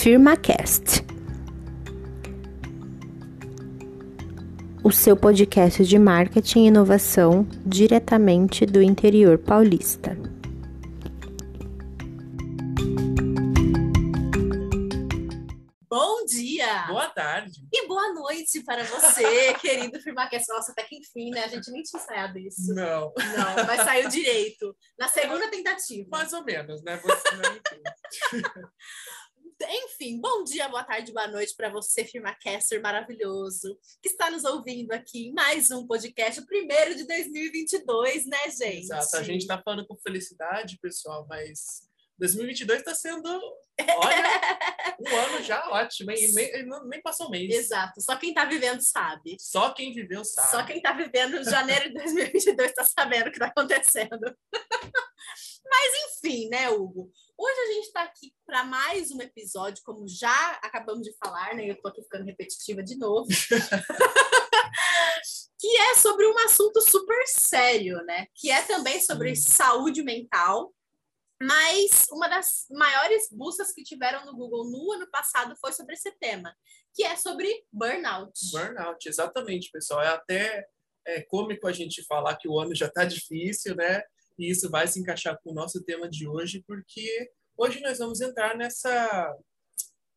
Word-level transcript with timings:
FirmaCast. 0.00 1.04
O 4.82 4.90
seu 4.90 5.14
podcast 5.14 5.84
de 5.84 5.98
marketing 5.98 6.60
e 6.60 6.66
inovação 6.68 7.46
diretamente 7.66 8.64
do 8.64 8.80
interior 8.80 9.36
paulista. 9.36 10.16
Bom 15.86 16.24
dia! 16.24 16.86
Boa 16.86 17.10
tarde. 17.10 17.60
E 17.70 17.86
boa 17.86 18.14
noite 18.14 18.64
para 18.64 18.82
você, 18.84 19.52
querido 19.60 20.00
FirmaCast. 20.00 20.48
Nossa, 20.48 20.72
até 20.72 20.82
que 20.84 20.96
enfim, 20.96 21.28
né? 21.28 21.44
A 21.44 21.48
gente 21.48 21.70
nem 21.70 21.82
tinha 21.82 22.00
ensaiado 22.02 22.38
isso. 22.38 22.72
Não, 22.74 23.12
Não, 23.18 23.66
mas 23.66 23.82
saiu 23.82 24.08
direito. 24.08 24.74
Na 24.98 25.08
segunda 25.08 25.46
tentativa. 25.50 26.08
mais 26.10 26.32
ou 26.32 26.42
menos, 26.42 26.82
né? 26.82 26.96
Você 26.96 27.36
não 27.36 27.54
entende. 27.54 28.48
Enfim, 29.68 30.18
bom 30.18 30.42
dia, 30.42 30.68
boa 30.68 30.82
tarde, 30.82 31.12
boa 31.12 31.28
noite 31.28 31.54
para 31.54 31.68
você, 31.68 32.04
FirmaCaster 32.04 32.80
maravilhoso, 32.80 33.78
que 34.02 34.08
está 34.08 34.30
nos 34.30 34.44
ouvindo 34.44 34.92
aqui 34.92 35.28
em 35.28 35.32
mais 35.32 35.70
um 35.70 35.86
podcast, 35.86 36.40
o 36.40 36.46
primeiro 36.46 36.94
de 36.94 37.06
2022, 37.06 38.26
né, 38.26 38.38
gente? 38.48 38.84
Exato. 38.84 39.16
A 39.16 39.22
gente 39.22 39.46
tá 39.46 39.60
falando 39.62 39.86
com 39.86 39.96
felicidade, 39.96 40.78
pessoal, 40.80 41.26
mas 41.28 41.88
2022 42.18 42.82
tá 42.82 42.94
sendo, 42.94 43.28
olha, 43.98 44.24
um 44.98 45.16
ano 45.16 45.44
já 45.44 45.68
ótimo? 45.68 46.10
E 46.10 46.32
nem, 46.32 46.66
nem 46.86 47.02
passou 47.02 47.26
um 47.26 47.30
mês. 47.30 47.54
Exato, 47.54 48.00
só 48.00 48.16
quem 48.16 48.32
tá 48.32 48.46
vivendo 48.46 48.80
sabe. 48.80 49.36
Só 49.38 49.74
quem 49.74 49.92
viveu 49.92 50.24
sabe. 50.24 50.50
Só 50.50 50.64
quem 50.64 50.80
tá 50.80 50.92
vivendo 50.92 51.44
janeiro 51.44 51.88
de 51.88 51.94
2022 51.94 52.72
tá 52.72 52.84
sabendo 52.84 53.28
o 53.28 53.32
que 53.32 53.38
tá 53.38 53.46
acontecendo. 53.46 54.34
Mas 55.64 55.92
enfim, 56.06 56.48
né, 56.48 56.70
Hugo? 56.70 57.10
Hoje 57.36 57.60
a 57.60 57.72
gente 57.72 57.92
tá 57.92 58.02
aqui 58.02 58.34
para 58.46 58.64
mais 58.64 59.10
um 59.10 59.20
episódio, 59.20 59.82
como 59.84 60.06
já 60.06 60.52
acabamos 60.62 61.02
de 61.02 61.14
falar, 61.16 61.54
né? 61.54 61.70
Eu 61.70 61.80
tô 61.80 61.88
aqui 61.88 62.02
ficando 62.02 62.24
repetitiva 62.24 62.82
de 62.82 62.96
novo. 62.96 63.28
que 65.58 65.76
é 65.76 65.94
sobre 65.94 66.26
um 66.26 66.38
assunto 66.38 66.80
super 66.80 67.26
sério, 67.26 68.02
né? 68.04 68.26
Que 68.34 68.50
é 68.50 68.62
também 68.62 69.00
sobre 69.00 69.36
saúde 69.36 70.02
mental. 70.02 70.72
Mas 71.42 72.06
uma 72.10 72.28
das 72.28 72.66
maiores 72.70 73.28
buscas 73.32 73.72
que 73.72 73.82
tiveram 73.82 74.26
no 74.26 74.36
Google 74.36 74.70
no 74.70 74.92
ano 74.92 75.10
passado 75.10 75.56
foi 75.58 75.72
sobre 75.72 75.94
esse 75.94 76.12
tema, 76.18 76.54
que 76.94 77.02
é 77.02 77.16
sobre 77.16 77.64
burnout. 77.72 78.32
Burnout, 78.52 79.08
exatamente, 79.08 79.70
pessoal. 79.70 80.02
É 80.02 80.08
até 80.08 80.66
é, 81.06 81.22
cômico 81.22 81.66
a 81.66 81.72
gente 81.72 82.04
falar 82.04 82.36
que 82.36 82.46
o 82.46 82.58
ano 82.58 82.74
já 82.74 82.90
tá 82.90 83.04
difícil, 83.04 83.74
né? 83.74 84.02
E 84.40 84.50
isso 84.50 84.70
vai 84.70 84.88
se 84.88 84.98
encaixar 84.98 85.38
com 85.42 85.50
o 85.50 85.54
nosso 85.54 85.84
tema 85.84 86.08
de 86.08 86.26
hoje, 86.26 86.64
porque 86.66 87.30
hoje 87.58 87.78
nós 87.82 87.98
vamos 87.98 88.22
entrar 88.22 88.56
nessa, 88.56 89.36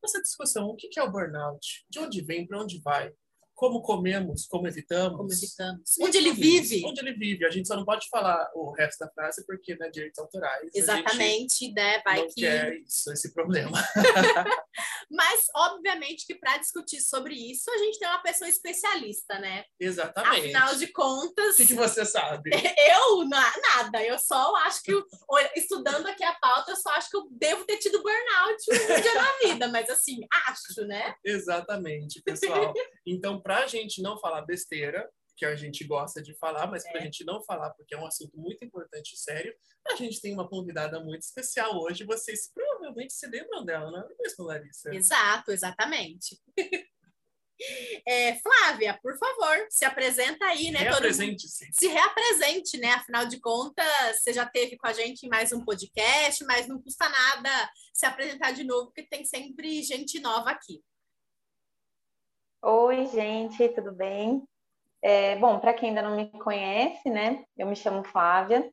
nessa 0.01 0.21
discussão. 0.21 0.65
O 0.67 0.77
que 0.77 0.97
é 0.97 1.03
o 1.03 1.11
burnout? 1.11 1.85
De 1.89 1.99
onde 1.99 2.23
vem? 2.23 2.47
Para 2.47 2.63
onde 2.63 2.81
vai? 2.81 3.13
Como 3.55 3.81
comemos? 3.81 4.45
Como 4.47 4.67
evitamos? 4.67 5.17
Como 5.17 5.31
evitamos. 5.31 5.95
Onde 6.01 6.17
ele 6.17 6.33
vive. 6.33 6.83
Onde 6.85 6.99
ele 7.01 7.13
vive. 7.13 7.45
A 7.45 7.49
gente 7.51 7.67
só 7.67 7.75
não 7.75 7.85
pode 7.85 8.07
falar 8.09 8.49
o 8.55 8.71
resto 8.71 8.99
da 9.05 9.11
frase 9.11 9.45
porque 9.45 9.75
não 9.75 9.87
é 9.87 9.89
direitos 9.91 10.17
autorais. 10.19 10.69
Exatamente, 10.73 11.71
né? 11.73 12.01
Vai 12.03 12.21
não 12.21 12.27
que. 12.27 12.41
quer 12.41 12.73
isso, 12.77 13.11
esse 13.11 13.33
problema. 13.33 13.77
Mas, 15.11 15.45
obviamente, 15.55 16.25
que 16.25 16.35
para 16.35 16.57
discutir 16.57 16.99
sobre 17.01 17.35
isso, 17.35 17.69
a 17.71 17.77
gente 17.77 17.99
tem 17.99 18.07
uma 18.07 18.21
pessoa 18.21 18.49
especialista, 18.49 19.37
né? 19.39 19.63
Exatamente. 19.79 20.39
Afinal 20.39 20.75
de 20.75 20.87
contas, 20.87 21.53
O 21.53 21.57
que, 21.57 21.67
que 21.67 21.73
você 21.75 22.05
sabe? 22.05 22.49
eu 22.89 23.25
na- 23.27 23.53
nada. 23.61 24.03
Eu 24.03 24.17
só 24.17 24.55
acho 24.57 24.81
que, 24.81 24.91
eu- 24.91 25.05
estudando 25.55 26.07
aqui 26.07 26.23
a 26.23 26.33
pauta, 26.35 26.71
eu 26.71 26.75
só 26.75 26.89
acho 26.91 27.09
que 27.09 27.17
eu 27.17 27.27
devo 27.31 27.65
ter 27.65 27.77
tido 27.77 28.01
burnout 28.01 28.63
um 28.71 29.01
dia 29.01 29.13
na 29.15 29.37
vida. 29.47 29.67
Mas, 29.67 29.89
assim, 29.89 30.19
acho, 30.47 30.85
né? 30.87 31.15
Exatamente, 31.23 32.21
pessoal. 32.23 32.73
Então, 33.05 33.39
para 33.41 33.59
a 33.63 33.67
gente 33.67 34.01
não 34.01 34.17
falar 34.19 34.41
besteira, 34.43 35.09
que 35.35 35.45
a 35.45 35.55
gente 35.55 35.83
gosta 35.83 36.21
de 36.21 36.35
falar, 36.37 36.67
mas 36.67 36.83
para 36.83 36.99
a 36.99 37.01
É. 37.01 37.05
gente 37.05 37.23
não 37.25 37.43
falar 37.43 37.71
porque 37.71 37.95
é 37.95 37.97
um 37.97 38.05
assunto 38.05 38.37
muito 38.37 38.63
importante 38.63 39.13
e 39.13 39.17
sério, 39.17 39.53
a 39.87 39.95
gente 39.95 40.21
tem 40.21 40.31
uma 40.33 40.47
convidada 40.47 40.99
muito 40.99 41.23
especial 41.23 41.75
hoje. 41.81 42.03
Vocês 42.05 42.51
provavelmente 42.53 43.13
se 43.13 43.25
lembram 43.27 43.65
dela, 43.65 43.89
não 43.91 43.99
é 43.99 44.07
mesmo, 44.19 44.45
Larissa? 44.45 44.93
Exato, 44.93 45.51
exatamente. 45.51 46.39
É, 48.05 48.35
Flávia, 48.39 48.99
por 49.01 49.15
favor, 49.17 49.67
se 49.69 49.85
apresenta 49.85 50.43
aí, 50.45 50.69
né? 50.71 50.79
Reapresente-se. 50.79 51.69
se 51.71 51.87
reapresente, 51.87 52.77
né? 52.77 52.89
Afinal 52.89 53.25
de 53.25 53.39
contas, 53.39 53.85
você 54.21 54.33
já 54.33 54.45
teve 54.45 54.75
com 54.75 54.87
a 54.87 54.91
gente 54.91 55.23
em 55.25 55.29
mais 55.29 55.53
um 55.53 55.63
podcast, 55.63 56.43
mas 56.45 56.67
não 56.67 56.81
custa 56.81 57.07
nada 57.07 57.71
se 57.93 58.05
apresentar 58.05 58.51
de 58.51 58.63
novo, 58.65 58.87
porque 58.87 59.07
tem 59.07 59.23
sempre 59.23 59.81
gente 59.81 60.19
nova 60.19 60.49
aqui. 60.49 60.83
Oi, 62.65 63.07
gente, 63.07 63.67
tudo 63.75 63.91
bem? 63.91 64.41
É, 65.01 65.35
bom, 65.37 65.59
para 65.59 65.73
quem 65.73 65.89
ainda 65.89 66.01
não 66.01 66.15
me 66.15 66.31
conhece, 66.31 67.09
né, 67.09 67.43
eu 67.57 67.67
me 67.67 67.75
chamo 67.75 68.05
Flávia, 68.05 68.71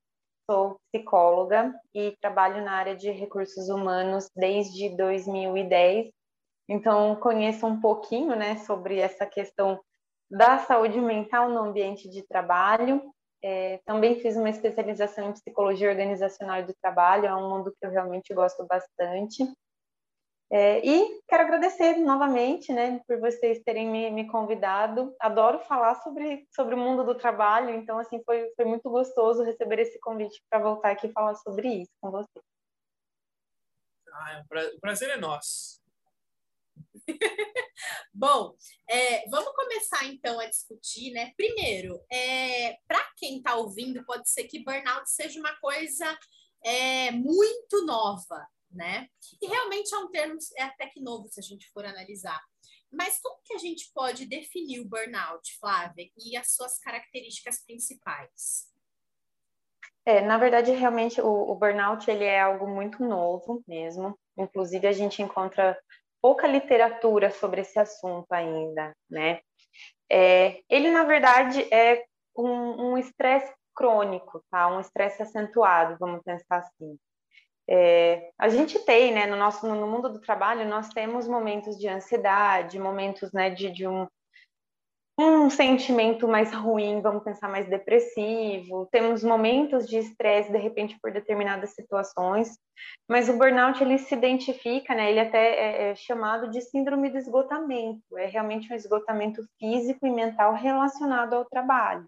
sou 0.48 0.78
psicóloga 0.92 1.74
e 1.92 2.16
trabalho 2.20 2.64
na 2.64 2.72
área 2.72 2.94
de 2.96 3.10
recursos 3.10 3.68
humanos 3.68 4.30
desde 4.36 4.96
2010. 4.96 6.08
Então, 6.68 7.16
conheço 7.16 7.66
um 7.66 7.80
pouquinho, 7.80 8.36
né, 8.36 8.58
sobre 8.58 8.98
essa 9.00 9.26
questão 9.26 9.80
da 10.30 10.58
saúde 10.60 11.00
mental 11.00 11.50
no 11.50 11.58
ambiente 11.60 12.08
de 12.08 12.22
trabalho. 12.28 13.02
É, 13.42 13.80
também 13.84 14.20
fiz 14.20 14.36
uma 14.36 14.50
especialização 14.50 15.30
em 15.30 15.32
psicologia 15.32 15.90
organizacional 15.90 16.62
do 16.64 16.74
trabalho, 16.80 17.26
é 17.26 17.34
um 17.34 17.50
mundo 17.50 17.72
que 17.72 17.86
eu 17.86 17.90
realmente 17.90 18.32
gosto 18.32 18.64
bastante. 18.68 19.44
É, 20.52 20.84
e 20.84 21.22
quero 21.28 21.44
agradecer 21.44 21.96
novamente, 21.98 22.72
né, 22.72 23.00
por 23.06 23.20
vocês 23.20 23.62
terem 23.62 23.88
me, 23.88 24.10
me 24.10 24.28
convidado. 24.28 25.14
Adoro 25.20 25.60
falar 25.60 25.94
sobre, 26.02 26.48
sobre 26.50 26.74
o 26.74 26.78
mundo 26.78 27.04
do 27.04 27.14
trabalho, 27.14 27.70
então, 27.70 27.98
assim, 27.98 28.20
foi, 28.24 28.50
foi 28.56 28.64
muito 28.64 28.90
gostoso 28.90 29.44
receber 29.44 29.78
esse 29.78 30.00
convite 30.00 30.42
para 30.50 30.58
voltar 30.58 30.90
aqui 30.90 31.06
e 31.06 31.12
falar 31.12 31.36
sobre 31.36 31.68
isso 31.68 31.92
com 32.00 32.10
vocês. 32.10 32.44
Ah, 34.12 34.32
é 34.32 34.74
o 34.74 34.80
prazer 34.80 35.10
é 35.10 35.16
nosso. 35.16 35.80
Bom, 38.12 38.54
é, 38.88 39.28
vamos 39.28 39.54
começar 39.54 40.04
então 40.06 40.40
a 40.40 40.46
discutir, 40.46 41.12
né? 41.12 41.32
Primeiro, 41.36 42.02
é, 42.10 42.76
para 42.88 43.04
quem 43.16 43.36
está 43.36 43.54
ouvindo, 43.54 44.04
pode 44.04 44.28
ser 44.28 44.44
que 44.44 44.64
burnout 44.64 45.08
seja 45.08 45.38
uma 45.38 45.54
coisa 45.60 46.18
é, 46.64 47.12
muito 47.12 47.86
nova, 47.86 48.46
né? 48.70 49.08
E 49.40 49.46
realmente 49.46 49.94
é 49.94 49.98
um 49.98 50.10
termo 50.10 50.38
é 50.56 50.62
até 50.62 50.86
que 50.86 51.00
novo 51.00 51.28
se 51.28 51.40
a 51.40 51.42
gente 51.42 51.70
for 51.72 51.84
analisar. 51.84 52.40
Mas 52.92 53.20
como 53.20 53.40
que 53.44 53.54
a 53.54 53.58
gente 53.58 53.90
pode 53.94 54.26
definir 54.26 54.80
o 54.80 54.88
burnout, 54.88 55.56
Flávia, 55.58 56.08
e 56.18 56.36
as 56.36 56.52
suas 56.54 56.78
características 56.78 57.64
principais? 57.64 58.68
É, 60.04 60.20
na 60.20 60.38
verdade, 60.38 60.72
realmente, 60.72 61.20
o, 61.20 61.50
o 61.50 61.54
burnout, 61.54 62.10
ele 62.10 62.24
é 62.24 62.40
algo 62.40 62.66
muito 62.66 63.04
novo 63.04 63.62
mesmo. 63.66 64.18
Inclusive, 64.36 64.86
a 64.88 64.92
gente 64.92 65.22
encontra 65.22 65.78
pouca 66.20 66.46
literatura 66.46 67.30
sobre 67.30 67.60
esse 67.60 67.78
assunto 67.78 68.30
ainda, 68.32 68.94
né? 69.08 69.40
É, 70.10 70.60
ele, 70.68 70.90
na 70.90 71.04
verdade, 71.04 71.62
é 71.72 72.04
um 72.36 72.92
um 72.92 72.98
estresse 72.98 73.52
crônico, 73.74 74.42
tá? 74.50 74.68
Um 74.68 74.80
estresse 74.80 75.22
acentuado, 75.22 75.96
vamos 75.98 76.22
pensar 76.22 76.58
assim. 76.58 76.98
É, 77.72 78.30
a 78.36 78.48
gente 78.48 78.80
tem, 78.80 79.12
né, 79.12 79.26
no 79.26 79.36
nosso 79.36 79.64
no 79.64 79.86
mundo 79.86 80.08
do 80.08 80.20
trabalho, 80.20 80.68
nós 80.68 80.88
temos 80.88 81.28
momentos 81.28 81.78
de 81.78 81.86
ansiedade, 81.86 82.80
momentos, 82.80 83.32
né, 83.32 83.48
de, 83.48 83.70
de 83.70 83.86
um, 83.86 84.08
um 85.16 85.48
sentimento 85.48 86.26
mais 86.26 86.52
ruim, 86.52 87.00
vamos 87.00 87.22
pensar 87.22 87.48
mais 87.48 87.68
depressivo, 87.68 88.88
temos 88.90 89.22
momentos 89.22 89.86
de 89.86 89.98
estresse, 89.98 90.50
de 90.50 90.58
repente, 90.58 90.98
por 91.00 91.12
determinadas 91.12 91.70
situações, 91.70 92.58
mas 93.08 93.28
o 93.28 93.38
burnout, 93.38 93.80
ele 93.80 93.98
se 93.98 94.16
identifica, 94.16 94.92
né, 94.92 95.08
ele 95.08 95.20
até 95.20 95.38
é, 95.38 95.90
é 95.90 95.94
chamado 95.94 96.50
de 96.50 96.60
síndrome 96.60 97.08
do 97.08 97.18
esgotamento, 97.18 98.18
é 98.18 98.26
realmente 98.26 98.72
um 98.72 98.74
esgotamento 98.74 99.44
físico 99.60 100.04
e 100.04 100.10
mental 100.10 100.54
relacionado 100.54 101.34
ao 101.34 101.44
trabalho. 101.44 102.04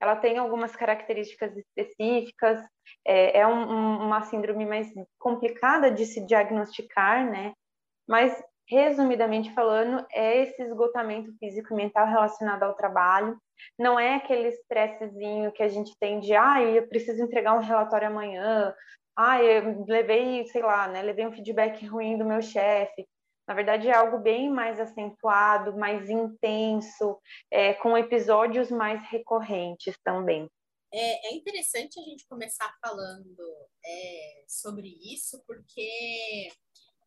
Ela 0.00 0.16
tem 0.16 0.38
algumas 0.38 0.74
características 0.76 1.56
específicas, 1.56 2.60
é, 3.06 3.40
é 3.40 3.46
um- 3.46 4.04
uma 4.06 4.22
síndrome 4.22 4.66
mais 4.66 4.88
complicada 5.18 5.90
de 5.90 6.04
se 6.06 6.24
diagnosticar, 6.26 7.24
né? 7.30 7.52
Mas, 8.08 8.42
resumidamente 8.68 9.52
falando, 9.54 10.04
é 10.12 10.42
esse 10.42 10.62
esgotamento 10.62 11.32
físico 11.38 11.72
e 11.72 11.76
mental 11.76 12.06
relacionado 12.06 12.64
ao 12.64 12.74
trabalho. 12.74 13.38
Não 13.78 13.98
é 13.98 14.16
aquele 14.16 14.48
estressezinho 14.48 15.52
que 15.52 15.62
a 15.62 15.68
gente 15.68 15.92
tem 15.98 16.20
de, 16.20 16.34
ah, 16.34 16.62
eu 16.62 16.86
preciso 16.88 17.22
entregar 17.22 17.54
um 17.54 17.60
relatório 17.60 18.08
amanhã, 18.08 18.74
ah, 19.16 19.42
eu 19.42 19.84
levei, 19.88 20.44
sei 20.46 20.62
lá, 20.62 20.86
né? 20.88 21.00
Levei 21.02 21.26
um 21.26 21.32
feedback 21.32 21.86
ruim 21.86 22.18
do 22.18 22.24
meu 22.24 22.42
chefe. 22.42 23.06
Na 23.46 23.54
verdade, 23.54 23.88
é 23.88 23.94
algo 23.94 24.18
bem 24.18 24.50
mais 24.50 24.80
acentuado, 24.80 25.76
mais 25.76 26.10
intenso, 26.10 27.18
é, 27.50 27.74
com 27.74 27.96
episódios 27.96 28.70
mais 28.70 29.00
recorrentes 29.08 29.96
também. 30.04 30.50
É, 30.92 31.28
é 31.28 31.34
interessante 31.34 32.00
a 32.00 32.02
gente 32.02 32.26
começar 32.26 32.74
falando 32.80 33.42
é, 33.84 34.44
sobre 34.48 34.88
isso, 35.00 35.42
porque 35.46 36.48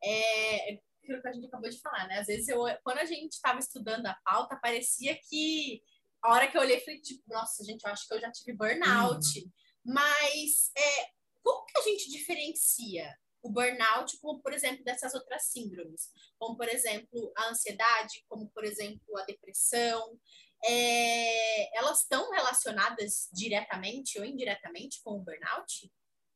é 0.03 0.79
aquilo 1.09 1.21
que 1.21 1.27
a 1.27 1.33
gente 1.33 1.47
acabou 1.47 1.69
de 1.69 1.81
falar, 1.81 2.07
né? 2.07 2.19
Às 2.19 2.27
vezes, 2.27 2.47
eu, 2.47 2.63
quando 2.83 2.99
a 2.99 3.05
gente 3.05 3.33
estava 3.33 3.59
estudando 3.59 4.05
a 4.05 4.17
pauta, 4.23 4.59
parecia 4.61 5.17
que 5.29 5.81
a 6.23 6.33
hora 6.33 6.47
que 6.47 6.57
eu 6.57 6.61
olhei, 6.61 6.79
falei, 6.79 7.01
tipo, 7.01 7.23
nossa, 7.27 7.63
gente, 7.63 7.83
eu 7.83 7.91
acho 7.91 8.07
que 8.07 8.13
eu 8.13 8.19
já 8.19 8.31
tive 8.31 8.53
burnout. 8.53 9.39
Uhum. 9.39 9.51
Mas 9.85 10.71
é, 10.77 11.09
como 11.41 11.65
que 11.65 11.79
a 11.79 11.81
gente 11.81 12.11
diferencia 12.11 13.13
o 13.41 13.49
burnout, 13.51 14.19
como 14.19 14.41
por 14.41 14.53
exemplo 14.53 14.83
dessas 14.83 15.13
outras 15.13 15.45
síndromes, 15.45 16.09
como 16.37 16.57
por 16.57 16.67
exemplo 16.67 17.31
a 17.37 17.49
ansiedade, 17.49 18.25
como 18.27 18.49
por 18.49 18.63
exemplo 18.63 19.17
a 19.17 19.23
depressão, 19.25 20.17
é, 20.63 21.77
elas 21.77 22.01
estão 22.01 22.31
relacionadas 22.31 23.29
diretamente 23.31 24.19
ou 24.19 24.25
indiretamente 24.25 25.01
com 25.03 25.11
o 25.11 25.19
burnout? 25.19 25.91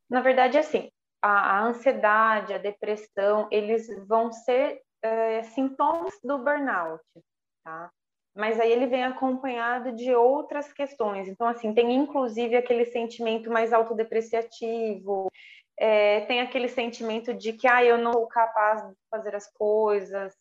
Na 0.09 0.21
verdade, 0.21 0.57
assim, 0.57 0.89
a, 1.21 1.57
a 1.57 1.63
ansiedade, 1.65 2.53
a 2.53 2.57
depressão, 2.57 3.47
eles 3.51 3.87
vão 4.07 4.31
ser 4.31 4.81
é, 5.01 5.43
sintomas 5.43 6.13
do 6.23 6.37
burnout, 6.37 7.03
tá? 7.63 7.91
Mas 8.35 8.59
aí 8.59 8.71
ele 8.71 8.87
vem 8.87 9.03
acompanhado 9.03 9.91
de 9.91 10.13
outras 10.15 10.73
questões. 10.73 11.27
Então, 11.27 11.47
assim, 11.47 11.73
tem 11.73 11.93
inclusive 11.93 12.55
aquele 12.55 12.85
sentimento 12.85 13.51
mais 13.51 13.71
autodepreciativo, 13.71 15.29
é, 15.79 16.21
tem 16.21 16.41
aquele 16.41 16.67
sentimento 16.67 17.33
de 17.33 17.53
que 17.53 17.67
ah, 17.67 17.83
eu 17.83 17.97
não 17.97 18.13
sou 18.13 18.27
capaz 18.27 18.87
de 18.87 18.95
fazer 19.09 19.35
as 19.35 19.51
coisas, 19.53 20.33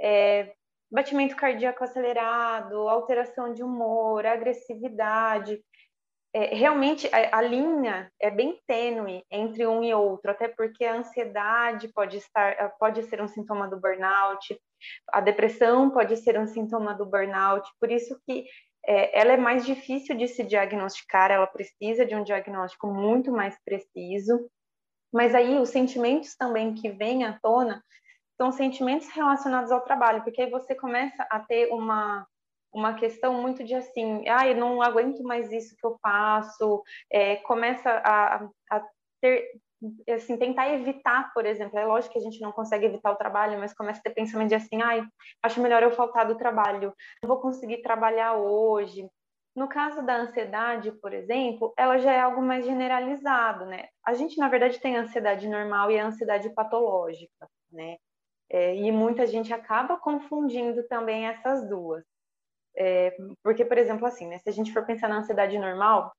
é, 0.00 0.52
batimento 0.90 1.36
cardíaco 1.36 1.82
acelerado, 1.82 2.88
alteração 2.88 3.52
de 3.52 3.62
humor, 3.62 4.26
agressividade. 4.26 5.62
É, 6.34 6.54
realmente 6.54 7.08
a, 7.12 7.38
a, 7.38 7.42
linha 7.42 8.10
é 8.18 8.30
bem 8.30 8.58
tênue 8.66 9.22
entre 9.30 9.66
um 9.66 9.84
e 9.84 9.92
outro, 9.92 10.30
até 10.30 10.48
porque 10.48 10.84
a 10.84 10.94
ansiedade 10.94 11.88
pode 11.92 12.16
estar, 12.16 12.70
pode 12.78 13.02
ser 13.02 13.20
um 13.20 13.28
sintoma 13.28 13.68
do 13.68 13.78
burnout, 13.78 14.58
a 15.12 15.20
depressão 15.20 15.90
pode 15.90 16.16
ser 16.16 16.38
um 16.38 16.46
sintoma 16.46 16.94
do 16.94 17.04
burnout, 17.04 17.70
por 17.78 17.90
isso 17.90 18.18
que 18.26 18.46
é, 18.84 19.20
ela 19.20 19.32
é 19.32 19.36
mais 19.36 19.64
difícil 19.64 20.16
de 20.16 20.26
se 20.26 20.42
diagnosticar, 20.42 21.30
ela 21.30 21.46
precisa 21.46 22.04
de 22.04 22.14
um 22.14 22.24
diagnóstico 22.24 22.88
muito 22.88 23.30
mais 23.30 23.56
preciso. 23.64 24.50
Mas 25.12 25.34
aí 25.34 25.58
os 25.58 25.68
sentimentos 25.68 26.34
também 26.36 26.74
que 26.74 26.90
vêm 26.90 27.24
à 27.24 27.38
tona 27.40 27.82
são 28.40 28.50
sentimentos 28.50 29.08
relacionados 29.08 29.70
ao 29.70 29.82
trabalho, 29.82 30.22
porque 30.24 30.42
aí 30.42 30.50
você 30.50 30.74
começa 30.74 31.26
a 31.30 31.38
ter 31.40 31.72
uma 31.72 32.26
uma 32.72 32.94
questão 32.94 33.34
muito 33.34 33.62
de 33.62 33.74
assim, 33.74 34.26
ah, 34.28 34.48
eu 34.48 34.56
não 34.56 34.80
aguento 34.80 35.22
mais 35.22 35.52
isso 35.52 35.76
que 35.76 35.86
eu 35.86 35.98
faço, 36.00 36.82
é, 37.12 37.36
começa 37.36 37.90
a, 37.90 38.48
a 38.70 38.82
ter, 39.20 39.46
assim, 40.08 40.38
tentar 40.38 40.72
evitar, 40.72 41.32
por 41.34 41.44
exemplo, 41.44 41.78
é 41.78 41.84
lógico 41.84 42.14
que 42.14 42.18
a 42.18 42.22
gente 42.22 42.40
não 42.40 42.50
consegue 42.50 42.86
evitar 42.86 43.12
o 43.12 43.16
trabalho, 43.16 43.58
mas 43.58 43.74
começa 43.74 44.00
a 44.00 44.02
ter 44.02 44.14
pensamento 44.14 44.48
de 44.48 44.54
assim, 44.54 44.80
ai, 44.80 45.04
acho 45.42 45.60
melhor 45.60 45.82
eu 45.82 45.92
faltar 45.92 46.26
do 46.26 46.38
trabalho, 46.38 46.94
não 47.22 47.28
vou 47.28 47.40
conseguir 47.40 47.82
trabalhar 47.82 48.36
hoje, 48.36 49.06
no 49.54 49.68
caso 49.68 50.02
da 50.04 50.16
ansiedade, 50.16 50.90
por 50.92 51.12
exemplo, 51.12 51.74
ela 51.76 51.98
já 51.98 52.12
é 52.12 52.20
algo 52.20 52.40
mais 52.40 52.64
generalizado, 52.64 53.66
né? 53.66 53.88
A 54.04 54.14
gente, 54.14 54.38
na 54.38 54.48
verdade, 54.48 54.80
tem 54.80 54.96
a 54.96 55.02
ansiedade 55.02 55.46
normal 55.48 55.90
e 55.90 55.98
a 55.98 56.06
ansiedade 56.06 56.48
patológica, 56.50 57.48
né? 57.70 57.96
É, 58.50 58.74
e 58.74 58.90
muita 58.92 59.26
gente 59.26 59.52
acaba 59.52 59.98
confundindo 59.98 60.86
também 60.88 61.26
essas 61.26 61.68
duas. 61.68 62.04
É, 62.76 63.14
porque, 63.42 63.64
por 63.64 63.78
exemplo, 63.78 64.06
assim, 64.06 64.26
né? 64.26 64.38
Se 64.38 64.48
a 64.48 64.52
gente 64.52 64.72
for 64.72 64.86
pensar 64.86 65.08
na 65.08 65.18
ansiedade 65.18 65.58
normal, 65.58 66.12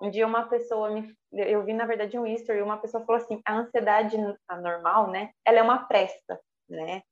um 0.00 0.10
dia 0.10 0.26
uma 0.26 0.48
pessoa 0.48 0.90
me... 0.90 1.14
Eu 1.32 1.64
vi, 1.64 1.74
na 1.74 1.86
verdade, 1.86 2.18
um 2.18 2.26
history, 2.26 2.62
uma 2.62 2.78
pessoa 2.78 3.04
falou 3.04 3.20
assim, 3.20 3.40
a 3.44 3.54
ansiedade 3.54 4.16
normal, 4.62 5.10
né? 5.10 5.30
Ela 5.44 5.58
é 5.58 5.62
uma 5.62 5.86
pressa, 5.86 6.40
né? 6.68 7.02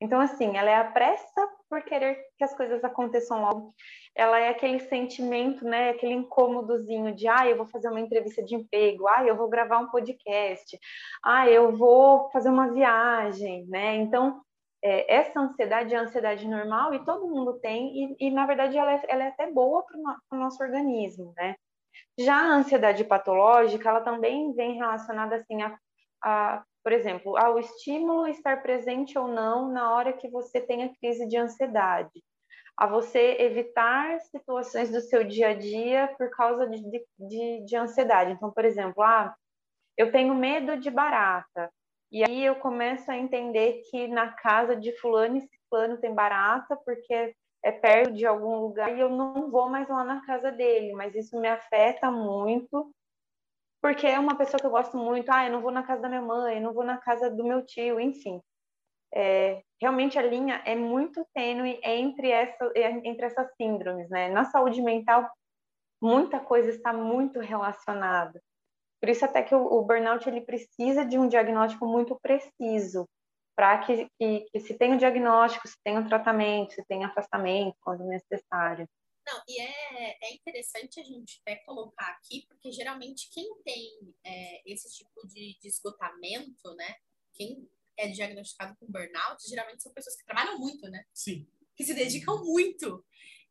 Então, 0.00 0.20
assim, 0.20 0.56
ela 0.56 0.70
é 0.70 0.76
a 0.76 0.90
pressa 0.90 1.48
por 1.68 1.82
querer 1.82 2.18
que 2.36 2.44
as 2.44 2.54
coisas 2.54 2.84
aconteçam 2.84 3.40
logo. 3.40 3.74
Ela 4.14 4.38
é 4.38 4.50
aquele 4.50 4.78
sentimento, 4.78 5.64
né, 5.64 5.90
aquele 5.90 6.12
incômodozinho 6.14 7.14
de, 7.14 7.26
ah, 7.26 7.48
eu 7.48 7.56
vou 7.56 7.66
fazer 7.66 7.88
uma 7.88 8.00
entrevista 8.00 8.42
de 8.42 8.54
emprego, 8.54 9.08
ah, 9.08 9.24
eu 9.24 9.36
vou 9.36 9.48
gravar 9.48 9.78
um 9.78 9.90
podcast, 9.90 10.78
ah, 11.24 11.48
eu 11.48 11.74
vou 11.76 12.30
fazer 12.30 12.50
uma 12.50 12.72
viagem, 12.72 13.66
né? 13.66 13.96
Então, 13.96 14.42
é, 14.82 15.16
essa 15.16 15.40
ansiedade 15.40 15.94
é 15.94 15.98
ansiedade 15.98 16.46
normal 16.46 16.94
e 16.94 17.04
todo 17.04 17.28
mundo 17.28 17.58
tem, 17.60 18.16
e, 18.20 18.28
e 18.28 18.30
na 18.30 18.46
verdade 18.46 18.76
ela 18.76 18.92
é, 18.92 19.02
ela 19.08 19.24
é 19.24 19.28
até 19.28 19.50
boa 19.50 19.82
para 19.82 19.98
o 19.98 20.02
no, 20.32 20.38
nosso 20.38 20.62
organismo, 20.62 21.32
né? 21.36 21.56
Já 22.18 22.36
a 22.36 22.54
ansiedade 22.54 23.04
patológica, 23.04 23.88
ela 23.88 24.00
também 24.00 24.52
vem 24.54 24.76
relacionada, 24.76 25.36
assim, 25.36 25.62
a, 25.62 25.78
a 26.22 26.64
por 26.86 26.92
exemplo, 26.92 27.36
ao 27.36 27.58
estímulo 27.58 28.28
estar 28.28 28.62
presente 28.62 29.18
ou 29.18 29.26
não 29.26 29.72
na 29.72 29.92
hora 29.92 30.12
que 30.12 30.28
você 30.28 30.60
tem 30.60 30.84
a 30.84 30.94
crise 30.94 31.26
de 31.26 31.36
ansiedade, 31.36 32.22
a 32.76 32.86
você 32.86 33.38
evitar 33.40 34.20
situações 34.20 34.88
do 34.88 35.00
seu 35.00 35.24
dia 35.24 35.48
a 35.48 35.54
dia 35.54 36.14
por 36.16 36.30
causa 36.30 36.64
de, 36.64 37.04
de, 37.18 37.64
de 37.64 37.76
ansiedade. 37.76 38.30
Então, 38.30 38.52
por 38.52 38.64
exemplo, 38.64 39.02
ah, 39.02 39.34
eu 39.98 40.12
tenho 40.12 40.32
medo 40.32 40.76
de 40.76 40.88
barata, 40.88 41.72
e 42.12 42.22
aí 42.22 42.44
eu 42.44 42.54
começo 42.54 43.10
a 43.10 43.18
entender 43.18 43.82
que 43.90 44.06
na 44.06 44.30
casa 44.34 44.76
de 44.76 44.96
fulano 45.00 45.38
e 45.38 45.40
ciclano 45.40 45.98
tem 45.98 46.14
barata, 46.14 46.76
porque 46.76 47.34
é 47.64 47.72
perto 47.72 48.12
de 48.12 48.24
algum 48.24 48.60
lugar 48.60 48.96
e 48.96 49.00
eu 49.00 49.08
não 49.08 49.50
vou 49.50 49.68
mais 49.68 49.88
lá 49.88 50.04
na 50.04 50.24
casa 50.24 50.52
dele, 50.52 50.92
mas 50.92 51.16
isso 51.16 51.36
me 51.40 51.48
afeta 51.48 52.12
muito 52.12 52.94
porque 53.80 54.06
é 54.06 54.18
uma 54.18 54.36
pessoa 54.36 54.58
que 54.60 54.66
eu 54.66 54.70
gosto 54.70 54.96
muito. 54.96 55.30
Ah, 55.30 55.46
eu 55.46 55.52
não 55.52 55.60
vou 55.60 55.70
na 55.70 55.82
casa 55.82 56.02
da 56.02 56.08
minha 56.08 56.22
mãe, 56.22 56.60
não 56.60 56.72
vou 56.72 56.84
na 56.84 56.98
casa 56.98 57.30
do 57.30 57.44
meu 57.44 57.64
tio, 57.64 58.00
enfim. 58.00 58.40
É, 59.14 59.62
realmente 59.80 60.18
a 60.18 60.22
linha 60.22 60.62
é 60.64 60.74
muito 60.74 61.26
tênue 61.32 61.80
entre, 61.82 62.30
essa, 62.30 62.72
entre 63.04 63.26
essas 63.26 63.48
síndromes, 63.56 64.08
né? 64.10 64.28
Na 64.28 64.44
saúde 64.44 64.82
mental, 64.82 65.30
muita 66.02 66.40
coisa 66.40 66.70
está 66.70 66.92
muito 66.92 67.40
relacionada. 67.40 68.40
Por 69.00 69.08
isso 69.08 69.24
até 69.24 69.42
que 69.42 69.54
o, 69.54 69.64
o 69.64 69.82
burnout 69.82 70.28
ele 70.28 70.40
precisa 70.40 71.04
de 71.04 71.18
um 71.18 71.28
diagnóstico 71.28 71.86
muito 71.86 72.18
preciso 72.20 73.06
para 73.56 73.78
que, 73.78 74.08
que, 74.18 74.46
que 74.52 74.60
se 74.60 74.76
tenha 74.76 74.96
o 74.96 74.98
diagnóstico, 74.98 75.66
se 75.66 75.76
tenha 75.82 76.00
o 76.00 76.08
tratamento, 76.08 76.74
se 76.74 76.84
tenha 76.86 77.06
afastamento 77.06 77.76
quando 77.80 78.04
necessário. 78.04 78.86
Não, 79.26 79.42
e 79.48 79.60
é, 79.60 80.18
é 80.22 80.34
interessante 80.34 81.00
a 81.00 81.02
gente 81.02 81.40
até 81.42 81.56
colocar 81.56 82.06
aqui, 82.12 82.46
porque 82.46 82.70
geralmente 82.70 83.28
quem 83.30 83.52
tem 83.62 84.14
é, 84.24 84.62
esse 84.70 84.88
tipo 84.96 85.26
de, 85.26 85.58
de 85.60 85.68
esgotamento, 85.68 86.74
né? 86.76 86.94
Quem 87.34 87.68
é 87.96 88.08
diagnosticado 88.08 88.76
com 88.78 88.86
burnout, 88.86 89.48
geralmente 89.48 89.82
são 89.82 89.92
pessoas 89.92 90.16
que 90.16 90.24
trabalham 90.24 90.58
muito, 90.58 90.88
né? 90.88 91.04
Sim. 91.12 91.46
Que 91.74 91.84
se 91.84 91.94
dedicam 91.94 92.44
muito. 92.44 93.04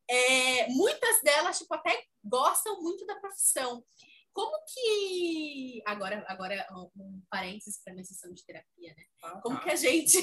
É, 0.07 0.67
muitas 0.69 1.21
delas, 1.21 1.57
tipo, 1.57 1.73
até 1.73 2.05
gostam 2.23 2.81
muito 2.81 3.05
da 3.05 3.15
profissão. 3.19 3.83
Como 4.31 4.57
que. 4.65 5.81
Agora, 5.85 6.23
agora 6.27 6.67
um, 6.95 7.21
parênteses 7.29 7.81
para 7.83 7.93
minha 7.93 8.03
sessão 8.03 8.33
de 8.33 8.43
terapia, 8.45 8.93
né? 8.95 9.05
Ah, 9.23 9.39
Como 9.41 9.57
tá. 9.57 9.63
que 9.63 9.71
a 9.71 9.75
gente. 9.75 10.17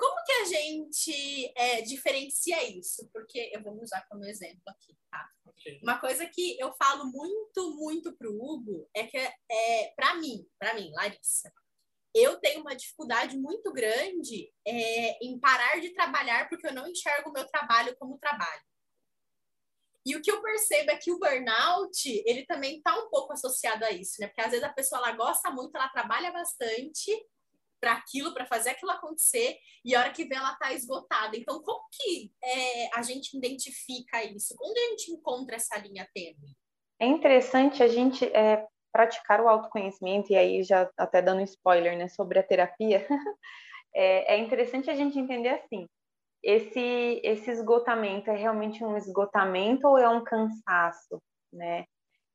Como 0.00 0.24
que 0.24 0.32
a 0.32 0.44
gente 0.46 1.52
é, 1.54 1.82
diferencia 1.82 2.64
isso? 2.70 3.06
Porque 3.12 3.50
eu 3.52 3.62
vou 3.62 3.78
usar 3.82 4.00
como 4.08 4.24
exemplo 4.24 4.62
aqui, 4.66 4.96
tá? 5.10 5.28
Okay. 5.44 5.78
Uma 5.82 6.00
coisa 6.00 6.26
que 6.26 6.58
eu 6.58 6.72
falo 6.72 7.04
muito, 7.04 7.76
muito 7.76 8.16
pro 8.16 8.34
Hugo 8.34 8.88
é 8.96 9.06
que, 9.06 9.18
é, 9.18 9.92
para 9.94 10.14
mim, 10.14 10.48
para 10.58 10.72
mim, 10.72 10.90
Larissa, 10.94 11.52
eu 12.14 12.40
tenho 12.40 12.62
uma 12.62 12.74
dificuldade 12.74 13.36
muito 13.36 13.70
grande 13.74 14.50
é, 14.66 15.22
em 15.22 15.38
parar 15.38 15.78
de 15.82 15.92
trabalhar 15.92 16.48
porque 16.48 16.66
eu 16.66 16.72
não 16.72 16.88
enxergo 16.88 17.28
o 17.28 17.32
meu 17.34 17.46
trabalho 17.46 17.94
como 17.98 18.18
trabalho. 18.18 18.64
E 20.06 20.16
o 20.16 20.22
que 20.22 20.32
eu 20.32 20.40
percebo 20.40 20.92
é 20.92 20.96
que 20.96 21.12
o 21.12 21.18
burnout, 21.18 22.22
ele 22.24 22.46
também 22.46 22.78
está 22.78 22.96
um 22.96 23.10
pouco 23.10 23.34
associado 23.34 23.84
a 23.84 23.90
isso, 23.90 24.14
né? 24.18 24.28
Porque 24.28 24.40
às 24.40 24.50
vezes 24.50 24.64
a 24.64 24.72
pessoa 24.72 24.98
ela 24.98 25.12
gosta 25.12 25.50
muito, 25.50 25.76
ela 25.76 25.90
trabalha 25.90 26.32
bastante, 26.32 27.12
para 27.80 27.92
aquilo, 27.92 28.34
para 28.34 28.46
fazer 28.46 28.70
aquilo 28.70 28.90
acontecer, 28.90 29.56
e 29.84 29.94
a 29.94 30.00
hora 30.00 30.10
que 30.10 30.24
vê 30.24 30.34
ela 30.34 30.52
está 30.52 30.72
esgotada. 30.72 31.36
Então, 31.36 31.62
como 31.62 31.82
que 31.90 32.30
é, 32.42 32.90
a 32.94 33.02
gente 33.02 33.36
identifica 33.36 34.22
isso? 34.24 34.54
Onde 34.60 34.78
a 34.78 34.88
gente 34.90 35.12
encontra 35.12 35.56
essa 35.56 35.78
linha 35.78 36.06
tênue? 36.14 36.54
É 37.00 37.06
interessante 37.06 37.82
a 37.82 37.88
gente 37.88 38.24
é, 38.26 38.66
praticar 38.92 39.40
o 39.40 39.48
autoconhecimento, 39.48 40.32
e 40.32 40.36
aí 40.36 40.62
já 40.62 40.90
até 40.96 41.22
dando 41.22 41.42
spoiler 41.42 41.96
né, 41.96 42.08
sobre 42.08 42.38
a 42.38 42.42
terapia, 42.42 43.06
é, 43.94 44.34
é 44.34 44.38
interessante 44.38 44.90
a 44.90 44.94
gente 44.94 45.18
entender 45.18 45.48
assim, 45.48 45.88
esse, 46.42 47.20
esse 47.22 47.50
esgotamento 47.50 48.30
é 48.30 48.36
realmente 48.36 48.84
um 48.84 48.96
esgotamento 48.96 49.86
ou 49.86 49.98
é 49.98 50.08
um 50.08 50.24
cansaço, 50.24 51.18
né? 51.52 51.84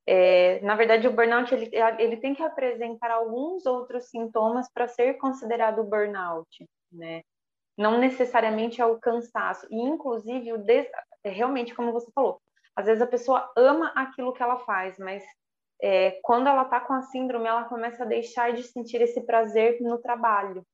É, 0.08 0.60
na 0.62 0.76
verdade, 0.76 1.08
o 1.08 1.12
burnout 1.12 1.54
ele, 1.54 1.70
ele 1.98 2.18
tem 2.18 2.36
que 2.36 2.44
apresentar 2.44 3.10
alguns 3.12 3.66
outros 3.66 4.10
sintomas 4.10 4.70
para 4.72 4.88
ser 4.88 5.16
considerado 5.16 5.84
burnout, 5.84 6.66
né? 6.92 7.24
Não 7.78 7.98
necessariamente 7.98 8.82
é 8.82 8.86
o 8.86 9.00
cansaço. 9.00 9.68
E, 9.70 9.76
inclusive, 9.82 10.54
o 10.54 10.58
des... 10.58 10.88
É 11.24 11.30
realmente, 11.30 11.74
como 11.74 11.92
você 11.92 12.12
falou, 12.14 12.40
às 12.76 12.86
vezes 12.86 13.02
a 13.02 13.08
pessoa 13.08 13.52
ama 13.58 13.92
aquilo 13.96 14.32
que 14.32 14.44
ela 14.44 14.60
faz, 14.60 14.98
mas 15.00 15.24
é, 15.82 16.12
quando 16.22 16.48
ela 16.48 16.64
está 16.64 16.80
com 16.80 16.94
a 16.94 17.02
síndrome, 17.02 17.48
ela 17.48 17.66
começa 17.66 18.04
a 18.04 18.08
deixar 18.08 18.54
de 18.54 18.64
sentir 18.64 19.02
esse 19.02 19.22
prazer 19.22 19.82
no 19.82 19.98
trabalho. 19.98 20.66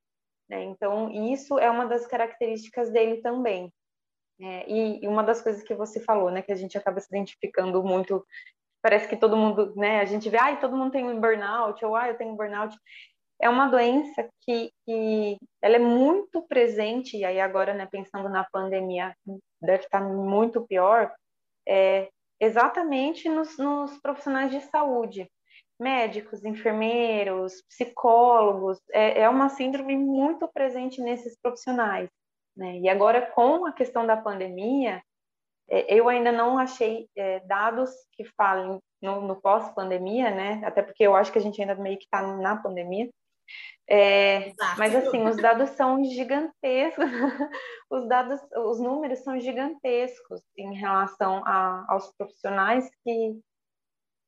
Né? 0.49 0.63
Então, 0.63 1.09
isso 1.09 1.57
é 1.57 1.69
uma 1.69 1.85
das 1.85 2.05
características 2.05 2.91
dele 2.91 3.21
também. 3.21 3.71
É, 4.39 4.69
e, 4.69 5.03
e, 5.03 5.07
uma 5.07 5.23
das 5.23 5.41
coisas 5.41 5.61
que 5.63 5.73
você 5.73 5.99
falou, 5.99 6.31
né, 6.31 6.41
que 6.41 6.51
a 6.51 6.55
gente 6.55 6.77
acaba 6.77 6.99
se 6.99 7.07
identificando 7.09 7.83
muito, 7.83 8.25
parece 8.81 9.07
que 9.07 9.17
todo 9.17 9.37
mundo, 9.37 9.73
né, 9.75 9.99
a 10.01 10.05
gente 10.05 10.29
vê, 10.29 10.37
ai, 10.37 10.59
todo 10.59 10.75
mundo 10.75 10.91
tem 10.91 11.05
um 11.05 11.19
burnout, 11.19 11.83
ou 11.85 11.95
ai, 11.95 12.11
eu 12.11 12.17
tenho 12.17 12.31
um 12.31 12.35
burnout. 12.35 12.75
É 13.39 13.49
uma 13.49 13.67
doença 13.67 14.27
que, 14.41 14.71
que 14.85 15.37
ela 15.61 15.75
é 15.75 15.79
muito 15.79 16.41
presente, 16.43 17.17
e 17.17 17.25
aí 17.25 17.39
agora, 17.39 17.73
né, 17.73 17.87
pensando 17.89 18.29
na 18.29 18.43
pandemia, 18.51 19.15
deve 19.61 19.83
estar 19.83 20.01
muito 20.01 20.65
pior, 20.67 21.13
é, 21.67 22.09
exatamente 22.39 23.29
nos, 23.29 23.57
nos 23.57 23.97
profissionais 23.99 24.51
de 24.51 24.61
saúde, 24.61 25.29
médicos, 25.79 26.43
enfermeiros, 26.45 27.63
psicólogos, 27.67 28.79
é, 28.91 29.21
é 29.21 29.29
uma 29.29 29.49
síndrome 29.49 29.97
muito 29.97 30.47
presente 30.47 31.01
nesses 31.01 31.35
profissionais. 31.41 32.09
Né? 32.55 32.79
E 32.79 32.89
agora, 32.89 33.21
com 33.21 33.65
a 33.65 33.71
questão 33.71 34.05
da 34.05 34.17
pandemia, 34.17 35.01
eu 35.71 36.09
ainda 36.09 36.31
não 36.31 36.57
achei 36.57 37.07
é, 37.15 37.39
dados 37.41 37.89
que 38.11 38.25
falem 38.25 38.79
no, 39.01 39.21
no 39.21 39.39
pós-pandemia, 39.39 40.29
né? 40.29 40.61
Até 40.65 40.81
porque 40.81 41.03
eu 41.03 41.15
acho 41.15 41.31
que 41.31 41.39
a 41.39 41.41
gente 41.41 41.61
ainda 41.61 41.75
meio 41.75 41.97
que 41.97 42.03
está 42.03 42.21
na 42.21 42.57
pandemia. 42.57 43.09
É, 43.89 44.53
mas 44.77 44.95
assim, 44.95 45.25
os 45.27 45.35
dados 45.37 45.71
são 45.71 46.03
gigantescos, 46.03 47.05
os 47.89 48.07
dados, 48.07 48.39
os 48.55 48.79
números 48.79 49.19
são 49.19 49.39
gigantescos 49.39 50.41
em 50.57 50.73
relação 50.75 51.43
a, 51.45 51.85
aos 51.89 52.11
profissionais 52.15 52.89
que, 53.03 53.39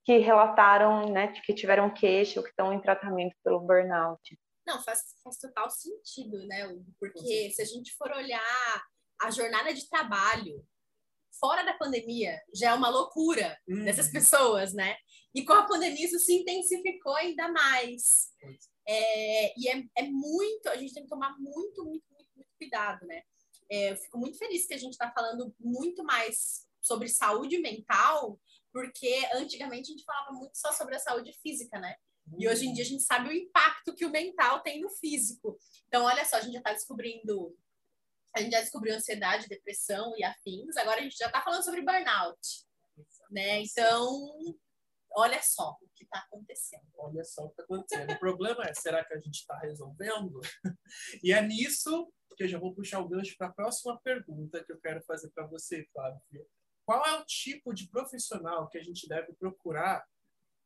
que 0.05 0.17
relataram, 0.17 1.09
né, 1.09 1.27
que 1.27 1.53
tiveram 1.53 1.93
queixa 1.93 2.39
ou 2.39 2.43
que 2.43 2.49
estão 2.49 2.73
em 2.73 2.81
tratamento 2.81 3.35
pelo 3.43 3.61
burnout. 3.61 4.37
Não, 4.65 4.81
faz, 4.81 5.15
faz 5.23 5.37
total 5.37 5.69
sentido, 5.69 6.45
né? 6.45 6.67
Porque 6.99 7.51
se 7.51 7.61
a 7.61 7.65
gente 7.65 7.93
for 7.95 8.11
olhar 8.11 8.83
a 9.21 9.31
jornada 9.31 9.73
de 9.73 9.89
trabalho 9.89 10.65
fora 11.39 11.63
da 11.63 11.73
pandemia, 11.73 12.39
já 12.53 12.71
é 12.71 12.73
uma 12.73 12.89
loucura 12.89 13.57
uhum. 13.67 13.85
dessas 13.85 14.09
pessoas, 14.11 14.73
né? 14.73 14.95
E 15.33 15.43
com 15.43 15.53
a 15.53 15.65
pandemia 15.65 16.05
isso 16.05 16.19
se 16.19 16.33
intensificou 16.33 17.15
ainda 17.15 17.51
mais. 17.51 18.29
É, 18.87 19.59
e 19.59 19.67
é, 19.69 19.83
é 19.97 20.03
muito, 20.03 20.67
a 20.67 20.77
gente 20.77 20.93
tem 20.93 21.03
que 21.03 21.09
tomar 21.09 21.37
muito, 21.39 21.83
muito, 21.85 22.05
muito, 22.11 22.29
muito 22.35 22.49
cuidado, 22.57 23.05
né? 23.05 23.21
É, 23.69 23.91
eu 23.91 23.97
fico 23.97 24.17
muito 24.17 24.37
feliz 24.37 24.65
que 24.67 24.73
a 24.73 24.77
gente 24.77 24.91
está 24.91 25.11
falando 25.11 25.53
muito 25.59 26.03
mais 26.03 26.67
sobre 26.81 27.07
saúde 27.07 27.57
mental, 27.59 28.39
porque 28.71 29.25
antigamente 29.33 29.89
a 29.89 29.93
gente 29.93 30.03
falava 30.03 30.31
muito 30.33 30.55
só 30.57 30.71
sobre 30.71 30.95
a 30.95 30.99
saúde 30.99 31.33
física, 31.41 31.79
né? 31.79 31.95
E 32.37 32.47
hoje 32.47 32.65
em 32.65 32.73
dia 32.73 32.83
a 32.83 32.87
gente 32.87 33.03
sabe 33.03 33.29
o 33.29 33.33
impacto 33.33 33.93
que 33.93 34.05
o 34.05 34.09
mental 34.09 34.61
tem 34.61 34.81
no 34.81 34.89
físico. 34.89 35.57
Então, 35.87 36.05
olha 36.05 36.23
só, 36.25 36.37
a 36.37 36.41
gente 36.41 36.53
já 36.53 36.59
está 36.59 36.73
descobrindo. 36.73 37.55
A 38.35 38.41
gente 38.41 38.51
já 38.51 38.61
descobriu 38.61 38.95
ansiedade, 38.95 39.47
depressão 39.47 40.13
e 40.17 40.23
afins. 40.23 40.75
Agora 40.77 40.99
a 40.99 41.03
gente 41.03 41.17
já 41.17 41.27
está 41.27 41.41
falando 41.41 41.63
sobre 41.63 41.81
burnout. 41.81 42.65
Né? 43.29 43.61
Então, 43.61 44.57
olha 45.11 45.41
só 45.41 45.77
o 45.81 45.89
que 45.95 46.03
está 46.03 46.19
acontecendo. 46.19 46.87
Olha 46.97 47.23
só 47.23 47.43
o 47.43 47.47
que 47.49 47.61
está 47.61 47.63
acontecendo. 47.63 48.11
o 48.11 48.19
problema 48.19 48.63
é, 48.63 48.73
será 48.73 49.03
que 49.05 49.13
a 49.13 49.19
gente 49.19 49.35
está 49.35 49.57
resolvendo? 49.59 50.39
e 51.23 51.31
é 51.31 51.41
nisso 51.41 52.11
que 52.35 52.43
eu 52.43 52.47
já 52.47 52.57
vou 52.57 52.73
puxar 52.73 52.99
o 52.99 53.07
gancho 53.07 53.35
para 53.37 53.47
a 53.47 53.53
próxima 53.53 53.99
pergunta 54.01 54.63
que 54.63 54.71
eu 54.71 54.79
quero 54.79 55.03
fazer 55.03 55.29
para 55.29 55.45
você, 55.45 55.87
Flávio. 55.93 56.19
Qual 56.85 57.05
é 57.05 57.19
o 57.19 57.25
tipo 57.25 57.73
de 57.73 57.87
profissional 57.87 58.67
que 58.69 58.77
a 58.77 58.83
gente 58.83 59.07
deve 59.07 59.33
procurar 59.33 60.03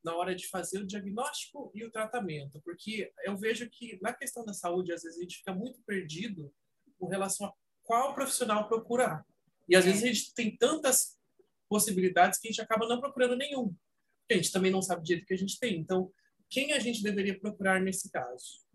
na 0.03 0.15
hora 0.15 0.33
de 0.33 0.47
fazer 0.47 0.79
o 0.79 0.87
diagnóstico 0.87 1.69
e 1.75 1.83
o 1.83 1.91
tratamento, 1.91 2.61
porque 2.61 3.11
eu 3.25 3.35
vejo 3.35 3.69
que 3.69 3.99
na 4.01 4.13
questão 4.13 4.45
da 4.45 4.53
saúde, 4.53 4.93
às 4.93 5.03
vezes 5.03 5.17
a 5.17 5.21
gente 5.21 5.37
fica 5.37 5.53
muito 5.53 5.81
perdido 5.83 6.53
com 6.97 7.07
relação 7.07 7.47
a 7.47 7.53
qual 7.83 8.13
profissional 8.13 8.67
procurar. 8.67 9.25
E 9.67 9.75
às 9.75 9.85
é. 9.85 9.89
vezes 9.89 10.03
a 10.03 10.07
gente 10.07 10.33
tem 10.33 10.55
tantas 10.55 11.17
possibilidades 11.69 12.39
que 12.39 12.47
a 12.47 12.51
gente 12.51 12.61
acaba 12.61 12.87
não 12.87 12.99
procurando 12.99 13.35
nenhum. 13.35 13.73
A 14.29 14.33
gente 14.33 14.51
também 14.51 14.71
não 14.71 14.81
sabe 14.81 15.01
o 15.01 15.25
que 15.25 15.33
a 15.33 15.37
gente 15.37 15.59
tem. 15.59 15.77
Então, 15.77 16.11
quem 16.49 16.73
a 16.73 16.79
gente 16.79 17.03
deveria 17.03 17.39
procurar 17.39 17.79
nesse 17.79 18.11
caso? 18.11 18.65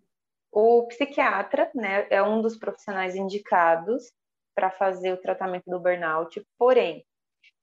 O 0.51 0.87
psiquiatra, 0.87 1.71
né, 1.75 2.07
é 2.11 2.23
um 2.23 2.43
dos 2.43 2.59
profissionais 2.59 3.15
indicados 3.15 4.13
para 4.55 4.71
fazer 4.71 5.13
o 5.13 5.21
tratamento 5.21 5.65
do 5.67 5.81
burnout, 5.81 6.47
porém, 6.59 7.05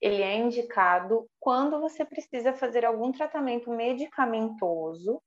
ele 0.00 0.22
é 0.22 0.36
indicado 0.36 1.28
quando 1.38 1.78
você 1.80 2.04
precisa 2.04 2.52
fazer 2.52 2.84
algum 2.84 3.12
tratamento 3.12 3.70
medicamentoso, 3.70 5.22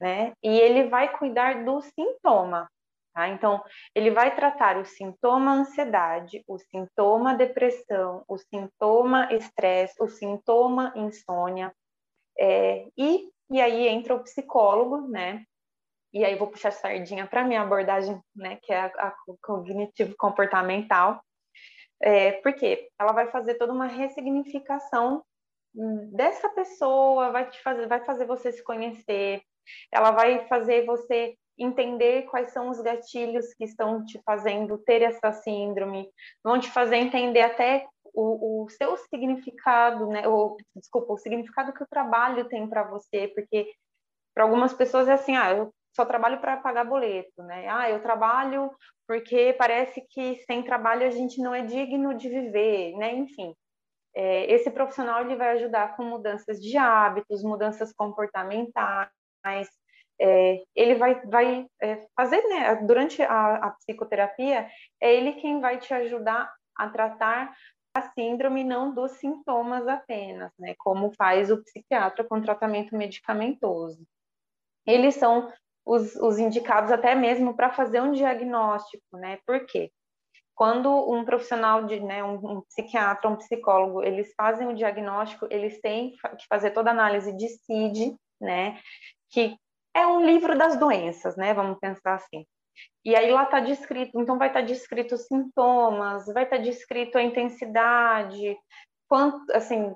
né? 0.00 0.32
E 0.42 0.48
ele 0.48 0.88
vai 0.88 1.16
cuidar 1.18 1.64
do 1.64 1.82
sintoma, 1.82 2.70
tá? 3.12 3.28
Então, 3.28 3.62
ele 3.94 4.10
vai 4.10 4.34
tratar 4.34 4.76
o 4.78 4.84
sintoma 4.84 5.52
ansiedade, 5.52 6.42
o 6.46 6.58
sintoma 6.58 7.34
depressão, 7.34 8.24
o 8.28 8.38
sintoma 8.38 9.32
estresse, 9.32 9.94
o 10.02 10.08
sintoma 10.08 10.92
insônia, 10.96 11.72
é, 12.38 12.86
e, 12.96 13.28
e 13.50 13.60
aí 13.60 13.88
entra 13.88 14.14
o 14.14 14.22
psicólogo, 14.22 15.08
né? 15.08 15.44
E 16.12 16.24
aí 16.24 16.36
vou 16.36 16.48
puxar 16.48 16.72
sardinha 16.72 17.26
para 17.26 17.44
minha 17.44 17.62
abordagem, 17.62 18.20
né? 18.34 18.58
Que 18.62 18.72
é 18.72 18.80
a, 18.80 18.86
a 18.86 19.14
cognitivo 19.42 20.14
comportamental, 20.16 21.22
é, 22.00 22.32
porque 22.42 22.88
ela 22.98 23.12
vai 23.12 23.30
fazer 23.30 23.54
toda 23.54 23.72
uma 23.72 23.86
ressignificação 23.86 25.22
dessa 26.12 26.48
pessoa, 26.50 27.30
vai 27.30 27.48
te 27.48 27.60
fazer, 27.62 27.86
vai 27.86 28.04
fazer 28.04 28.26
você 28.26 28.52
se 28.52 28.62
conhecer, 28.62 29.42
ela 29.90 30.10
vai 30.10 30.46
fazer 30.48 30.84
você 30.84 31.36
entender 31.58 32.22
quais 32.22 32.52
são 32.52 32.70
os 32.70 32.80
gatilhos 32.80 33.52
que 33.54 33.64
estão 33.64 34.04
te 34.04 34.20
fazendo 34.24 34.78
ter 34.78 35.02
essa 35.02 35.32
síndrome, 35.32 36.08
vão 36.42 36.58
te 36.58 36.70
fazer 36.70 36.96
entender 36.96 37.42
até 37.42 37.86
o, 38.14 38.64
o 38.64 38.68
seu 38.70 38.96
significado, 38.96 40.06
né? 40.06 40.26
O, 40.26 40.56
desculpa, 40.76 41.12
o 41.12 41.18
significado 41.18 41.72
que 41.72 41.82
o 41.82 41.88
trabalho 41.88 42.48
tem 42.48 42.68
para 42.68 42.82
você, 42.84 43.28
porque 43.28 43.72
para 44.34 44.44
algumas 44.44 44.72
pessoas 44.72 45.08
é 45.08 45.12
assim, 45.12 45.36
ah, 45.36 45.52
eu 45.52 45.74
só 45.94 46.04
trabalho 46.04 46.40
para 46.40 46.56
pagar 46.56 46.84
boleto, 46.84 47.42
né? 47.42 47.68
Ah, 47.68 47.90
eu 47.90 48.02
trabalho 48.02 48.70
porque 49.06 49.54
parece 49.58 50.00
que 50.08 50.36
sem 50.46 50.62
trabalho 50.62 51.06
a 51.06 51.10
gente 51.10 51.40
não 51.40 51.54
é 51.54 51.62
digno 51.62 52.14
de 52.14 52.28
viver, 52.28 52.96
né? 52.96 53.14
Enfim, 53.14 53.54
é, 54.14 54.50
esse 54.52 54.70
profissional 54.70 55.22
ele 55.22 55.36
vai 55.36 55.50
ajudar 55.50 55.96
com 55.96 56.04
mudanças 56.04 56.60
de 56.60 56.76
hábitos, 56.76 57.42
mudanças 57.42 57.92
comportamentais. 57.92 59.68
É, 60.20 60.62
ele 60.74 60.94
vai, 60.94 61.20
vai 61.26 61.66
é, 61.80 62.06
fazer, 62.14 62.42
né? 62.48 62.76
Durante 62.86 63.22
a, 63.22 63.56
a 63.56 63.70
psicoterapia, 63.70 64.68
é 65.00 65.14
ele 65.14 65.34
quem 65.34 65.60
vai 65.60 65.78
te 65.78 65.92
ajudar 65.92 66.52
a 66.76 66.88
tratar 66.88 67.54
a 67.94 68.02
síndrome, 68.12 68.64
não 68.64 68.94
dos 68.94 69.12
sintomas 69.12 69.86
apenas, 69.86 70.50
né? 70.58 70.74
Como 70.78 71.12
faz 71.14 71.50
o 71.50 71.62
psiquiatra 71.62 72.24
com 72.24 72.40
tratamento 72.40 72.96
medicamentoso. 72.96 74.02
Eles 74.86 75.14
são 75.14 75.52
os, 75.84 76.14
os 76.16 76.38
indicados 76.38 76.90
até 76.90 77.14
mesmo 77.14 77.54
para 77.54 77.70
fazer 77.70 78.00
um 78.00 78.12
diagnóstico, 78.12 79.16
né? 79.16 79.38
Por 79.46 79.66
quê? 79.66 79.90
Quando 80.54 80.90
um 81.10 81.24
profissional 81.24 81.84
de, 81.86 81.98
né, 82.00 82.22
um, 82.22 82.34
um 82.34 82.60
psiquiatra, 82.62 83.28
um 83.28 83.36
psicólogo, 83.36 84.02
eles 84.02 84.32
fazem 84.36 84.68
o 84.68 84.74
diagnóstico, 84.74 85.46
eles 85.50 85.80
têm 85.80 86.12
que 86.12 86.46
fazer 86.48 86.70
toda 86.70 86.90
a 86.90 86.92
análise 86.92 87.34
de 87.36 87.48
CID, 87.48 88.16
né? 88.40 88.78
Que 89.30 89.56
é 89.94 90.06
um 90.06 90.24
livro 90.24 90.56
das 90.56 90.76
doenças, 90.78 91.36
né? 91.36 91.54
Vamos 91.54 91.78
pensar 91.78 92.14
assim. 92.14 92.46
E 93.04 93.14
aí 93.14 93.30
lá 93.30 93.44
está 93.44 93.60
descrito, 93.60 94.20
então 94.20 94.38
vai 94.38 94.48
estar 94.48 94.60
tá 94.60 94.66
descrito 94.66 95.14
os 95.14 95.26
sintomas, 95.26 96.26
vai 96.26 96.44
estar 96.44 96.56
tá 96.56 96.62
descrito 96.62 97.18
a 97.18 97.22
intensidade, 97.22 98.56
quanto, 99.08 99.52
assim, 99.52 99.94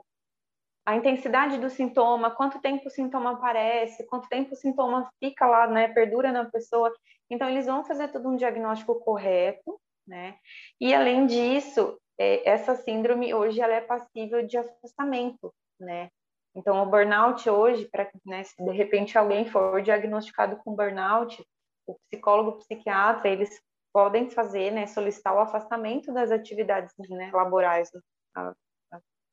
a 0.85 0.97
intensidade 0.97 1.59
do 1.59 1.71
sintoma, 1.71 2.31
quanto 2.31 2.61
tempo 2.61 2.87
o 2.87 2.91
sintoma 2.91 3.33
aparece, 3.33 4.07
quanto 4.07 4.29
tempo 4.29 4.53
o 4.53 4.57
sintoma 4.57 5.11
fica 5.19 5.47
lá, 5.47 5.67
né, 5.67 5.89
perdura 5.89 6.31
na 6.33 6.45
pessoa. 6.45 6.93
Então, 7.31 7.49
eles 7.49 7.67
vão 7.67 7.85
fazer 7.85 8.09
todo 8.09 8.29
um 8.29 8.37
diagnóstico 8.37 9.01
correto, 9.01 9.81
né? 10.07 10.37
E, 10.81 10.95
além 10.95 11.27
disso, 11.27 11.99
é, 12.19 12.49
essa 12.49 12.77
síndrome 12.77 13.35
hoje 13.35 13.61
ela 13.61 13.75
é 13.75 13.81
passível 13.81 14.47
de 14.47 14.57
afastamento, 14.57 15.53
né? 15.81 16.11
Então, 16.57 16.83
o 16.83 16.87
burnout 16.87 17.49
hoje, 17.51 17.87
para 17.91 18.11
né, 18.25 18.43
se 18.43 18.57
de 18.57 18.73
repente 18.73 19.19
alguém 19.19 19.45
for 19.45 19.83
diagnosticado 19.83 20.57
com 20.65 20.75
burnout, 20.75 21.45
o 21.87 21.95
psicólogo, 22.09 22.51
o 22.51 22.59
psiquiatra, 22.59 23.29
eles 23.29 23.61
podem 23.93 24.31
fazer, 24.31 24.73
né, 24.73 24.87
solicitar 24.87 25.35
o 25.35 25.39
afastamento 25.39 26.13
das 26.13 26.31
atividades 26.31 26.93
né, 27.11 27.31
laborais, 27.33 27.91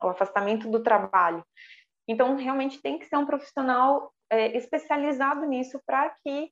o 0.01 0.07
afastamento 0.07 0.69
do 0.69 0.83
trabalho. 0.83 1.43
Então, 2.07 2.35
realmente 2.35 2.81
tem 2.81 2.99
que 2.99 3.05
ser 3.05 3.15
um 3.15 3.25
profissional 3.25 4.13
é, 4.29 4.57
especializado 4.57 5.45
nisso 5.45 5.79
para 5.85 6.09
que 6.09 6.51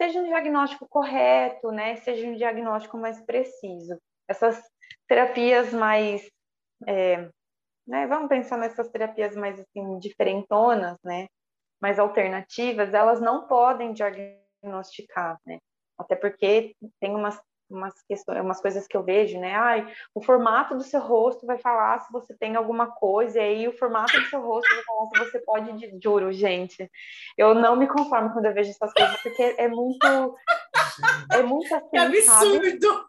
seja 0.00 0.20
um 0.20 0.26
diagnóstico 0.26 0.86
correto, 0.88 1.72
né? 1.72 1.96
Seja 1.96 2.26
um 2.26 2.36
diagnóstico 2.36 2.96
mais 2.96 3.20
preciso. 3.24 3.98
Essas 4.28 4.62
terapias 5.08 5.72
mais, 5.72 6.30
é, 6.86 7.28
né? 7.86 8.06
Vamos 8.06 8.28
pensar 8.28 8.58
nessas 8.58 8.88
terapias 8.88 9.36
mais 9.36 9.58
assim 9.58 9.98
diferentonas, 9.98 10.98
né? 11.04 11.26
mais 11.80 11.98
alternativas, 11.98 12.94
elas 12.94 13.20
não 13.20 13.46
podem 13.46 13.92
diagnosticar, 13.92 15.38
né? 15.46 15.58
Até 15.98 16.14
porque 16.16 16.74
tem 17.00 17.14
umas 17.14 17.40
umas 17.68 18.00
questões, 18.06 18.40
umas 18.40 18.60
coisas 18.60 18.86
que 18.86 18.96
eu 18.96 19.02
vejo, 19.02 19.40
né? 19.40 19.56
Ai, 19.56 19.92
o 20.14 20.22
formato 20.22 20.76
do 20.76 20.84
seu 20.84 21.00
rosto 21.00 21.44
vai 21.44 21.58
falar 21.58 21.98
se 21.98 22.12
você 22.12 22.32
tem 22.32 22.54
alguma 22.54 22.92
coisa, 22.92 23.40
e 23.40 23.42
aí 23.42 23.68
o 23.68 23.76
formato 23.76 24.16
do 24.16 24.26
seu 24.26 24.40
rosto 24.40 24.72
vai 24.72 24.84
falar 24.84 25.08
se 25.08 25.18
você 25.18 25.40
pode, 25.40 26.00
juro, 26.00 26.32
gente. 26.32 26.88
Eu 27.36 27.56
não 27.56 27.74
me 27.74 27.88
conformo 27.88 28.32
quando 28.32 28.46
eu 28.46 28.54
vejo 28.54 28.70
essas 28.70 28.92
coisas, 28.92 29.20
porque 29.20 29.56
é 29.58 29.66
muito 29.66 30.36
é 31.32 31.42
muito 31.42 31.74
assim, 31.74 31.96
é 31.96 31.98
absurdo. 31.98 32.86
Sabe? 32.86 33.06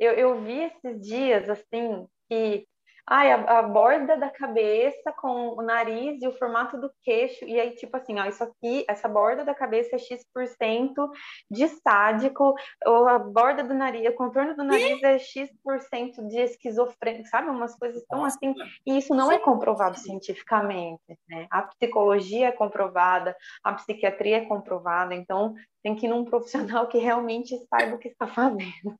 Eu, 0.00 0.12
eu 0.14 0.40
vi 0.42 0.58
esses 0.58 1.00
dias 1.00 1.48
assim 1.48 2.04
que 2.34 2.66
ai, 3.06 3.32
a, 3.32 3.58
a, 3.58 3.62
borda 3.62 4.16
da 4.16 4.30
cabeça 4.30 5.12
com 5.12 5.50
o 5.50 5.62
nariz 5.62 6.22
e 6.22 6.26
o 6.26 6.32
formato 6.32 6.80
do 6.80 6.90
queixo, 7.02 7.44
e 7.44 7.60
aí, 7.60 7.74
tipo 7.74 7.94
assim, 7.96 8.18
ó, 8.18 8.24
isso 8.24 8.42
aqui, 8.42 8.84
essa 8.88 9.06
borda 9.06 9.44
da 9.44 9.54
cabeça 9.54 9.96
é 9.96 9.98
X% 9.98 11.10
de 11.50 11.68
sádico, 11.68 12.54
ou 12.86 13.08
a 13.08 13.18
borda 13.18 13.62
do 13.62 13.74
nariz, 13.74 14.08
o 14.08 14.14
contorno 14.14 14.56
do 14.56 14.64
nariz 14.64 15.02
é 15.02 15.18
X% 15.18 16.26
de 16.28 16.38
esquizofrênico, 16.38 17.28
sabe? 17.28 17.50
Umas 17.50 17.76
coisas 17.76 18.02
tão 18.08 18.24
assim, 18.24 18.54
e 18.86 18.96
isso 18.96 19.14
não 19.14 19.30
é 19.30 19.38
comprovado 19.38 19.98
cientificamente, 19.98 21.02
né? 21.28 21.46
A 21.50 21.62
psicologia 21.62 22.48
é 22.48 22.52
comprovada, 22.52 23.36
a 23.62 23.74
psiquiatria 23.74 24.38
é 24.38 24.46
comprovada, 24.46 25.14
então 25.14 25.54
tem 25.84 25.94
que 25.94 26.06
ir 26.06 26.08
num 26.08 26.24
profissional 26.24 26.88
que 26.88 26.96
realmente 26.96 27.54
saiba 27.68 27.94
o 27.94 27.98
que 27.98 28.08
está 28.08 28.26
fazendo. 28.26 28.98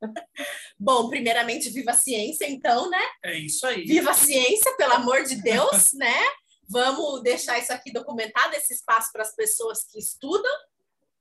Bom, 0.78 1.08
primeiramente, 1.08 1.70
viva 1.70 1.92
a 1.92 1.96
ciência, 1.96 2.46
então, 2.46 2.90
né? 2.90 3.00
É 3.24 3.38
isso 3.38 3.66
aí. 3.66 3.86
Viva 3.86 4.10
a 4.10 4.14
ciência, 4.14 4.70
pelo 4.76 4.92
amor 4.92 5.22
de 5.24 5.36
Deus, 5.36 5.94
né? 5.96 6.14
Vamos 6.68 7.22
deixar 7.22 7.58
isso 7.58 7.72
aqui 7.72 7.90
documentado, 7.90 8.54
esse 8.54 8.74
espaço 8.74 9.10
para 9.14 9.22
as 9.22 9.34
pessoas 9.34 9.84
que 9.90 9.98
estudam, 9.98 10.52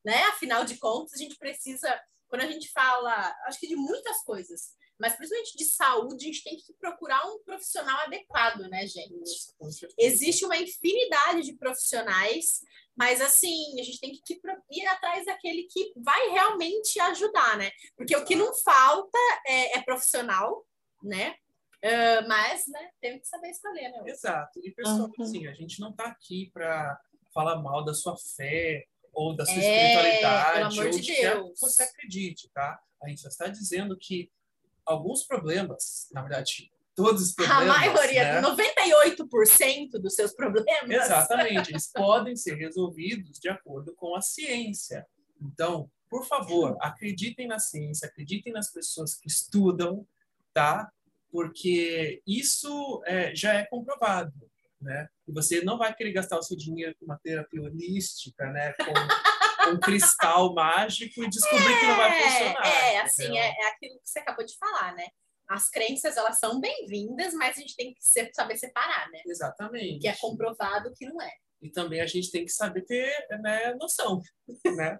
né? 0.03 0.21
Afinal 0.25 0.65
de 0.65 0.75
contas, 0.75 1.13
a 1.13 1.17
gente 1.17 1.37
precisa, 1.37 1.97
quando 2.27 2.41
a 2.41 2.51
gente 2.51 2.69
fala, 2.69 3.33
acho 3.47 3.57
que 3.57 3.67
de 3.67 3.77
muitas 3.77 4.21
coisas, 4.25 4.73
mas 4.99 5.15
principalmente 5.15 5.57
de 5.57 5.65
saúde, 5.65 6.25
a 6.25 6.27
gente 6.27 6.43
tem 6.43 6.57
que 6.57 6.73
procurar 6.73 7.25
um 7.27 7.39
profissional 7.43 7.99
adequado, 8.01 8.61
né, 8.69 8.85
gente? 8.87 9.53
Existe 9.97 10.45
uma 10.45 10.57
infinidade 10.57 11.41
de 11.41 11.57
profissionais 11.57 12.61
mas 12.95 13.21
assim, 13.21 13.79
a 13.79 13.83
gente 13.83 13.99
tem 13.99 14.11
que 14.11 14.39
ir 14.71 14.85
atrás 14.85 15.25
daquele 15.25 15.63
que 15.63 15.93
vai 15.97 16.29
realmente 16.29 16.99
ajudar, 16.99 17.57
né? 17.57 17.71
Porque 17.97 18.15
o 18.15 18.23
que 18.23 18.35
não 18.35 18.53
falta 18.55 19.17
é, 19.47 19.77
é 19.77 19.81
profissional, 19.81 20.63
né? 21.01 21.35
Uh, 21.83 22.27
mas, 22.29 22.65
né, 22.67 22.89
tem 23.01 23.19
que 23.19 23.27
saber 23.27 23.49
escolher, 23.49 23.89
né? 23.89 24.03
Exato. 24.05 24.59
E, 24.63 24.71
pessoal, 24.71 25.11
uhum. 25.17 25.23
assim, 25.25 25.47
a 25.47 25.53
gente 25.53 25.81
não 25.81 25.89
está 25.89 26.05
aqui 26.05 26.49
para 26.53 26.97
falar 27.33 27.61
mal 27.61 27.83
da 27.83 27.93
sua 27.93 28.15
fé 28.15 28.85
ou 29.11 29.35
da 29.35 29.45
sua 29.45 29.55
é, 29.55 29.91
espiritualidade 29.91 30.79
ou 30.79 30.89
de, 30.89 31.01
de 31.01 31.13
que 31.13 31.59
você 31.59 31.83
acredite, 31.83 32.49
tá? 32.53 32.79
A 33.01 33.09
gente 33.09 33.21
só 33.21 33.27
está 33.27 33.47
dizendo 33.47 33.97
que 33.97 34.31
alguns 34.85 35.23
problemas, 35.23 36.07
na 36.11 36.21
verdade, 36.21 36.71
todos 36.95 37.21
os 37.21 37.33
problemas. 37.33 37.75
A 37.75 37.79
maioria, 37.79 38.41
né? 38.41 38.41
98% 38.41 39.91
dos 39.99 40.13
seus 40.13 40.33
problemas. 40.33 40.89
Exatamente, 40.89 41.71
eles 41.71 41.87
podem 41.93 42.35
ser 42.35 42.55
resolvidos 42.55 43.39
de 43.39 43.49
acordo 43.49 43.93
com 43.95 44.15
a 44.15 44.21
ciência. 44.21 45.05
Então, 45.41 45.89
por 46.09 46.25
favor, 46.25 46.77
acreditem 46.79 47.47
na 47.47 47.59
ciência, 47.59 48.07
acreditem 48.07 48.53
nas 48.53 48.71
pessoas 48.71 49.15
que 49.15 49.27
estudam, 49.27 50.05
tá? 50.53 50.91
Porque 51.31 52.21
isso 52.27 53.01
é, 53.05 53.35
já 53.35 53.53
é 53.53 53.65
comprovado, 53.65 54.33
né? 54.79 55.07
E 55.27 55.31
você 55.31 55.63
não 55.63 55.77
vai 55.77 55.93
querer 55.95 56.11
gastar 56.11 56.37
o 56.37 56.43
seu 56.43 56.55
dinheiro 56.55 56.95
com 56.99 57.05
uma 57.05 57.17
terapia 57.17 57.61
holística, 57.61 58.45
né? 58.51 58.73
Com 58.73 58.93
um 59.69 59.79
cristal 59.79 60.53
mágico 60.53 61.23
e 61.23 61.29
descobrir 61.29 61.73
é, 61.73 61.79
que 61.79 61.85
não 61.85 61.97
vai 61.97 62.19
é, 62.19 62.21
funcionar. 62.21 62.67
É, 62.67 62.99
assim, 63.01 63.37
é, 63.37 63.47
é 63.47 63.67
aquilo 63.67 63.99
que 63.99 64.09
você 64.09 64.19
acabou 64.19 64.45
de 64.45 64.57
falar, 64.57 64.93
né? 64.95 65.07
as 65.49 65.69
crenças 65.69 66.17
elas 66.17 66.39
são 66.39 66.59
bem-vindas, 66.59 67.33
mas 67.33 67.57
a 67.57 67.61
gente 67.61 67.75
tem 67.75 67.93
que 67.93 67.99
saber 68.33 68.57
separar, 68.57 69.09
né? 69.11 69.21
Exatamente. 69.25 69.99
Que 69.99 70.07
é 70.07 70.15
comprovado 70.15 70.91
que 70.95 71.05
não 71.05 71.21
é. 71.21 71.31
E 71.61 71.69
também 71.69 72.01
a 72.01 72.05
gente 72.07 72.31
tem 72.31 72.43
que 72.43 72.51
saber 72.51 72.81
ter 72.81 73.09
né, 73.41 73.73
noção, 73.75 74.21
né? 74.75 74.99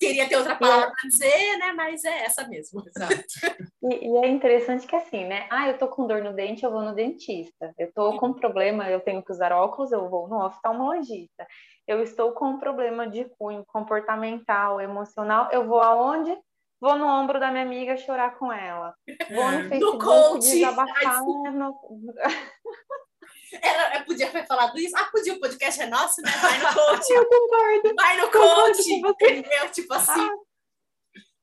Queria 0.00 0.26
ter 0.26 0.36
outra 0.36 0.56
palavra 0.56 0.90
para 0.90 1.10
dizer, 1.10 1.58
né? 1.58 1.72
Mas 1.74 2.02
é 2.04 2.24
essa 2.24 2.48
mesmo. 2.48 2.82
Exato. 2.86 3.14
E, 3.82 4.08
e, 4.08 4.16
é 4.18 4.28
interessante 4.28 4.86
que 4.86 4.94
assim, 4.94 5.24
né? 5.24 5.46
Ah, 5.50 5.66
eu 5.66 5.78
tô 5.78 5.88
com 5.88 6.06
dor 6.06 6.22
no 6.22 6.34
dente, 6.34 6.64
eu 6.64 6.70
vou 6.70 6.82
no 6.82 6.94
dentista. 6.94 7.72
Eu 7.78 7.90
tô 7.94 8.14
com 8.18 8.34
problema, 8.34 8.90
eu 8.90 9.00
tenho 9.00 9.22
que 9.24 9.32
usar 9.32 9.52
óculos, 9.52 9.90
eu 9.90 10.06
vou 10.10 10.28
no 10.28 10.44
oftalmologista. 10.44 11.46
Eu 11.88 12.02
estou 12.02 12.32
com 12.32 12.50
um 12.50 12.58
problema 12.58 13.08
de 13.08 13.24
cunho 13.38 13.64
comportamental, 13.66 14.82
emocional, 14.82 15.48
eu 15.50 15.66
vou 15.66 15.80
aonde? 15.80 16.36
Vou 16.78 16.94
no 16.96 17.06
ombro 17.06 17.40
da 17.40 17.50
minha 17.50 17.64
amiga 17.64 17.96
chorar 17.96 18.38
com 18.38 18.52
ela. 18.52 18.94
Vou 19.30 19.50
no 19.50 19.68
Facebook 19.70 19.98
no 19.98 19.98
coach. 19.98 20.40
desabafar. 20.42 21.24
No... 21.24 21.74
Eu 23.52 24.04
podia 24.04 24.30
ter 24.30 24.46
falado 24.46 24.78
isso. 24.78 24.96
Ah, 24.96 25.08
podia, 25.10 25.34
o 25.34 25.40
podcast 25.40 25.82
é 25.82 25.86
nosso, 25.86 26.20
né? 26.22 26.30
Vai 26.30 26.58
no 26.58 26.66
coach. 26.74 27.10
eu 27.10 27.26
concordo. 27.26 27.94
Vai 27.96 28.16
no 28.16 28.30
coach. 28.30 28.92
Entendeu? 28.92 29.70
Tipo 29.70 29.94
assim. 29.94 30.20
Ah. 30.20 30.50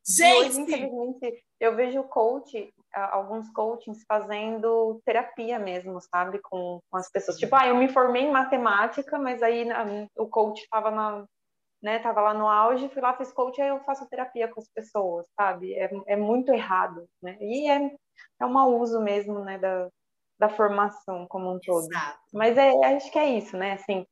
Gente! 0.10 0.48
Hoje, 0.48 0.62
infelizmente, 0.62 1.44
eu 1.60 1.76
vejo 1.76 2.02
coach, 2.04 2.74
alguns 2.94 3.52
coachings 3.52 4.06
fazendo 4.08 5.02
terapia 5.06 5.60
mesmo, 5.60 6.00
sabe? 6.00 6.40
Com, 6.40 6.80
com 6.90 6.98
as 6.98 7.12
pessoas. 7.12 7.38
Tipo, 7.38 7.56
ah, 7.56 7.68
eu 7.68 7.76
me 7.76 7.90
formei 7.90 8.24
em 8.24 8.32
matemática, 8.32 9.20
mas 9.20 9.44
aí 9.44 9.68
o 10.16 10.28
coach 10.28 10.62
estava 10.62 10.90
na, 10.92 11.26
né, 11.82 12.00
tava 12.00 12.22
lá 12.22 12.34
no 12.34 12.48
auge, 12.48 12.90
fui 12.90 13.02
lá, 13.02 13.16
fiz 13.18 13.32
coach, 13.34 13.62
aí 13.62 13.68
eu 13.70 13.80
faço 13.82 14.08
terapia 14.10 14.48
com 14.48 14.60
as 14.60 14.70
pessoas, 14.70 15.28
sabe? 15.36 15.74
É, 15.74 15.90
é 16.08 16.16
muito 16.16 16.54
errado, 16.54 17.06
né? 17.22 17.38
E 17.42 17.70
é, 17.70 17.92
é 18.40 18.46
um 18.46 18.52
mau 18.52 18.80
uso 18.80 19.02
mesmo, 19.02 19.40
né, 19.44 19.58
da, 19.58 19.90
da 20.40 20.50
formação 20.50 21.28
como 21.28 21.54
um 21.54 21.60
todo. 21.60 21.86
Exato. 21.86 22.20
Mas 22.34 22.58
é, 22.58 22.72
acho 22.96 23.12
que 23.12 23.20
é 23.20 23.38
isso, 23.38 23.58
né? 23.58 23.74
Assim, 23.74 24.06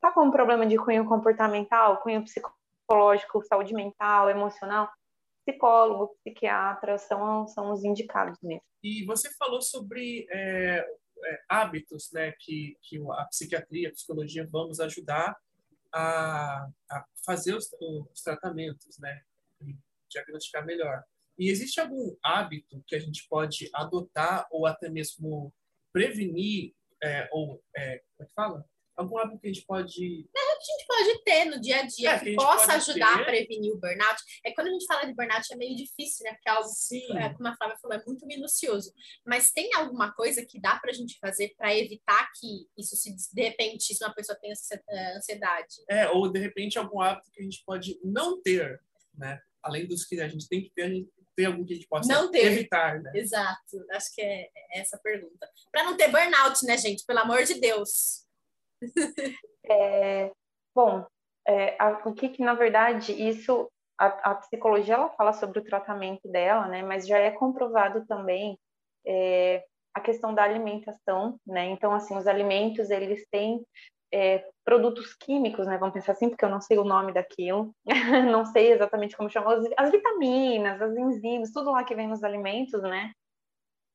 tá 0.00 0.12
com 0.12 0.24
um 0.24 0.30
problema 0.30 0.66
de 0.66 0.76
cunho 0.76 1.04
comportamental, 1.06 2.00
cunho 2.02 2.24
psicológico, 2.24 3.44
saúde 3.44 3.74
mental, 3.74 4.30
emocional, 4.30 4.88
psicólogo, 5.44 6.16
psiquiatra 6.22 6.98
são, 6.98 7.46
são 7.48 7.72
os 7.72 7.84
indicados 7.84 8.38
mesmo. 8.42 8.62
E 8.82 9.04
você 9.04 9.32
falou 9.34 9.62
sobre 9.62 10.26
é, 10.30 10.78
é, 10.78 11.40
hábitos, 11.48 12.10
né, 12.12 12.32
que, 12.38 12.76
que 12.82 13.00
a 13.12 13.24
psiquiatria, 13.24 13.88
a 13.88 13.92
psicologia 13.92 14.46
vamos 14.50 14.78
ajudar 14.80 15.36
a, 15.92 16.68
a 16.90 17.04
fazer 17.24 17.54
os, 17.54 17.70
os, 17.80 18.20
tratamentos, 18.20 18.98
né? 18.98 19.22
E 19.60 19.76
diagnosticar 20.10 20.66
melhor. 20.66 21.04
E 21.38 21.50
existe 21.50 21.80
algum 21.80 22.16
hábito 22.22 22.82
que 22.86 22.96
a 22.96 22.98
gente 22.98 23.26
pode 23.28 23.70
adotar 23.72 24.46
ou 24.50 24.66
até 24.66 24.88
mesmo 24.88 25.52
prevenir, 25.94 26.74
é, 27.02 27.28
ou, 27.32 27.62
é, 27.76 28.02
como 28.16 28.22
é 28.22 28.24
que 28.26 28.34
fala? 28.34 28.64
algum 28.96 29.18
hábito 29.18 29.40
que 29.40 29.48
a 29.48 29.52
gente 29.52 29.66
pode. 29.66 30.28
Não, 30.34 30.42
a 30.42 30.54
gente 30.54 30.86
pode 30.86 31.24
ter 31.24 31.44
no 31.46 31.60
dia 31.60 31.80
a 31.80 31.86
dia 31.86 32.10
é, 32.10 32.18
que, 32.18 32.24
que 32.26 32.36
possa 32.36 32.74
ajudar 32.74 33.16
ter. 33.16 33.22
a 33.22 33.24
prevenir 33.24 33.72
o 33.72 33.78
burnout. 33.78 34.22
É 34.44 34.52
quando 34.52 34.68
a 34.68 34.70
gente 34.70 34.86
fala 34.86 35.04
de 35.04 35.14
burnout 35.14 35.52
é 35.52 35.56
meio 35.56 35.76
difícil, 35.76 36.24
né? 36.24 36.32
Porque 36.32 36.48
é 36.48 36.52
algo. 36.52 36.68
É, 37.18 37.34
como 37.34 37.48
a 37.48 37.56
Flávia 37.56 37.76
falou, 37.80 37.96
é 37.96 38.02
muito 38.06 38.26
minucioso. 38.26 38.92
Mas 39.26 39.52
tem 39.52 39.74
alguma 39.74 40.12
coisa 40.12 40.44
que 40.44 40.60
dá 40.60 40.78
para 40.78 40.90
a 40.90 40.94
gente 40.94 41.18
fazer 41.18 41.54
para 41.56 41.76
evitar 41.76 42.30
que 42.38 42.68
isso 42.78 42.96
se 42.96 43.14
de 43.32 43.42
repente, 43.42 43.94
se 43.94 44.04
uma 44.04 44.14
pessoa 44.14 44.38
tem 44.40 44.52
é, 44.88 45.16
ansiedade? 45.16 45.74
É, 45.88 46.08
ou 46.08 46.30
de 46.30 46.38
repente 46.38 46.78
algum 46.78 47.00
hábito 47.00 47.30
que 47.32 47.40
a 47.40 47.44
gente 47.44 47.62
pode 47.64 47.98
não 48.02 48.40
ter, 48.40 48.80
né? 49.14 49.40
Além 49.62 49.86
dos 49.86 50.04
que 50.04 50.20
a 50.20 50.28
gente 50.28 50.48
tem 50.48 50.62
que 50.62 50.70
ter, 50.70 50.82
a 50.82 50.88
gente 50.88 51.08
tem 51.36 51.46
algum 51.46 51.64
que 51.64 51.72
a 51.72 51.76
gente 51.76 51.88
possa 51.88 52.12
não 52.12 52.30
ter. 52.30 52.46
evitar, 52.46 53.00
né? 53.00 53.10
Exato, 53.14 53.84
acho 53.90 54.14
que 54.14 54.22
é 54.22 54.48
essa 54.72 54.96
a 54.96 55.00
pergunta. 55.00 55.48
Para 55.70 55.84
não 55.84 55.96
ter 55.96 56.08
burnout, 56.08 56.64
né, 56.64 56.76
gente? 56.76 57.04
Pelo 57.06 57.20
amor 57.20 57.44
de 57.44 57.54
Deus. 57.60 58.24
É, 59.66 60.30
bom, 60.74 61.06
é, 61.48 61.74
a, 61.78 62.06
o 62.06 62.12
que, 62.12 62.28
que, 62.28 62.42
na 62.42 62.52
verdade, 62.52 63.12
isso, 63.12 63.70
a, 63.98 64.32
a, 64.32 64.34
psicologia, 64.34 64.92
ela 64.92 65.08
fala 65.08 65.32
sobre 65.32 65.58
o 65.58 65.64
tratamento 65.64 66.28
dela, 66.28 66.68
né, 66.68 66.82
mas 66.82 67.06
já 67.06 67.16
é 67.16 67.30
comprovado 67.30 68.04
também 68.06 68.58
é, 69.06 69.64
a 69.94 70.02
questão 70.02 70.34
da 70.34 70.42
alimentação, 70.42 71.40
né, 71.46 71.64
então, 71.66 71.94
assim, 71.94 72.14
os 72.14 72.26
alimentos, 72.26 72.90
eles 72.90 73.26
têm 73.30 73.64
é, 74.14 74.46
produtos 74.64 75.14
químicos, 75.14 75.66
né, 75.66 75.76
vamos 75.76 75.94
pensar 75.94 76.12
assim, 76.12 76.28
porque 76.28 76.44
eu 76.44 76.50
não 76.50 76.60
sei 76.60 76.78
o 76.78 76.84
nome 76.84 77.12
daquilo, 77.12 77.74
não 78.30 78.44
sei 78.44 78.72
exatamente 78.72 79.16
como 79.16 79.28
chamar, 79.28 79.58
as, 79.58 79.66
as 79.76 79.90
vitaminas, 79.90 80.80
as 80.80 80.96
enzimas, 80.96 81.52
tudo 81.52 81.72
lá 81.72 81.84
que 81.84 81.94
vem 81.94 82.06
nos 82.06 82.22
alimentos, 82.22 82.82
né, 82.82 83.12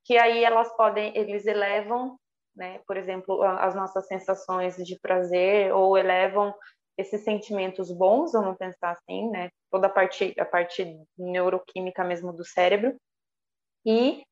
que 0.05 0.17
aí 0.17 0.43
elas 0.43 0.75
podem, 0.75 1.15
eles 1.17 1.45
elevam 1.45 2.17
né? 2.59 2.81
Por 2.85 2.97
exemplo, 2.97 3.41
as 3.41 3.73
nossas 3.73 4.05
sensações 4.05 4.75
de 4.75 4.99
prazer 4.99 5.73
ou 5.73 5.97
elevam 5.97 6.53
esses 6.97 7.23
sentimentos 7.23 7.89
bons, 7.89 8.33
vamos 8.33 8.57
pensar 8.57 8.91
assim, 8.91 9.29
né? 9.29 9.49
Toda 9.71 9.87
a 9.87 9.89
parte, 9.89 10.35
a 10.37 10.45
parte 10.45 11.01
neuroquímica 11.17 12.03
mesmo 12.03 12.33
do 12.33 12.43
cérebro. 12.43 12.97
E 13.85 14.23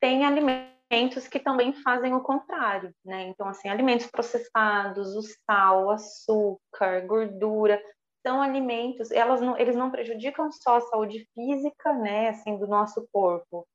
tem 0.00 0.26
alimentos 0.26 0.79
alimentos 0.90 1.28
que 1.28 1.38
também 1.38 1.72
fazem 1.72 2.12
o 2.14 2.20
contrário, 2.20 2.92
né? 3.04 3.28
Então, 3.28 3.48
assim, 3.48 3.68
alimentos 3.68 4.06
processados, 4.08 5.14
o 5.14 5.22
sal, 5.22 5.90
açúcar, 5.90 7.06
gordura, 7.06 7.80
são 8.26 8.42
alimentos, 8.42 9.10
elas 9.10 9.40
não, 9.40 9.56
eles 9.56 9.76
não 9.76 9.90
prejudicam 9.90 10.50
só 10.50 10.76
a 10.76 10.80
saúde 10.80 11.26
física, 11.34 11.92
né, 11.94 12.28
assim, 12.28 12.58
do 12.58 12.66
nosso 12.66 13.08
corpo, 13.12 13.66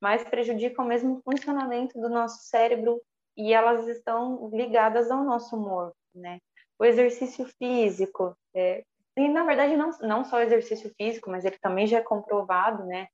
mas 0.00 0.24
prejudicam 0.24 0.84
mesmo 0.86 1.18
o 1.18 1.22
funcionamento 1.22 2.00
do 2.00 2.08
nosso 2.08 2.44
cérebro 2.44 3.00
e 3.36 3.52
elas 3.52 3.86
estão 3.88 4.48
ligadas 4.52 5.10
ao 5.10 5.22
nosso 5.24 5.56
humor, 5.56 5.92
né? 6.14 6.38
O 6.78 6.84
exercício 6.84 7.46
físico, 7.58 8.34
é, 8.54 8.82
e 9.16 9.28
na 9.28 9.44
verdade 9.44 9.76
não, 9.76 9.90
não 10.00 10.24
só 10.24 10.36
o 10.36 10.40
exercício 10.40 10.90
físico, 10.96 11.30
mas 11.30 11.44
ele 11.44 11.58
também 11.58 11.86
já 11.86 11.98
é 11.98 12.02
comprovado, 12.02 12.86
né, 12.86 13.06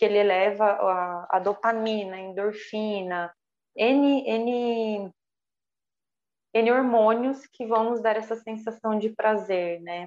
que 0.00 0.04
ele 0.06 0.16
eleva 0.16 0.64
a, 0.64 1.36
a 1.36 1.38
dopamina, 1.38 2.16
a 2.16 2.20
endorfina, 2.20 3.30
N, 3.76 4.24
N, 4.26 5.12
N 6.54 6.72
hormônios 6.72 7.46
que 7.52 7.66
vão 7.66 7.90
nos 7.90 8.00
dar 8.00 8.16
essa 8.16 8.34
sensação 8.34 8.98
de 8.98 9.10
prazer, 9.10 9.78
né? 9.82 10.06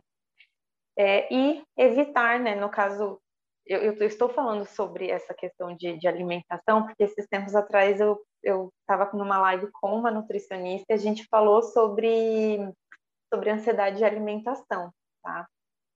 É, 0.98 1.32
e 1.32 1.64
evitar, 1.78 2.40
né, 2.40 2.56
no 2.56 2.70
caso, 2.70 3.22
eu, 3.68 3.82
eu, 3.82 4.08
estou 4.08 4.30
falando 4.30 4.66
sobre 4.66 5.12
essa 5.12 5.32
questão 5.32 5.76
de, 5.76 5.96
de 5.96 6.08
alimentação, 6.08 6.88
porque 6.88 7.04
esses 7.04 7.28
tempos 7.28 7.54
atrás 7.54 8.00
eu 8.00 8.74
estava 8.82 9.16
numa 9.16 9.38
live 9.38 9.70
com 9.74 9.96
uma 9.96 10.10
nutricionista 10.10 10.86
e 10.90 10.96
a 10.96 10.98
gente 10.98 11.28
falou 11.28 11.62
sobre, 11.62 12.58
sobre 13.32 13.52
ansiedade 13.52 13.98
de 13.98 14.04
alimentação, 14.04 14.92
tá? 15.22 15.48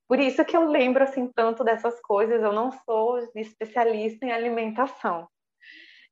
Por 0.08 0.20
isso 0.20 0.43
que 0.46 0.56
eu 0.56 0.70
lembro 0.70 1.04
assim 1.04 1.30
tanto 1.34 1.63
dessas 1.63 2.00
coisas, 2.02 2.41
eu 2.41 2.54
não 2.54 2.72
sou 2.72 3.20
especialista 3.36 4.26
em 4.26 4.32
alimentação. 4.32 5.28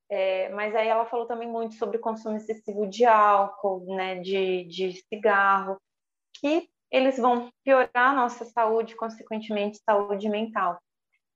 É, 0.09 0.49
mas 0.49 0.75
aí 0.75 0.87
ela 0.87 1.05
falou 1.05 1.25
também 1.25 1.47
muito 1.47 1.75
sobre 1.75 1.97
consumo 1.97 2.37
excessivo 2.37 2.87
de 2.87 3.05
álcool, 3.05 3.85
né, 3.95 4.19
de, 4.19 4.65
de 4.65 4.93
cigarro, 5.07 5.77
que 6.39 6.69
eles 6.91 7.17
vão 7.17 7.49
piorar 7.63 7.89
a 8.11 8.13
nossa 8.13 8.45
saúde, 8.45 8.95
consequentemente, 8.95 9.81
saúde 9.83 10.29
mental. 10.29 10.79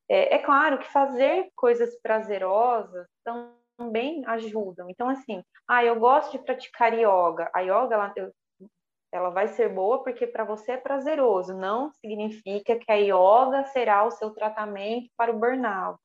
É, 0.07 0.35
é 0.35 0.39
claro 0.39 0.79
que 0.79 0.87
fazer 0.91 1.49
coisas 1.55 1.99
prazerosas 2.01 3.07
também 3.23 4.23
ajudam. 4.27 4.89
Então, 4.89 5.09
assim, 5.09 5.43
ah, 5.67 5.83
eu 5.83 5.99
gosto 5.99 6.31
de 6.31 6.39
praticar 6.39 6.93
yoga. 6.93 7.49
A 7.53 7.61
yoga, 7.61 7.95
ela, 7.95 8.13
eu, 8.15 8.31
ela 9.11 9.29
vai 9.29 9.47
ser 9.47 9.69
boa 9.69 10.03
porque 10.03 10.27
para 10.27 10.43
você 10.43 10.73
é 10.73 10.77
prazeroso. 10.77 11.57
Não 11.57 11.91
significa 11.93 12.77
que 12.77 12.91
a 12.91 12.95
yoga 12.95 13.65
será 13.65 14.05
o 14.05 14.11
seu 14.11 14.31
tratamento 14.31 15.09
para 15.17 15.31
o 15.31 15.39
burnout. 15.39 15.99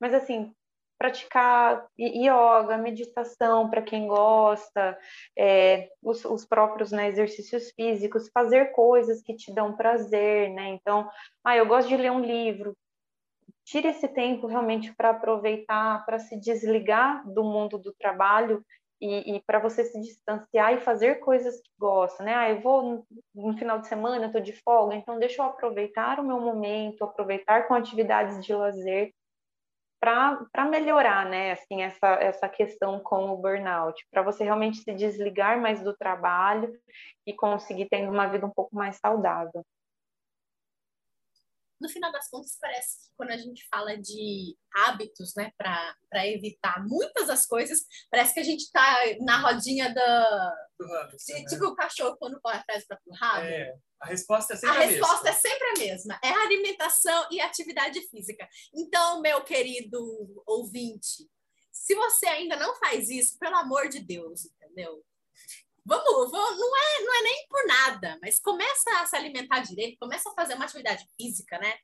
Mas, 0.00 0.14
assim, 0.14 0.52
praticar 0.98 1.86
yoga, 1.98 2.76
meditação 2.76 3.70
para 3.70 3.82
quem 3.82 4.08
gosta, 4.08 4.98
é, 5.38 5.88
os, 6.02 6.24
os, 6.24 6.44
próprios 6.44 6.90
né, 6.90 7.08
exercícios 7.08 7.70
físicos, 7.70 8.28
fazer 8.34 8.72
coisas 8.72 9.22
que 9.22 9.34
te 9.34 9.54
dão 9.54 9.76
prazer, 9.76 10.50
né? 10.50 10.68
Então, 10.70 11.08
ah, 11.44 11.56
eu 11.56 11.66
gosto 11.66 11.88
de 11.88 11.96
ler 11.96 12.10
um 12.10 12.20
livro. 12.20 12.76
Tire 13.64 13.88
esse 13.88 14.08
tempo 14.08 14.46
realmente 14.46 14.94
para 14.94 15.10
aproveitar, 15.10 16.04
para 16.04 16.18
se 16.18 16.38
desligar 16.38 17.22
do 17.30 17.44
mundo 17.44 17.78
do 17.78 17.92
trabalho 17.92 18.64
e, 19.00 19.36
e 19.36 19.42
para 19.42 19.58
você 19.58 19.84
se 19.84 20.00
distanciar 20.00 20.74
e 20.74 20.80
fazer 20.80 21.16
coisas 21.16 21.60
que 21.60 21.70
gosta, 21.78 22.22
né? 22.22 22.34
Ah, 22.34 22.50
eu 22.50 22.60
vou 22.60 22.82
no, 22.82 23.06
no 23.34 23.58
final 23.58 23.78
de 23.78 23.88
semana, 23.88 24.24
eu 24.24 24.26
estou 24.26 24.40
de 24.40 24.52
folga, 24.52 24.94
então 24.94 25.18
deixa 25.18 25.42
eu 25.42 25.46
aproveitar 25.46 26.18
o 26.18 26.24
meu 26.26 26.40
momento, 26.40 27.04
aproveitar 27.04 27.68
com 27.68 27.74
atividades 27.74 28.44
de 28.44 28.52
lazer 28.54 29.12
para 30.00 30.64
melhorar, 30.70 31.26
né, 31.26 31.52
assim, 31.52 31.82
essa, 31.82 32.06
essa 32.20 32.48
questão 32.48 33.00
com 33.00 33.30
o 33.30 33.36
burnout, 33.36 34.06
para 34.12 34.22
você 34.22 34.44
realmente 34.44 34.78
se 34.78 34.94
desligar 34.94 35.60
mais 35.60 35.82
do 35.82 35.96
trabalho 35.96 36.72
e 37.26 37.34
conseguir 37.34 37.88
ter 37.88 38.08
uma 38.08 38.28
vida 38.28 38.46
um 38.46 38.50
pouco 38.50 38.76
mais 38.76 38.96
saudável 38.96 39.64
no 41.80 41.88
final 41.88 42.10
das 42.12 42.28
contas, 42.28 42.56
parece 42.60 42.98
que 42.98 43.14
quando 43.16 43.30
a 43.30 43.36
gente 43.36 43.66
fala 43.68 43.96
de 43.96 44.56
hábitos, 44.74 45.32
né, 45.36 45.52
para 45.56 46.26
evitar 46.26 46.84
muitas 46.86 47.26
das 47.26 47.46
coisas, 47.46 47.80
parece 48.10 48.34
que 48.34 48.40
a 48.40 48.44
gente 48.44 48.62
está 48.62 48.96
na 49.20 49.40
rodinha 49.40 49.92
da. 49.92 50.54
Do 50.78 50.86
né? 50.86 51.44
tipo 51.48 51.66
o 51.66 51.76
cachorro 51.76 52.16
quando 52.18 52.40
corre 52.40 52.58
atrás 52.58 52.86
para 52.86 52.98
o 53.06 53.14
rabo. 53.14 53.46
É, 53.46 53.74
a 54.00 54.06
resposta 54.06 54.54
é 54.54 54.56
sempre 54.56 54.76
a, 54.76 54.80
a 54.80 54.84
resposta 54.84 55.24
mesma. 55.24 55.30
é 55.30 55.32
sempre 55.32 55.68
a 55.68 55.78
mesma. 55.78 56.20
É 56.22 56.30
alimentação 56.30 57.28
e 57.30 57.40
atividade 57.40 58.00
física. 58.08 58.48
Então, 58.74 59.20
meu 59.20 59.42
querido 59.42 60.00
ouvinte, 60.46 61.28
se 61.72 61.94
você 61.94 62.26
ainda 62.26 62.56
não 62.56 62.76
faz 62.76 63.08
isso, 63.08 63.38
pelo 63.38 63.56
amor 63.56 63.88
de 63.88 64.00
Deus, 64.00 64.44
entendeu? 64.44 65.04
Vamos, 65.88 66.30
vamos, 66.30 66.58
não 66.58 66.76
é, 66.76 67.02
não 67.02 67.18
é 67.18 67.22
nem 67.22 67.46
por 67.48 67.66
nada, 67.66 68.18
mas 68.20 68.38
começa 68.38 68.90
a 69.00 69.06
se 69.06 69.16
alimentar 69.16 69.60
direito, 69.60 69.96
começa 69.98 70.28
a 70.28 70.34
fazer 70.34 70.52
uma 70.52 70.66
atividade 70.66 71.02
física, 71.16 71.58
né? 71.58 71.76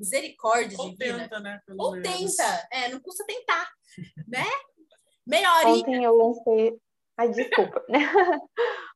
Misericórdia 0.00 0.76
Ou 0.80 0.90
divina. 0.90 1.20
tenta, 1.20 1.38
né? 1.38 1.60
Ou 1.78 1.92
menos. 1.92 2.08
tenta, 2.34 2.68
é, 2.72 2.88
não 2.88 2.98
custa 2.98 3.24
tentar, 3.24 3.70
né? 4.26 4.44
Melhoria. 5.24 5.68
Ontem 5.68 6.04
eu 6.04 6.16
lancei, 6.16 6.76
ai, 7.16 7.28
desculpa. 7.30 7.84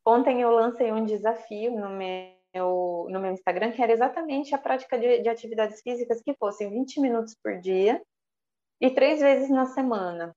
Ontem 0.04 0.42
eu 0.42 0.50
lancei 0.50 0.90
um 0.90 1.04
desafio 1.04 1.70
no 1.70 1.88
meu, 1.88 3.06
no 3.08 3.20
meu 3.20 3.32
Instagram, 3.32 3.70
que 3.70 3.80
era 3.80 3.92
exatamente 3.92 4.52
a 4.52 4.58
prática 4.58 4.98
de, 4.98 5.20
de 5.20 5.28
atividades 5.28 5.80
físicas 5.80 6.20
que 6.22 6.34
fossem 6.34 6.68
20 6.68 7.00
minutos 7.00 7.36
por 7.40 7.60
dia 7.60 8.02
e 8.80 8.90
três 8.90 9.20
vezes 9.20 9.48
na 9.48 9.66
semana. 9.66 10.34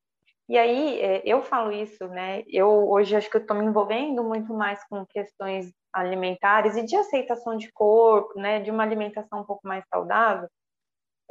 E 0.49 0.57
aí, 0.57 0.99
é, 0.99 1.21
eu 1.25 1.41
falo 1.41 1.71
isso, 1.71 2.07
né? 2.09 2.43
Eu 2.47 2.67
hoje 2.89 3.15
acho 3.15 3.29
que 3.29 3.37
eu 3.37 3.41
estou 3.41 3.57
me 3.57 3.65
envolvendo 3.65 4.23
muito 4.23 4.53
mais 4.53 4.83
com 4.87 5.05
questões 5.05 5.73
alimentares 5.93 6.75
e 6.75 6.83
de 6.83 6.95
aceitação 6.95 7.55
de 7.57 7.71
corpo, 7.71 8.39
né? 8.39 8.59
De 8.59 8.69
uma 8.71 8.83
alimentação 8.83 9.41
um 9.41 9.45
pouco 9.45 9.67
mais 9.67 9.85
saudável, 9.87 10.49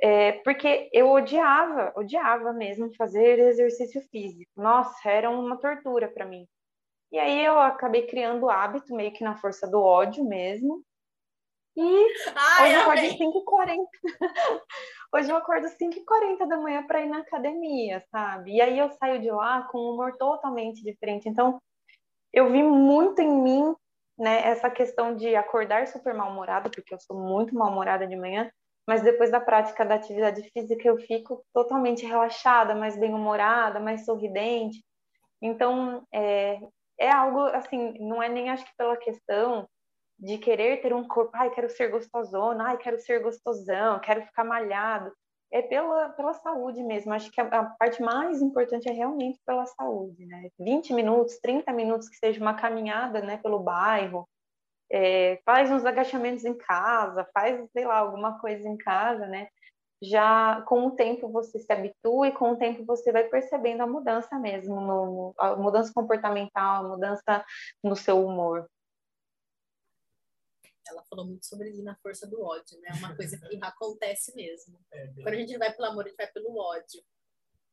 é, 0.00 0.32
porque 0.44 0.90
eu 0.92 1.10
odiava, 1.10 1.92
odiava 1.96 2.52
mesmo 2.52 2.94
fazer 2.96 3.38
exercício 3.38 4.02
físico. 4.10 4.50
Nossa, 4.56 5.08
era 5.08 5.30
uma 5.30 5.58
tortura 5.58 6.08
para 6.08 6.26
mim. 6.26 6.46
E 7.12 7.18
aí 7.18 7.44
eu 7.44 7.58
acabei 7.60 8.06
criando 8.06 8.44
o 8.44 8.50
hábito, 8.50 8.94
meio 8.94 9.12
que 9.12 9.24
na 9.24 9.36
força 9.36 9.68
do 9.70 9.80
ódio 9.82 10.24
mesmo. 10.24 10.82
E 11.76 12.06
Ai, 12.34 12.68
hoje 12.68 12.74
eu 12.74 12.80
acordo 12.82 13.18
5h40. 13.18 13.88
Hoje 15.14 15.30
eu 15.30 15.36
acordo 15.36 15.68
5h40 15.68 16.46
da 16.46 16.56
manhã 16.56 16.86
para 16.86 17.00
ir 17.00 17.08
na 17.08 17.18
academia, 17.18 18.02
sabe? 18.10 18.56
E 18.56 18.60
aí 18.60 18.78
eu 18.78 18.90
saio 18.92 19.20
de 19.20 19.30
lá 19.30 19.62
com 19.64 19.78
um 19.78 19.94
humor 19.94 20.16
totalmente 20.16 20.82
diferente. 20.82 21.28
Então, 21.28 21.60
eu 22.32 22.50
vi 22.50 22.62
muito 22.62 23.20
em 23.20 23.42
mim, 23.42 23.74
né, 24.18 24.46
essa 24.46 24.70
questão 24.70 25.14
de 25.14 25.34
acordar 25.36 25.86
super 25.86 26.14
mal-humorada, 26.14 26.70
porque 26.70 26.94
eu 26.94 27.00
sou 27.00 27.16
muito 27.16 27.54
mal-humorada 27.54 28.06
de 28.06 28.16
manhã, 28.16 28.50
mas 28.86 29.02
depois 29.02 29.30
da 29.30 29.40
prática 29.40 29.84
da 29.84 29.96
atividade 29.96 30.42
física 30.50 30.88
eu 30.88 30.98
fico 30.98 31.44
totalmente 31.52 32.06
relaxada, 32.06 32.74
mais 32.74 32.96
bem-humorada, 32.98 33.78
mais 33.80 34.04
sorridente. 34.04 34.82
Então, 35.42 36.06
é, 36.12 36.58
é 36.98 37.10
algo 37.10 37.40
assim, 37.40 37.94
não 38.00 38.22
é 38.22 38.28
nem 38.28 38.48
acho 38.50 38.64
que 38.64 38.76
pela 38.76 38.96
questão 38.96 39.68
de 40.22 40.38
querer 40.38 40.80
ter 40.80 40.94
um 40.94 41.06
corpo, 41.06 41.32
ai, 41.34 41.50
quero 41.50 41.68
ser 41.68 41.90
gostosona, 41.90 42.68
ai, 42.68 42.78
quero 42.78 42.96
ser 43.00 43.20
gostosão, 43.20 43.98
quero 43.98 44.22
ficar 44.22 44.44
malhado. 44.44 45.12
É 45.50 45.60
pela, 45.60 46.10
pela 46.10 46.32
saúde 46.32 46.82
mesmo. 46.82 47.12
Acho 47.12 47.30
que 47.30 47.40
a, 47.40 47.44
a, 47.44 47.64
parte 47.64 48.00
mais 48.00 48.40
importante 48.40 48.88
é 48.88 48.92
realmente 48.92 49.40
pela 49.44 49.66
saúde, 49.66 50.24
né? 50.24 50.48
20 50.60 50.94
minutos, 50.94 51.38
30 51.40 51.72
minutos 51.72 52.08
que 52.08 52.16
seja 52.16 52.40
uma 52.40 52.54
caminhada, 52.54 53.20
né, 53.20 53.36
pelo 53.38 53.58
bairro, 53.58 54.26
é, 54.90 55.40
faz 55.44 55.70
uns 55.72 55.84
agachamentos 55.84 56.44
em 56.44 56.56
casa, 56.56 57.28
faz, 57.34 57.60
sei 57.72 57.84
lá, 57.84 57.98
alguma 57.98 58.38
coisa 58.38 58.68
em 58.68 58.76
casa, 58.76 59.26
né? 59.26 59.48
Já 60.00 60.62
com 60.68 60.86
o 60.86 60.92
tempo 60.92 61.28
você 61.28 61.58
se 61.58 61.72
habitua 61.72 62.28
e 62.28 62.32
com 62.32 62.52
o 62.52 62.56
tempo 62.56 62.84
você 62.84 63.10
vai 63.12 63.24
percebendo 63.24 63.82
a 63.82 63.86
mudança 63.86 64.38
mesmo, 64.38 64.80
no, 64.80 65.34
a 65.38 65.56
mudança 65.56 65.92
comportamental, 65.92 66.84
a 66.84 66.88
mudança 66.88 67.44
no 67.82 67.96
seu 67.96 68.24
humor 68.24 68.68
ela 70.86 71.04
falou 71.04 71.26
muito 71.26 71.46
sobre 71.46 71.70
ir 71.70 71.82
na 71.82 71.96
força 71.96 72.26
do 72.26 72.42
ódio, 72.42 72.78
né? 72.80 72.90
É 72.90 72.94
uma 72.94 73.14
coisa 73.16 73.38
que 73.38 73.58
acontece 73.62 74.34
mesmo. 74.34 74.78
É, 74.92 75.06
Quando 75.14 75.28
a 75.28 75.36
gente 75.36 75.58
vai 75.58 75.72
pelo 75.72 75.88
amor, 75.88 76.04
a 76.04 76.08
gente 76.08 76.16
vai 76.16 76.26
pelo 76.28 76.56
ódio. 76.58 77.02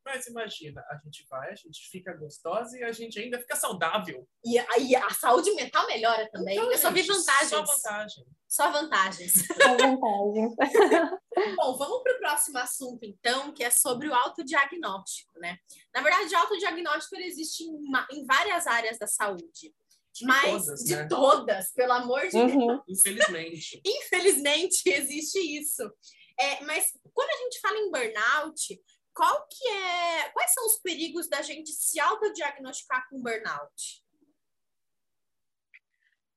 Mas 0.05 0.25
imagina, 0.27 0.81
a 0.89 0.97
gente 1.03 1.25
vai, 1.29 1.51
a 1.51 1.55
gente 1.55 1.87
fica 1.89 2.13
gostosa 2.13 2.77
e 2.77 2.83
a 2.83 2.91
gente 2.91 3.19
ainda 3.19 3.37
fica 3.37 3.55
saudável. 3.55 4.27
E, 4.43 4.55
e 4.55 4.95
a 4.95 5.09
saúde 5.11 5.51
mental 5.53 5.85
melhora 5.85 6.27
também. 6.31 6.55
Então, 6.55 6.71
Eu 6.71 6.77
só 6.77 6.89
vi 6.89 7.03
vantagens. 7.03 7.49
Só 7.49 7.63
vantagens. 7.63 8.27
Só 8.47 8.71
vantagens. 8.71 9.33
Só 9.61 9.77
vantagens. 9.77 10.55
Bom, 11.55 11.77
vamos 11.77 12.01
para 12.01 12.15
o 12.15 12.19
próximo 12.19 12.57
assunto, 12.57 13.03
então, 13.03 13.51
que 13.53 13.63
é 13.63 13.69
sobre 13.69 14.07
o 14.07 14.13
autodiagnóstico, 14.13 15.37
né? 15.39 15.57
Na 15.93 16.01
verdade, 16.01 16.33
o 16.33 16.37
autodiagnóstico 16.37 17.15
existe 17.17 17.63
em, 17.63 17.69
uma, 17.69 18.07
em 18.11 18.25
várias 18.25 18.65
áreas 18.65 18.97
da 18.97 19.05
saúde. 19.05 19.73
De 20.19 20.25
mas 20.25 20.65
todas, 20.65 20.83
de 20.83 20.95
né? 20.95 21.07
todas, 21.07 21.71
pelo 21.73 21.93
amor 21.93 22.27
de 22.27 22.37
uhum. 22.37 22.67
Deus. 22.67 22.83
Infelizmente. 22.89 23.81
Infelizmente 23.85 24.89
existe 24.89 25.39
isso. 25.39 25.83
É, 26.37 26.63
mas 26.63 26.91
quando 27.13 27.29
a 27.29 27.37
gente 27.43 27.59
fala 27.59 27.77
em 27.77 27.89
burnout, 27.89 28.81
qual 29.13 29.47
que 29.47 29.67
é, 29.67 30.29
quais 30.29 30.53
são 30.53 30.65
os 30.65 30.79
perigos 30.79 31.27
da 31.27 31.41
gente 31.41 31.71
se 31.71 31.99
autodiagnosticar 31.99 33.07
com 33.09 33.21
burnout? 33.21 34.03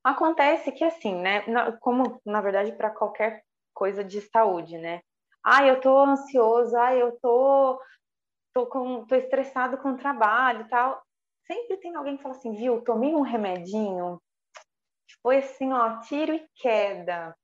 Acontece 0.05 0.73
que 0.73 0.85
assim, 0.85 1.14
né, 1.14 1.45
como 1.81 2.21
na 2.25 2.40
verdade 2.40 2.73
para 2.73 2.90
qualquer 2.90 3.45
coisa 3.73 4.03
de 4.03 4.21
saúde, 4.21 4.79
né? 4.79 5.03
Ah, 5.45 5.66
eu 5.66 5.81
tô 5.81 5.99
ansioso, 5.99 6.77
ah, 6.77 6.95
eu 6.95 7.18
tô 7.21 7.81
tô 8.53 8.66
com 8.66 9.05
tô 9.07 9.14
estressado 9.14 9.79
com 9.79 9.92
o 9.92 9.97
trabalho, 9.97 10.68
tal. 10.68 11.02
Sempre 11.47 11.77
tem 11.79 11.95
alguém 11.95 12.17
que 12.17 12.23
fala 12.23 12.35
assim, 12.35 12.53
viu, 12.53 12.83
tomei 12.83 13.15
um 13.15 13.23
remedinho, 13.23 14.21
foi 15.23 15.39
assim, 15.39 15.73
ó, 15.73 16.01
tiro 16.01 16.35
e 16.35 16.47
queda, 16.57 17.37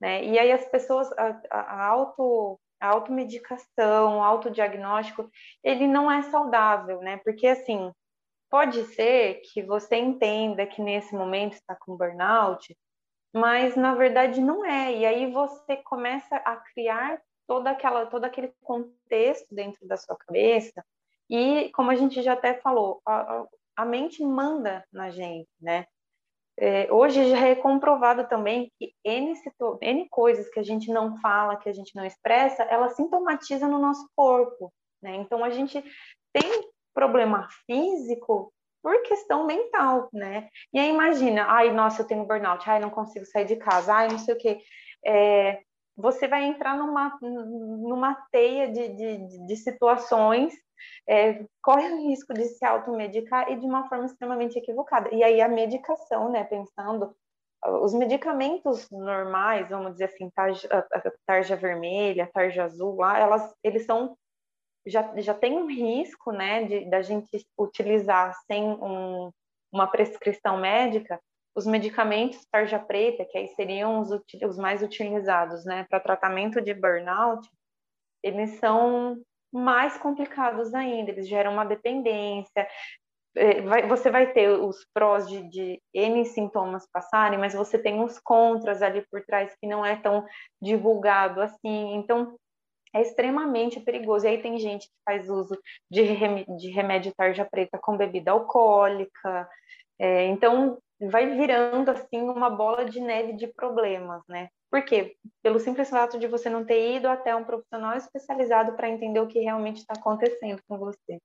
né? 0.00 0.24
E 0.24 0.38
aí 0.38 0.50
as 0.52 0.64
pessoas 0.66 1.10
a, 1.12 1.40
a 1.50 1.86
auto 1.86 2.58
a 2.80 2.88
automedicação, 2.88 4.18
o 4.18 4.22
autodiagnóstico, 4.24 5.30
ele 5.62 5.86
não 5.86 6.10
é 6.10 6.20
saudável, 6.22 7.00
né? 7.00 7.16
Porque 7.18 7.46
assim, 7.46 7.92
pode 8.50 8.84
ser 8.86 9.40
que 9.44 9.62
você 9.62 9.96
entenda 9.96 10.66
que 10.66 10.82
nesse 10.82 11.14
momento 11.14 11.52
está 11.52 11.76
com 11.76 11.96
burnout, 11.96 12.76
mas 13.32 13.76
na 13.76 13.94
verdade 13.94 14.40
não 14.40 14.64
é. 14.64 14.92
E 14.94 15.06
aí 15.06 15.32
você 15.32 15.76
começa 15.76 16.36
a 16.36 16.56
criar 16.56 17.22
toda 17.46 17.70
aquela 17.70 18.06
todo 18.06 18.24
aquele 18.24 18.52
contexto 18.62 19.54
dentro 19.54 19.86
da 19.86 19.96
sua 19.96 20.16
cabeça. 20.16 20.84
E 21.32 21.70
como 21.70 21.90
a 21.90 21.94
gente 21.94 22.20
já 22.20 22.34
até 22.34 22.60
falou, 22.60 23.00
a, 23.08 23.46
a 23.74 23.86
mente 23.86 24.22
manda 24.22 24.84
na 24.92 25.08
gente, 25.08 25.48
né? 25.58 25.86
É, 26.58 26.92
hoje 26.92 27.30
já 27.30 27.46
é 27.48 27.54
comprovado 27.54 28.28
também 28.28 28.70
que 28.78 28.92
N, 29.02 29.32
N 29.80 30.08
coisas 30.10 30.50
que 30.50 30.60
a 30.60 30.62
gente 30.62 30.92
não 30.92 31.18
fala, 31.22 31.56
que 31.56 31.70
a 31.70 31.72
gente 31.72 31.96
não 31.96 32.04
expressa, 32.04 32.64
ela 32.64 32.90
sintomatiza 32.90 33.66
no 33.66 33.78
nosso 33.78 34.06
corpo, 34.14 34.70
né? 35.02 35.16
Então 35.16 35.42
a 35.42 35.48
gente 35.48 35.82
tem 36.34 36.70
problema 36.92 37.48
físico 37.64 38.52
por 38.82 39.00
questão 39.04 39.46
mental, 39.46 40.10
né? 40.12 40.50
E 40.70 40.78
aí 40.78 40.90
imagina, 40.90 41.46
ai, 41.48 41.72
nossa, 41.72 42.02
eu 42.02 42.06
tenho 42.06 42.26
burnout, 42.26 42.68
ai, 42.68 42.78
não 42.78 42.90
consigo 42.90 43.24
sair 43.24 43.46
de 43.46 43.56
casa, 43.56 43.94
ai, 43.94 44.08
não 44.08 44.18
sei 44.18 44.34
o 44.34 44.38
quê. 44.38 44.60
É, 45.02 45.62
você 45.96 46.26
vai 46.26 46.44
entrar 46.44 46.76
numa, 46.76 47.18
numa 47.20 48.14
teia 48.30 48.70
de, 48.70 48.88
de, 48.88 49.46
de 49.46 49.56
situações 49.56 50.54
é, 51.08 51.44
corre 51.62 51.88
o 51.92 52.08
risco 52.08 52.32
de 52.34 52.44
se 52.44 52.64
automedicar 52.64 53.50
e 53.50 53.56
de 53.56 53.66
uma 53.66 53.88
forma 53.88 54.06
extremamente 54.06 54.58
equivocada. 54.58 55.14
E 55.14 55.22
aí 55.22 55.40
a 55.40 55.48
medicação, 55.48 56.30
né, 56.30 56.44
pensando, 56.44 57.14
os 57.64 57.94
medicamentos 57.94 58.88
normais, 58.90 59.68
vamos 59.68 59.92
dizer 59.92 60.06
assim, 60.06 60.28
tarja, 60.30 60.68
tarja 61.24 61.56
vermelha, 61.56 62.30
tarja 62.32 62.64
azul, 62.64 62.96
lá, 62.96 63.18
elas, 63.18 63.54
eles 63.62 63.84
são 63.84 64.16
já, 64.84 65.12
já 65.20 65.32
tem 65.32 65.56
um 65.56 65.66
risco, 65.66 66.32
né, 66.32 66.64
de 66.64 66.90
da 66.90 67.02
gente 67.02 67.46
utilizar 67.56 68.34
sem 68.46 68.64
um, 68.64 69.30
uma 69.72 69.86
prescrição 69.86 70.58
médica 70.58 71.20
os 71.54 71.66
medicamentos 71.66 72.46
tarja 72.50 72.78
preta, 72.78 73.24
que 73.24 73.36
aí 73.36 73.48
seriam 73.48 74.00
os, 74.00 74.10
os 74.10 74.58
mais 74.58 74.82
utilizados, 74.82 75.64
né, 75.64 75.86
para 75.88 76.00
tratamento 76.00 76.60
de 76.60 76.72
burnout, 76.72 77.48
eles 78.22 78.58
são 78.58 79.20
mais 79.52 79.98
complicados 79.98 80.72
ainda, 80.72 81.10
eles 81.10 81.28
geram 81.28 81.52
uma 81.52 81.64
dependência. 81.64 82.66
É, 83.34 83.86
você 83.86 84.10
vai 84.10 84.32
ter 84.32 84.48
os 84.48 84.86
prós 84.94 85.28
de, 85.28 85.42
de 85.48 85.82
N 85.94 86.24
sintomas 86.26 86.86
passarem, 86.90 87.38
mas 87.38 87.54
você 87.54 87.78
tem 87.78 88.02
os 88.02 88.18
contras 88.18 88.82
ali 88.82 89.06
por 89.10 89.24
trás 89.24 89.54
que 89.60 89.66
não 89.66 89.84
é 89.84 89.96
tão 89.96 90.26
divulgado 90.60 91.40
assim. 91.40 91.94
Então, 91.94 92.36
é 92.94 93.00
extremamente 93.00 93.80
perigoso. 93.80 94.26
E 94.26 94.28
aí 94.28 94.42
tem 94.42 94.58
gente 94.58 94.86
que 94.86 94.94
faz 95.04 95.28
uso 95.28 95.58
de 95.90 96.02
remédio 96.70 97.12
tarja 97.16 97.44
preta 97.44 97.78
com 97.78 97.96
bebida 97.96 98.32
alcoólica. 98.32 99.48
É, 100.02 100.26
então, 100.26 100.82
vai 101.00 101.36
virando 101.36 101.88
assim 101.92 102.20
uma 102.22 102.50
bola 102.50 102.84
de 102.84 102.98
neve 102.98 103.34
de 103.34 103.46
problemas, 103.46 104.20
né? 104.28 104.48
Por 104.68 104.84
quê? 104.84 105.16
Pelo 105.40 105.60
simples 105.60 105.90
fato 105.90 106.18
de 106.18 106.26
você 106.26 106.50
não 106.50 106.66
ter 106.66 106.96
ido 106.96 107.06
até 107.06 107.36
um 107.36 107.44
profissional 107.44 107.96
especializado 107.96 108.74
para 108.74 108.88
entender 108.88 109.20
o 109.20 109.28
que 109.28 109.38
realmente 109.38 109.76
está 109.76 109.94
acontecendo 109.94 110.60
com 110.66 110.76
você. 110.76 111.20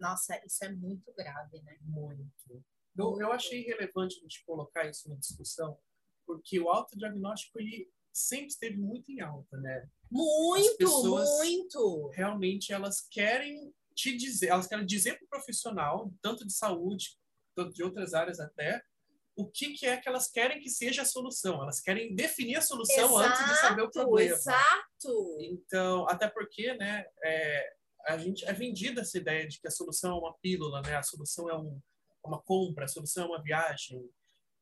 Nossa, 0.00 0.40
isso 0.44 0.64
é 0.64 0.72
muito 0.72 1.12
grave, 1.16 1.62
né? 1.62 1.76
Muito. 1.82 2.64
Eu, 2.98 3.16
eu 3.20 3.32
achei 3.32 3.62
relevante 3.62 4.16
a 4.16 4.22
gente 4.22 4.44
colocar 4.44 4.88
isso 4.88 5.08
na 5.08 5.14
discussão, 5.14 5.78
porque 6.26 6.58
o 6.58 6.68
autodiagnóstico 6.68 7.60
ele 7.60 7.88
sempre 8.12 8.48
esteve 8.48 8.76
muito 8.76 9.12
em 9.12 9.20
alta, 9.20 9.56
né? 9.58 9.88
Muito, 10.10 11.04
muito. 11.38 12.08
Realmente 12.08 12.72
elas 12.72 13.06
querem 13.08 13.72
te 13.94 14.16
dizer, 14.16 14.48
elas 14.48 14.66
querem 14.66 14.84
dizer 14.84 15.16
para 15.16 15.26
o 15.26 15.28
profissional, 15.28 16.12
tanto 16.20 16.44
de 16.44 16.52
saúde, 16.52 17.16
de 17.64 17.82
outras 17.82 18.14
áreas 18.14 18.40
até, 18.40 18.82
o 19.36 19.46
que, 19.46 19.74
que 19.74 19.86
é 19.86 19.96
que 19.98 20.08
elas 20.08 20.30
querem 20.30 20.60
que 20.60 20.70
seja 20.70 21.02
a 21.02 21.06
solução. 21.06 21.62
Elas 21.62 21.80
querem 21.80 22.14
definir 22.14 22.56
a 22.56 22.62
solução 22.62 23.04
exato, 23.04 23.16
antes 23.18 23.44
de 23.44 23.60
saber 23.60 23.82
o 23.82 23.90
problema. 23.90 24.34
Exato. 24.34 25.38
Então, 25.40 26.08
até 26.08 26.26
porque, 26.26 26.72
né, 26.74 27.04
é, 27.22 27.74
a 28.06 28.16
gente 28.16 28.46
é 28.46 28.52
vendida 28.52 29.02
essa 29.02 29.18
ideia 29.18 29.46
de 29.46 29.60
que 29.60 29.68
a 29.68 29.70
solução 29.70 30.16
é 30.16 30.20
uma 30.20 30.34
pílula, 30.38 30.80
né? 30.80 30.96
A 30.96 31.02
solução 31.02 31.50
é 31.50 31.56
um, 31.56 31.78
uma 32.24 32.40
compra, 32.40 32.86
a 32.86 32.88
solução 32.88 33.24
é 33.24 33.28
uma 33.28 33.42
viagem. 33.42 34.08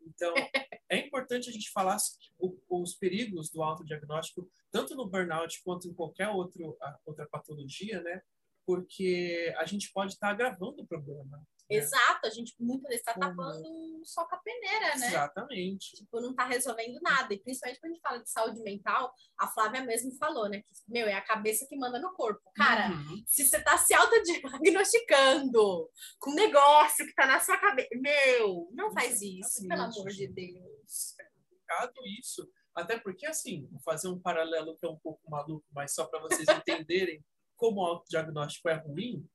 Então, 0.01 0.35
é 0.91 0.99
importante 0.99 1.49
a 1.49 1.53
gente 1.53 1.71
falar 1.71 1.97
os 2.69 2.95
perigos 2.95 3.51
do 3.51 3.63
autodiagnóstico, 3.63 4.51
tanto 4.73 4.97
no 4.97 5.09
burnout 5.09 5.63
quanto 5.63 5.89
em 5.89 5.95
qualquer 5.95 6.29
outro, 6.29 6.77
outra 7.07 7.27
patologia, 7.27 8.03
né? 8.03 8.23
Porque 8.67 9.55
a 9.59 9.67
gente 9.67 9.93
pode 9.93 10.15
estar 10.15 10.31
agravando 10.31 10.83
o 10.83 10.87
problema. 10.87 11.47
É. 11.71 11.77
Exato, 11.77 12.27
a 12.27 12.31
gente 12.31 12.55
vezes 12.59 12.89
está 12.91 13.15
tapando 13.15 14.03
só 14.05 14.27
com 14.27 14.35
a 14.35 14.39
peneira, 14.39 14.97
né? 14.97 15.07
Exatamente. 15.07 15.97
Tipo, 15.97 16.21
não 16.21 16.31
está 16.31 16.45
resolvendo 16.47 17.01
nada. 17.01 17.33
E 17.33 17.39
principalmente 17.39 17.81
quando 17.81 17.93
a 17.93 17.95
gente 17.95 18.03
fala 18.03 18.23
de 18.23 18.31
saúde 18.31 18.61
mental, 18.61 19.13
a 19.39 19.49
Flávia 19.49 19.83
mesmo 19.83 20.13
falou, 20.17 20.49
né? 20.49 20.61
Que, 20.61 20.75
meu, 20.89 21.07
é 21.07 21.15
a 21.15 21.25
cabeça 21.25 21.67
que 21.67 21.77
manda 21.77 21.99
no 21.99 22.13
corpo. 22.13 22.43
Cara, 22.55 22.91
uhum. 22.91 23.23
se 23.27 23.49
você 23.49 23.57
está 23.57 23.79
se 23.79 23.95
autodiagnosticando 23.95 25.91
com 26.19 26.31
um 26.31 26.35
negócio 26.35 27.05
que 27.05 27.11
está 27.11 27.27
na 27.27 27.41
sua 27.41 27.57
cabeça, 27.59 27.89
meu, 27.95 28.69
não 28.73 28.93
faz 28.93 29.23
isso, 29.23 29.67
pelo 29.67 29.83
amor 29.83 30.09
de 30.09 30.29
Deus. 30.29 31.15
É 31.19 31.25
complicado 31.25 31.95
isso. 32.21 32.47
Até 32.75 32.99
porque, 32.99 33.25
assim, 33.25 33.67
vou 33.71 33.81
fazer 33.81 34.09
um 34.09 34.21
paralelo 34.21 34.77
que 34.77 34.85
é 34.85 34.89
um 34.89 34.99
pouco 34.99 35.31
maluco, 35.31 35.65
mas 35.73 35.95
só 35.95 36.05
para 36.07 36.21
vocês 36.21 36.47
entenderem 36.49 37.25
como 37.57 37.81
o 37.81 37.87
autodiagnóstico 37.87 38.69
é 38.69 38.75
ruim 38.75 39.27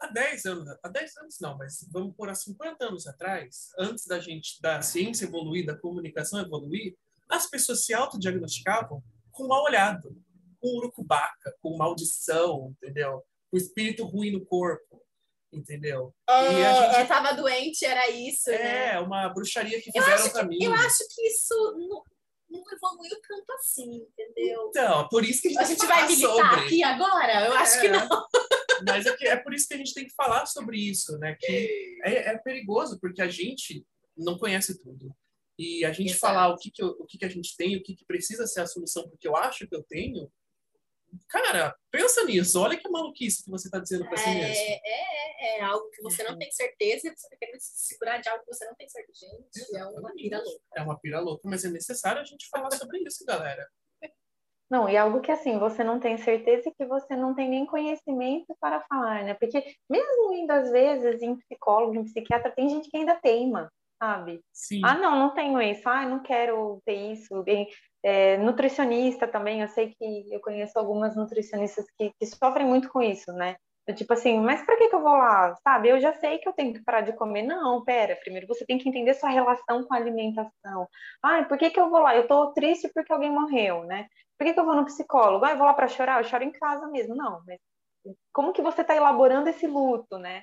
há 0.00 0.06
10 0.06 0.44
anos, 0.46 0.78
há 0.82 0.88
10 0.88 1.16
anos 1.18 1.36
não, 1.40 1.56
mas 1.58 1.86
vamos 1.90 2.14
por 2.16 2.28
há 2.28 2.34
50 2.34 2.84
anos 2.84 3.06
atrás, 3.06 3.68
antes 3.78 4.06
da 4.06 4.18
gente, 4.18 4.60
da 4.60 4.80
ciência 4.80 5.26
evoluir, 5.26 5.66
da 5.66 5.76
comunicação 5.76 6.40
evoluir, 6.40 6.96
as 7.28 7.48
pessoas 7.48 7.84
se 7.84 7.92
autodiagnosticavam 7.92 9.02
com 9.30 9.46
mal 9.46 9.62
olhado, 9.62 10.16
com 10.58 10.68
urucubaca, 10.78 11.54
com 11.62 11.76
maldição, 11.76 12.74
entendeu? 12.82 13.22
Com 13.50 13.56
espírito 13.56 14.04
ruim 14.04 14.32
no 14.32 14.44
corpo, 14.44 15.02
entendeu? 15.52 16.14
E 16.28 16.32
a 16.32 16.86
gente... 16.88 17.00
Eu 17.00 17.06
tava 17.06 17.32
doente, 17.32 17.84
era 17.84 18.10
isso, 18.10 18.50
É, 18.50 18.94
né? 18.94 19.00
uma 19.00 19.28
bruxaria 19.28 19.80
que 19.80 19.92
fizeram 19.92 20.30
para 20.30 20.44
mim. 20.44 20.58
Eu 20.60 20.74
acho 20.74 21.04
que 21.14 21.22
isso 21.22 21.54
não, 21.88 22.02
não 22.50 22.62
evoluiu 22.72 23.16
tanto 23.26 23.52
assim, 23.52 23.96
entendeu? 23.96 24.66
Então, 24.68 25.08
por 25.08 25.24
isso 25.24 25.42
que 25.42 25.48
a 25.48 25.50
gente, 25.50 25.60
a 25.60 25.64
gente 25.64 25.86
vai 25.86 26.06
militar 26.06 26.28
sobre. 26.28 26.66
aqui 26.66 26.82
agora? 26.82 27.46
Eu 27.46 27.54
é. 27.54 27.58
acho 27.58 27.80
que 27.80 27.88
não. 27.88 28.08
Mas 28.86 29.06
é, 29.06 29.16
que, 29.16 29.26
é 29.26 29.36
por 29.36 29.54
isso 29.54 29.68
que 29.68 29.74
a 29.74 29.76
gente 29.76 29.94
tem 29.94 30.06
que 30.06 30.14
falar 30.14 30.46
sobre 30.46 30.78
isso, 30.78 31.18
né? 31.18 31.36
Que 31.38 31.98
é, 32.02 32.32
é 32.32 32.38
perigoso, 32.38 32.98
porque 33.00 33.20
a 33.22 33.28
gente 33.28 33.84
não 34.16 34.38
conhece 34.38 34.80
tudo. 34.82 35.14
E 35.58 35.84
a 35.84 35.92
gente 35.92 36.12
Exato. 36.12 36.20
falar 36.20 36.48
o 36.48 36.56
que, 36.56 36.70
que, 36.70 36.82
eu, 36.82 36.88
o 36.98 37.04
que, 37.04 37.18
que 37.18 37.24
a 37.24 37.28
gente 37.28 37.54
tem, 37.56 37.76
o 37.76 37.82
que, 37.82 37.94
que 37.94 38.04
precisa 38.06 38.46
ser 38.46 38.62
a 38.62 38.66
solução, 38.66 39.08
porque 39.08 39.28
eu 39.28 39.36
acho 39.36 39.68
que 39.68 39.76
eu 39.76 39.82
tenho, 39.82 40.30
cara, 41.28 41.74
pensa 41.90 42.24
nisso. 42.24 42.60
Olha 42.60 42.76
que 42.76 42.88
maluquice 42.88 43.44
que 43.44 43.50
você 43.50 43.68
está 43.68 43.78
dizendo 43.78 44.06
para 44.06 44.16
si 44.16 44.28
é, 44.28 44.34
mesmo. 44.34 44.62
É, 44.62 44.80
é, 44.84 45.58
é, 45.58 45.62
algo 45.62 45.88
que 45.90 46.02
você 46.02 46.22
não 46.22 46.38
tem 46.38 46.50
certeza 46.50 47.08
e 47.08 47.10
você 47.10 47.26
está 47.26 47.36
querendo 47.36 47.60
se 47.60 47.86
segurar 47.86 48.18
de 48.18 48.28
algo 48.28 48.44
que 48.44 48.54
você 48.54 48.64
não 48.66 48.74
tem 48.74 48.88
certeza. 48.88 49.26
Gente, 49.26 49.76
é 49.76 49.84
uma 49.86 50.12
pira 50.14 50.38
louca. 50.38 50.60
É 50.76 50.82
uma 50.82 50.98
pira 50.98 51.20
louca, 51.20 51.48
mas 51.48 51.64
é 51.64 51.70
necessário 51.70 52.20
a 52.20 52.24
gente 52.24 52.48
falar 52.48 52.70
sobre 52.72 52.98
isso, 53.00 53.24
galera. 53.24 53.68
Não, 54.70 54.88
e 54.88 54.96
algo 54.96 55.20
que 55.20 55.32
assim, 55.32 55.58
você 55.58 55.82
não 55.82 55.98
tem 55.98 56.16
certeza 56.16 56.68
e 56.68 56.72
que 56.72 56.86
você 56.86 57.16
não 57.16 57.34
tem 57.34 57.48
nem 57.48 57.66
conhecimento 57.66 58.56
para 58.60 58.80
falar, 58.82 59.24
né? 59.24 59.34
Porque 59.34 59.64
mesmo 59.90 60.32
indo 60.32 60.50
às 60.52 60.70
vezes 60.70 61.20
em 61.20 61.36
psicólogo, 61.36 61.96
em 61.96 62.04
psiquiatra, 62.04 62.52
tem 62.52 62.68
gente 62.68 62.88
que 62.88 62.96
ainda 62.96 63.16
teima, 63.16 63.68
sabe? 64.00 64.40
Sim. 64.52 64.80
Ah, 64.84 64.94
não, 64.94 65.16
não 65.18 65.34
tenho 65.34 65.60
isso, 65.60 65.88
ah, 65.88 66.06
não 66.06 66.22
quero 66.22 66.80
ter 66.84 67.12
isso. 67.12 67.44
É, 68.02 68.38
nutricionista 68.38 69.28
também, 69.28 69.60
eu 69.60 69.68
sei 69.68 69.94
que 69.94 70.32
eu 70.32 70.40
conheço 70.40 70.78
algumas 70.78 71.14
nutricionistas 71.14 71.84
que, 71.98 72.10
que 72.18 72.26
sofrem 72.26 72.66
muito 72.66 72.88
com 72.88 73.02
isso, 73.02 73.30
né? 73.32 73.56
Tipo 73.94 74.12
assim, 74.12 74.38
mas 74.38 74.64
para 74.64 74.76
que, 74.76 74.88
que 74.88 74.94
eu 74.94 75.02
vou 75.02 75.12
lá? 75.16 75.54
Sabe, 75.64 75.88
eu 75.88 76.00
já 76.00 76.12
sei 76.14 76.38
que 76.38 76.48
eu 76.48 76.52
tenho 76.52 76.72
que 76.72 76.82
parar 76.84 77.00
de 77.00 77.12
comer. 77.12 77.42
Não, 77.42 77.82
pera, 77.84 78.16
primeiro 78.16 78.46
você 78.46 78.64
tem 78.64 78.78
que 78.78 78.88
entender 78.88 79.14
sua 79.14 79.30
relação 79.30 79.84
com 79.84 79.94
a 79.94 79.96
alimentação. 79.96 80.88
Ai, 81.22 81.46
por 81.48 81.58
que, 81.58 81.70
que 81.70 81.80
eu 81.80 81.90
vou 81.90 81.98
lá? 82.00 82.14
Eu 82.14 82.28
tô 82.28 82.52
triste 82.52 82.88
porque 82.94 83.12
alguém 83.12 83.30
morreu, 83.32 83.84
né? 83.84 84.06
Por 84.38 84.46
que, 84.46 84.54
que 84.54 84.60
eu 84.60 84.64
vou 84.64 84.76
no 84.76 84.84
psicólogo? 84.84 85.44
Ah, 85.44 85.50
eu 85.52 85.56
vou 85.56 85.66
lá 85.66 85.74
para 85.74 85.88
chorar? 85.88 86.20
Eu 86.20 86.24
choro 86.24 86.44
em 86.44 86.52
casa 86.52 86.86
mesmo. 86.88 87.16
Não, 87.16 87.42
mas 87.46 87.58
como 88.32 88.52
que 88.52 88.62
você 88.62 88.82
está 88.82 88.94
elaborando 88.94 89.48
esse 89.48 89.66
luto, 89.66 90.18
né? 90.18 90.42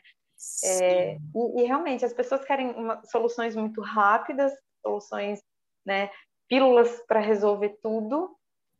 É, 0.63 1.15
e, 1.15 1.61
e, 1.61 1.63
realmente 1.65 2.05
as 2.05 2.13
pessoas 2.13 2.43
querem 2.45 2.71
uma, 2.71 3.01
soluções 3.05 3.55
muito 3.55 3.81
rápidas, 3.81 4.53
soluções, 4.81 5.41
né, 5.85 6.09
pílulas 6.47 7.03
para 7.07 7.19
resolver 7.19 7.77
tudo. 7.81 8.35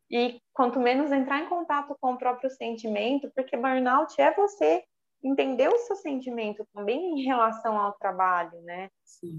E 0.10 0.40
quanto 0.54 0.80
menos 0.80 1.12
entrar 1.12 1.40
em 1.40 1.50
contato 1.50 1.96
com 2.00 2.14
o 2.14 2.18
próprio 2.18 2.50
sentimento, 2.50 3.30
porque 3.36 3.58
burnout 3.58 4.20
é 4.22 4.34
você 4.34 4.84
entender 5.24 5.68
o 5.68 5.78
seu 5.80 5.96
sentimento 5.96 6.66
também 6.74 7.20
em 7.20 7.24
relação 7.24 7.78
ao 7.78 7.94
trabalho, 7.94 8.62
né? 8.62 8.90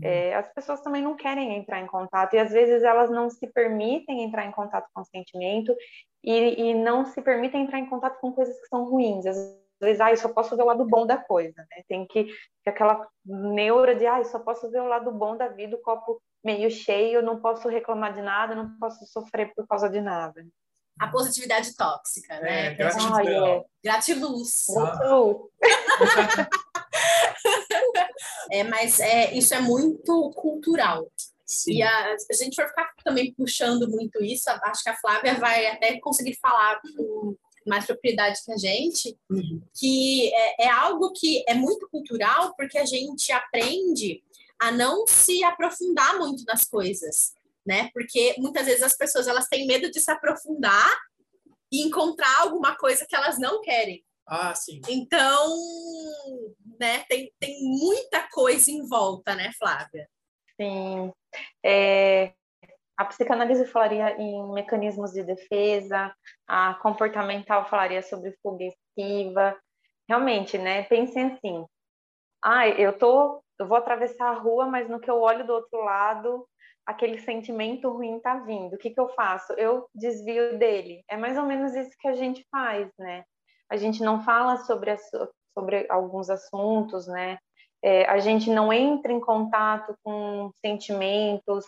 É, 0.02 0.34
as 0.34 0.52
pessoas 0.52 0.80
também 0.80 1.02
não 1.02 1.16
querem 1.16 1.56
entrar 1.56 1.80
em 1.80 1.86
contato 1.86 2.34
e 2.34 2.38
às 2.38 2.50
vezes 2.50 2.82
elas 2.82 3.08
não 3.10 3.30
se 3.30 3.46
permitem 3.46 4.24
entrar 4.24 4.44
em 4.44 4.50
contato 4.50 4.88
com 4.92 5.02
o 5.02 5.04
sentimento 5.04 5.74
e, 6.22 6.70
e 6.70 6.74
não 6.74 7.04
se 7.06 7.22
permitem 7.22 7.62
entrar 7.62 7.78
em 7.78 7.86
contato 7.86 8.20
com 8.20 8.32
coisas 8.32 8.60
que 8.60 8.66
são 8.66 8.84
ruins. 8.84 9.24
Às 9.24 9.36
vezes, 9.80 10.00
ah, 10.00 10.10
eu 10.10 10.16
só 10.16 10.28
posso 10.28 10.56
ver 10.56 10.62
o 10.62 10.66
lado 10.66 10.84
bom 10.84 11.06
da 11.06 11.16
coisa, 11.16 11.66
né? 11.70 11.82
Tem 11.88 12.06
que, 12.06 12.24
que 12.24 12.70
aquela 12.70 13.06
neura 13.24 13.94
de, 13.94 14.06
ah, 14.06 14.18
eu 14.18 14.24
só 14.24 14.38
posso 14.38 14.70
ver 14.70 14.80
o 14.80 14.88
lado 14.88 15.10
bom 15.12 15.36
da 15.36 15.48
vida, 15.48 15.76
o 15.76 15.80
copo 15.80 16.20
meio 16.44 16.70
cheio, 16.70 17.22
não 17.22 17.40
posso 17.40 17.68
reclamar 17.68 18.14
de 18.14 18.22
nada, 18.22 18.54
não 18.54 18.78
posso 18.78 19.06
sofrer 19.06 19.52
por 19.54 19.66
causa 19.66 19.88
de 19.88 20.00
nada. 20.00 20.46
A 20.98 21.08
positividade 21.08 21.76
tóxica, 21.76 22.40
né? 22.40 22.66
É, 22.66 22.74
gratidão. 22.74 23.14
Ah, 23.14 23.24
é. 23.24 23.64
Gratiluz. 23.84 24.66
Gratiluz. 24.68 25.36
é, 28.50 28.64
mas 28.64 28.98
é, 28.98 29.32
isso 29.32 29.54
é 29.54 29.60
muito 29.60 30.32
cultural. 30.32 31.08
Sim. 31.46 31.74
E 31.74 31.82
a, 31.82 32.14
a 32.14 32.34
gente 32.34 32.56
for 32.56 32.66
ficar 32.68 32.92
também 33.04 33.32
puxando 33.32 33.88
muito 33.88 34.22
isso, 34.22 34.50
acho 34.50 34.82
que 34.82 34.90
a 34.90 34.96
Flávia 34.96 35.34
vai 35.34 35.66
até 35.66 36.00
conseguir 36.00 36.36
falar 36.40 36.80
com 36.82 37.36
mais 37.68 37.86
propriedade 37.86 38.40
que 38.44 38.52
a 38.52 38.56
gente, 38.56 39.16
uhum. 39.30 39.62
que 39.74 40.32
é, 40.34 40.64
é 40.64 40.68
algo 40.68 41.12
que 41.12 41.44
é 41.46 41.54
muito 41.54 41.88
cultural, 41.88 42.54
porque 42.56 42.78
a 42.78 42.84
gente 42.84 43.30
aprende 43.30 44.22
a 44.58 44.72
não 44.72 45.06
se 45.06 45.44
aprofundar 45.44 46.18
muito 46.18 46.44
nas 46.44 46.64
coisas, 46.64 47.32
né? 47.64 47.90
Porque 47.92 48.34
muitas 48.38 48.66
vezes 48.66 48.82
as 48.82 48.96
pessoas 48.96 49.28
elas 49.28 49.46
têm 49.46 49.66
medo 49.66 49.90
de 49.90 50.00
se 50.00 50.10
aprofundar 50.10 50.90
e 51.70 51.82
encontrar 51.82 52.40
alguma 52.40 52.76
coisa 52.76 53.06
que 53.08 53.14
elas 53.14 53.38
não 53.38 53.60
querem. 53.60 54.04
Ah, 54.26 54.54
sim. 54.54 54.80
Então, 54.88 55.56
né, 56.78 57.04
tem, 57.08 57.32
tem 57.38 57.62
muita 57.62 58.28
coisa 58.30 58.70
em 58.70 58.86
volta, 58.86 59.34
né, 59.34 59.52
Flávia? 59.58 60.08
Sim. 60.60 61.12
É, 61.64 62.32
a 62.98 63.04
psicanálise 63.04 63.64
falaria 63.66 64.20
em 64.20 64.52
mecanismos 64.52 65.12
de 65.12 65.22
defesa, 65.22 66.12
a 66.48 66.74
comportamental 66.82 67.64
falaria 67.68 68.02
sobre 68.02 68.36
fuga 68.42 68.64
esquiva. 68.64 69.56
Realmente, 70.08 70.58
né? 70.58 70.82
Pensem 70.82 71.32
assim. 71.32 71.64
Ah, 72.42 72.68
eu 72.68 72.98
tô, 72.98 73.40
eu 73.56 73.68
vou 73.68 73.78
atravessar 73.78 74.30
a 74.30 74.38
rua, 74.38 74.66
mas 74.66 74.88
no 74.88 74.98
que 74.98 75.08
eu 75.08 75.20
olho 75.20 75.46
do 75.46 75.52
outro 75.52 75.78
lado, 75.80 76.44
aquele 76.84 77.20
sentimento 77.20 77.88
ruim 77.88 78.18
tá 78.18 78.40
vindo. 78.40 78.74
O 78.74 78.78
que 78.78 78.90
que 78.90 79.00
eu 79.00 79.08
faço? 79.10 79.52
Eu 79.52 79.88
desvio 79.94 80.58
dele. 80.58 81.04
É 81.08 81.16
mais 81.16 81.38
ou 81.38 81.44
menos 81.44 81.76
isso 81.76 81.96
que 82.00 82.08
a 82.08 82.14
gente 82.14 82.44
faz, 82.50 82.90
né? 82.98 83.22
A 83.70 83.76
gente 83.76 84.02
não 84.02 84.24
fala 84.24 84.56
sobre, 84.56 84.96
sobre 85.56 85.86
alguns 85.88 86.28
assuntos, 86.28 87.06
né? 87.06 87.38
É, 87.80 88.06
a 88.06 88.18
gente 88.18 88.50
não 88.50 88.72
entra 88.72 89.12
em 89.12 89.20
contato 89.20 89.94
com 90.02 90.50
sentimentos, 90.60 91.64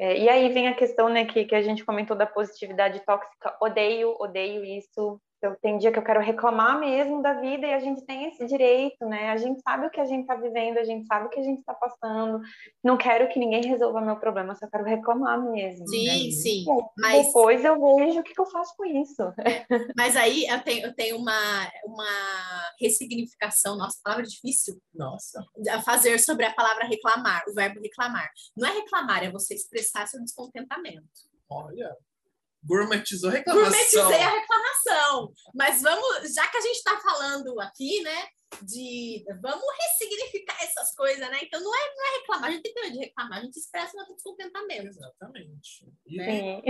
é, 0.00 0.18
e 0.18 0.30
aí 0.30 0.48
vem 0.48 0.66
a 0.66 0.74
questão, 0.74 1.10
né, 1.10 1.26
que, 1.26 1.44
que 1.44 1.54
a 1.54 1.60
gente 1.60 1.84
comentou 1.84 2.16
da 2.16 2.26
positividade 2.26 3.00
tóxica. 3.04 3.54
Odeio, 3.60 4.16
odeio 4.18 4.64
isso. 4.64 5.20
Eu 5.42 5.56
tem 5.56 5.78
dia 5.78 5.90
que 5.90 5.98
eu 5.98 6.04
quero 6.04 6.20
reclamar 6.20 6.78
mesmo 6.78 7.22
da 7.22 7.34
vida 7.34 7.66
e 7.66 7.72
a 7.72 7.80
gente 7.80 8.02
tem 8.02 8.26
esse 8.26 8.46
direito, 8.46 9.06
né? 9.06 9.30
A 9.30 9.36
gente 9.36 9.60
sabe 9.62 9.86
o 9.86 9.90
que 9.90 10.00
a 10.00 10.04
gente 10.04 10.22
está 10.22 10.34
vivendo, 10.34 10.78
a 10.78 10.84
gente 10.84 11.06
sabe 11.06 11.26
o 11.26 11.28
que 11.30 11.40
a 11.40 11.42
gente 11.42 11.60
está 11.60 11.74
passando. 11.74 12.40
Não 12.82 12.96
quero 12.96 13.28
que 13.28 13.38
ninguém 13.38 13.64
resolva 13.64 14.00
meu 14.00 14.16
problema, 14.16 14.54
só 14.54 14.66
quero 14.68 14.84
reclamar 14.84 15.40
mesmo. 15.42 15.86
Sim, 15.88 16.06
né? 16.06 16.30
sim. 16.30 16.64
mas 16.98 17.26
depois 17.26 17.64
eu 17.64 17.74
vejo 17.96 18.20
o 18.20 18.22
que, 18.22 18.34
que, 18.34 18.40
eu 18.40 18.46
faço 18.46 18.74
com 18.76 18.84
isso. 18.84 19.22
Mas 19.96 20.16
aí 20.16 20.46
eu 20.46 20.60
tenho, 20.62 20.86
eu 20.86 20.94
tenho 20.94 21.16
uma, 21.16 21.70
uma 21.84 22.72
ressignificação, 22.80 23.76
nossa, 23.76 23.98
palavra 24.02 24.24
difícil. 24.24 24.80
Nossa. 24.94 25.44
A 25.70 25.82
fazer 25.82 26.18
sobre 26.18 26.44
a 26.44 26.54
palavra 26.54 26.84
reclamar, 26.84 27.44
o 27.48 27.54
verbo 27.54 27.80
reclamar. 27.80 28.30
Não 28.56 28.68
é 28.68 28.72
reclamar, 28.72 29.24
é 29.24 29.30
você 29.30 29.54
expressar 29.54 30.06
seu 30.06 30.20
descontentamento. 30.20 31.08
Olha. 31.48 31.96
Gourmetizou 32.62 33.30
a 33.30 33.32
reclamação. 33.32 33.70
Gourmetizei 33.70 34.22
a 34.22 34.30
reclamação. 34.30 35.32
Mas 35.54 35.82
vamos, 35.82 36.34
já 36.34 36.46
que 36.48 36.56
a 36.56 36.60
gente 36.60 36.76
está 36.76 36.98
falando 36.98 37.60
aqui, 37.60 38.02
né? 38.02 38.28
De 38.62 39.24
vamos 39.40 39.64
ressignificar 39.80 40.56
essas 40.62 40.94
coisas, 40.94 41.20
né? 41.20 41.38
Então 41.42 41.60
não 41.60 41.74
é, 41.74 41.94
não 41.94 42.06
é 42.06 42.18
reclamar, 42.18 42.48
a 42.48 42.52
gente 42.52 42.62
tem 42.62 42.74
que 42.74 42.90
de 42.90 42.98
reclamar, 42.98 43.38
a 43.38 43.42
gente 43.42 43.56
expressa 43.56 43.96
nosso 43.96 44.14
descontentamento. 44.14 44.88
Exatamente. 44.88 45.92
E 46.06 46.16
né? 46.16 46.60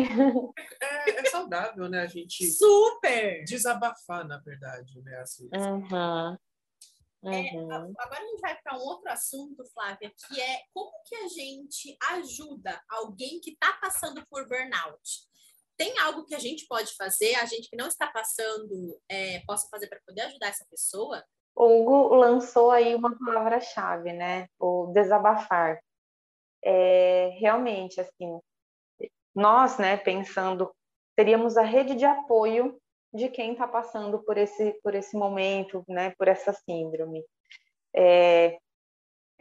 é, 0.82 1.10
é, 1.10 1.24
saudável, 1.30 1.88
né? 1.88 2.02
A 2.02 2.06
gente 2.06 2.50
super 2.50 3.42
desabafar, 3.44 4.26
na 4.26 4.38
verdade, 4.38 5.00
né? 5.02 5.16
Assim, 5.20 5.48
uhum. 5.54 6.36
É, 7.22 7.50
agora 7.50 8.18
a 8.18 8.26
gente 8.26 8.40
vai 8.40 8.58
para 8.62 8.78
um 8.78 8.80
outro 8.80 9.10
assunto, 9.10 9.62
Flávia, 9.74 10.10
que 10.10 10.40
é 10.40 10.62
como 10.72 10.90
que 11.04 11.14
a 11.16 11.28
gente 11.28 11.96
ajuda 12.12 12.82
alguém 12.88 13.40
que 13.40 13.50
está 13.50 13.74
passando 13.74 14.24
por 14.26 14.48
burnout 14.48 15.29
tem 15.80 15.98
algo 16.00 16.26
que 16.26 16.34
a 16.34 16.38
gente 16.38 16.66
pode 16.66 16.94
fazer, 16.94 17.34
a 17.36 17.46
gente 17.46 17.70
que 17.70 17.76
não 17.76 17.88
está 17.88 18.06
passando, 18.06 19.00
é, 19.08 19.40
possa 19.46 19.66
fazer 19.70 19.86
para 19.86 19.98
poder 20.06 20.20
ajudar 20.22 20.48
essa 20.48 20.66
pessoa? 20.70 21.24
O 21.56 21.80
Hugo 21.80 22.14
lançou 22.16 22.70
aí 22.70 22.94
uma 22.94 23.18
palavra-chave, 23.18 24.12
né? 24.12 24.46
O 24.58 24.92
desabafar. 24.92 25.80
É, 26.62 27.30
realmente, 27.40 27.98
assim, 27.98 28.38
nós, 29.34 29.78
né, 29.78 29.96
pensando, 29.96 30.70
teríamos 31.16 31.56
a 31.56 31.62
rede 31.62 31.94
de 31.94 32.04
apoio 32.04 32.78
de 33.14 33.30
quem 33.30 33.52
está 33.52 33.66
passando 33.66 34.22
por 34.22 34.36
esse, 34.36 34.78
por 34.82 34.94
esse 34.94 35.16
momento, 35.16 35.82
né, 35.88 36.10
por 36.18 36.28
essa 36.28 36.52
síndrome. 36.52 37.24
É, 37.96 38.58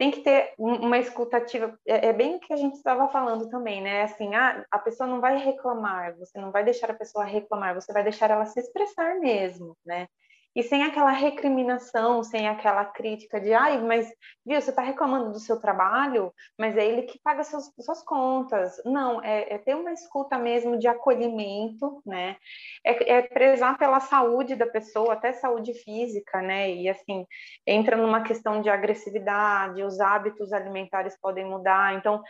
tem 0.00 0.10
que 0.10 0.22
ter 0.22 0.54
uma 0.56 0.96
escutativa. 0.96 1.78
É, 1.86 2.06
é, 2.06 2.12
bem 2.14 2.36
o 2.36 2.40
que 2.40 2.54
a 2.54 2.56
gente 2.56 2.76
estava 2.76 3.06
falando 3.08 3.50
também, 3.50 3.82
né? 3.82 4.04
Assim, 4.04 4.34
ah, 4.34 4.64
a 4.70 4.78
pessoa 4.78 5.06
não 5.06 5.20
vai 5.20 5.36
reclamar, 5.36 6.16
você 6.16 6.40
não 6.40 6.50
vai 6.50 6.64
deixar 6.64 6.90
a 6.90 6.94
pessoa 6.94 7.22
reclamar, 7.22 7.74
você 7.74 7.92
vai 7.92 8.02
deixar 8.02 8.30
ela 8.30 8.46
se 8.46 8.58
expressar 8.58 9.20
mesmo, 9.20 9.76
né? 9.84 10.08
E 10.54 10.62
sem 10.62 10.82
aquela 10.82 11.12
recriminação, 11.12 12.22
sem 12.22 12.48
aquela 12.48 12.84
crítica 12.84 13.40
de, 13.40 13.52
ai, 13.52 13.80
mas 13.80 14.12
viu, 14.44 14.60
você 14.60 14.70
está 14.70 14.82
reclamando 14.82 15.30
do 15.30 15.38
seu 15.38 15.60
trabalho, 15.60 16.32
mas 16.58 16.76
é 16.76 16.84
ele 16.84 17.02
que 17.02 17.20
paga 17.20 17.44
suas 17.44 18.02
contas. 18.04 18.80
Não, 18.84 19.22
é, 19.22 19.54
é, 19.54 19.58
ter 19.58 19.76
uma 19.76 19.92
escuta 19.92 20.36
mesmo 20.38 20.76
de 20.78 20.88
acolhimento, 20.88 22.02
né? 22.04 22.36
É, 22.84 23.12
é 23.18 23.22
prezar 23.22 23.78
pela 23.78 24.00
saúde 24.00 24.56
da 24.56 24.66
pessoa, 24.66 25.12
até 25.12 25.32
saúde 25.32 25.72
física, 25.72 26.42
né? 26.42 26.70
E 26.72 26.88
assim, 26.88 27.24
entra 27.66 27.96
numa 27.96 28.22
questão 28.22 28.60
de 28.60 28.68
agressividade, 28.68 29.82
os 29.84 30.00
hábitos 30.00 30.52
alimentares 30.52 31.16
podem 31.20 31.44
mudar. 31.44 31.94
Então, 31.94 32.22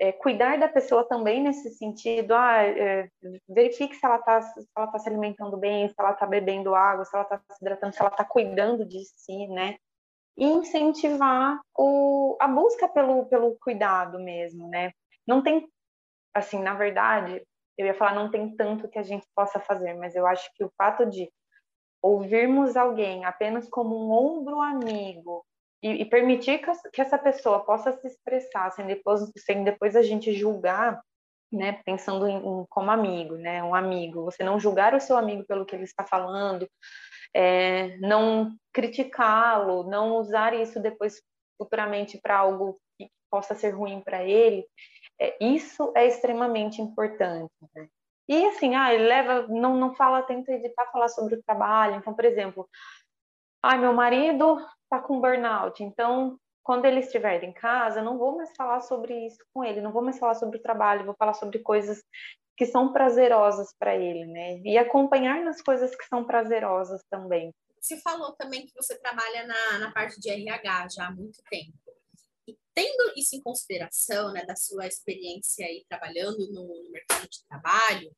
é, 0.00 0.12
cuidar 0.12 0.58
da 0.58 0.66
pessoa 0.66 1.06
também 1.06 1.42
nesse 1.42 1.70
sentido, 1.74 2.32
ah, 2.34 2.62
é, 2.62 3.10
verifique 3.46 3.94
se 3.94 4.06
ela 4.06 4.16
está 4.16 4.40
se, 4.40 4.66
tá 4.74 4.98
se 4.98 5.08
alimentando 5.10 5.58
bem, 5.58 5.86
se 5.88 5.94
ela 5.98 6.12
está 6.12 6.26
bebendo 6.26 6.74
água, 6.74 7.04
se 7.04 7.14
ela 7.14 7.24
está 7.24 7.38
se 7.38 7.58
hidratando, 7.60 7.94
se 7.94 8.00
ela 8.00 8.10
está 8.10 8.24
cuidando 8.24 8.86
de 8.86 8.98
si, 9.04 9.46
né? 9.48 9.76
E 10.38 10.46
incentivar 10.46 11.60
o, 11.76 12.34
a 12.40 12.48
busca 12.48 12.88
pelo, 12.88 13.26
pelo 13.26 13.58
cuidado 13.60 14.18
mesmo, 14.18 14.70
né? 14.70 14.90
Não 15.26 15.42
tem, 15.42 15.68
assim, 16.32 16.62
na 16.62 16.72
verdade, 16.72 17.46
eu 17.76 17.86
ia 17.86 17.94
falar, 17.94 18.14
não 18.14 18.30
tem 18.30 18.56
tanto 18.56 18.88
que 18.88 18.98
a 18.98 19.02
gente 19.02 19.26
possa 19.34 19.60
fazer, 19.60 19.92
mas 19.94 20.16
eu 20.16 20.26
acho 20.26 20.50
que 20.54 20.64
o 20.64 20.72
fato 20.78 21.04
de 21.04 21.30
ouvirmos 22.02 22.74
alguém 22.74 23.26
apenas 23.26 23.68
como 23.68 23.94
um 23.94 24.10
ombro 24.12 24.62
amigo, 24.62 25.44
e, 25.82 26.02
e 26.02 26.04
permitir 26.04 26.58
que, 26.58 26.70
que, 26.90 27.00
essa 27.00 27.18
pessoa 27.18 27.64
possa 27.64 27.92
se 27.92 28.06
expressar, 28.06 28.70
sem 28.72 28.86
depois, 28.86 29.20
sem 29.38 29.64
depois 29.64 29.96
a 29.96 30.02
gente 30.02 30.32
julgar, 30.34 31.00
né, 31.52 31.80
pensando 31.84 32.28
em, 32.28 32.36
em, 32.36 32.66
como 32.68 32.90
amigo, 32.90 33.36
né, 33.36 33.62
um 33.62 33.74
amigo, 33.74 34.24
você 34.24 34.44
não 34.44 34.60
julgar 34.60 34.94
o 34.94 35.00
seu 35.00 35.16
amigo 35.16 35.44
pelo 35.44 35.64
que 35.64 35.74
ele 35.74 35.84
está 35.84 36.04
falando, 36.04 36.68
é, 37.34 37.96
não 37.98 38.54
criticá-lo, 38.72 39.84
não 39.84 40.16
usar 40.16 40.54
isso 40.54 40.80
depois 40.80 41.20
futuramente 41.58 42.18
para 42.20 42.38
algo 42.38 42.80
que 42.98 43.08
possa 43.30 43.54
ser 43.54 43.70
ruim 43.70 44.00
para 44.00 44.22
ele, 44.24 44.66
é, 45.20 45.36
isso 45.44 45.92
é 45.96 46.06
extremamente 46.06 46.80
importante. 46.80 47.52
Né? 47.74 47.88
E 48.28 48.46
assim, 48.46 48.74
ah, 48.74 48.94
ele 48.94 49.08
leva, 49.08 49.46
não, 49.48 49.76
não 49.76 49.94
fala, 49.94 50.22
tenta 50.22 50.52
evitar 50.52 50.90
falar 50.92 51.08
sobre 51.08 51.34
o 51.34 51.42
trabalho. 51.42 51.96
Então, 51.96 52.14
por 52.14 52.24
exemplo, 52.24 52.68
ah, 53.62 53.76
meu 53.76 53.92
marido 53.92 54.58
está 54.84 55.00
com 55.00 55.20
burnout, 55.20 55.82
então 55.82 56.38
quando 56.62 56.84
ele 56.84 57.00
estiver 57.00 57.42
em 57.42 57.52
casa, 57.52 58.02
não 58.02 58.18
vou 58.18 58.36
mais 58.36 58.50
falar 58.56 58.80
sobre 58.80 59.26
isso 59.26 59.38
com 59.52 59.64
ele, 59.64 59.80
não 59.80 59.92
vou 59.92 60.02
mais 60.02 60.18
falar 60.18 60.34
sobre 60.34 60.58
o 60.58 60.62
trabalho, 60.62 61.04
vou 61.04 61.16
falar 61.18 61.34
sobre 61.34 61.58
coisas 61.60 62.02
que 62.56 62.66
são 62.66 62.92
prazerosas 62.92 63.74
para 63.78 63.96
ele, 63.96 64.26
né? 64.26 64.60
E 64.60 64.76
acompanhar 64.76 65.42
nas 65.42 65.62
coisas 65.62 65.96
que 65.96 66.04
são 66.04 66.24
prazerosas 66.24 67.02
também. 67.10 67.52
você 67.80 67.98
falou 68.02 68.36
também 68.36 68.66
que 68.66 68.72
você 68.74 68.98
trabalha 68.98 69.46
na, 69.46 69.78
na 69.78 69.92
parte 69.92 70.20
de 70.20 70.28
RH 70.28 70.88
já 70.96 71.06
há 71.06 71.10
muito 71.10 71.42
tempo. 71.50 71.72
E 72.46 72.56
tendo 72.74 73.12
isso 73.16 73.34
em 73.34 73.42
consideração, 73.42 74.32
né, 74.32 74.44
da 74.44 74.54
sua 74.54 74.86
experiência 74.86 75.64
aí 75.64 75.84
trabalhando 75.88 76.38
no, 76.52 76.84
no 76.84 76.90
mercado 76.90 77.26
de 77.28 77.44
trabalho, 77.48 78.12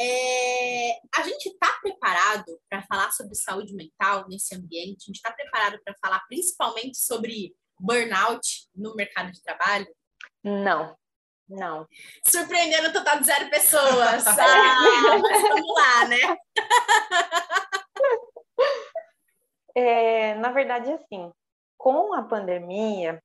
é, 0.00 0.98
a 1.14 1.22
gente 1.22 1.50
está 1.50 1.78
preparado 1.82 2.58
para 2.70 2.82
falar 2.84 3.10
sobre 3.12 3.34
saúde 3.34 3.74
mental 3.74 4.26
nesse 4.28 4.54
ambiente? 4.54 5.02
A 5.02 5.06
gente 5.06 5.16
está 5.16 5.30
preparado 5.30 5.78
para 5.84 5.94
falar 6.00 6.20
principalmente 6.26 6.96
sobre 6.96 7.54
burnout 7.78 8.68
no 8.74 8.94
mercado 8.94 9.30
de 9.30 9.42
trabalho? 9.42 9.86
Não, 10.42 10.96
não. 11.46 11.86
Surpreendendo 12.26 12.88
o 12.88 12.92
total 12.92 13.18
de 13.18 13.26
zero 13.26 13.50
pessoas. 13.50 14.24
Ah, 14.40 15.18
mas 15.18 15.42
vamos 15.42 15.74
lá, 15.74 16.08
né? 16.08 16.36
É, 19.74 20.34
na 20.34 20.50
verdade, 20.52 20.92
assim, 20.92 21.30
com 21.76 22.14
a 22.14 22.22
pandemia, 22.22 23.22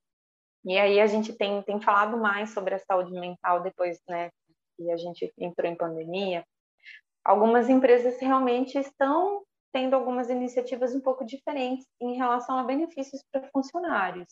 e 0.66 0.78
aí 0.78 1.00
a 1.00 1.08
gente 1.08 1.34
tem, 1.34 1.62
tem 1.64 1.82
falado 1.82 2.18
mais 2.18 2.52
sobre 2.52 2.76
a 2.76 2.80
saúde 2.80 3.12
mental 3.12 3.62
depois, 3.62 4.00
né, 4.08 4.30
que 4.76 4.92
a 4.92 4.98
gente 4.98 5.32
entrou 5.38 5.72
em 5.72 5.76
pandemia, 5.76 6.46
algumas 7.26 7.68
empresas 7.68 8.20
realmente 8.20 8.78
estão 8.78 9.44
tendo 9.74 9.96
algumas 9.96 10.30
iniciativas 10.30 10.96
um 10.96 11.02
pouco 11.02 11.26
diferentes 11.26 11.86
em 12.00 12.16
relação 12.16 12.58
a 12.58 12.64
benefícios 12.64 13.22
para 13.30 13.50
funcionários. 13.52 14.28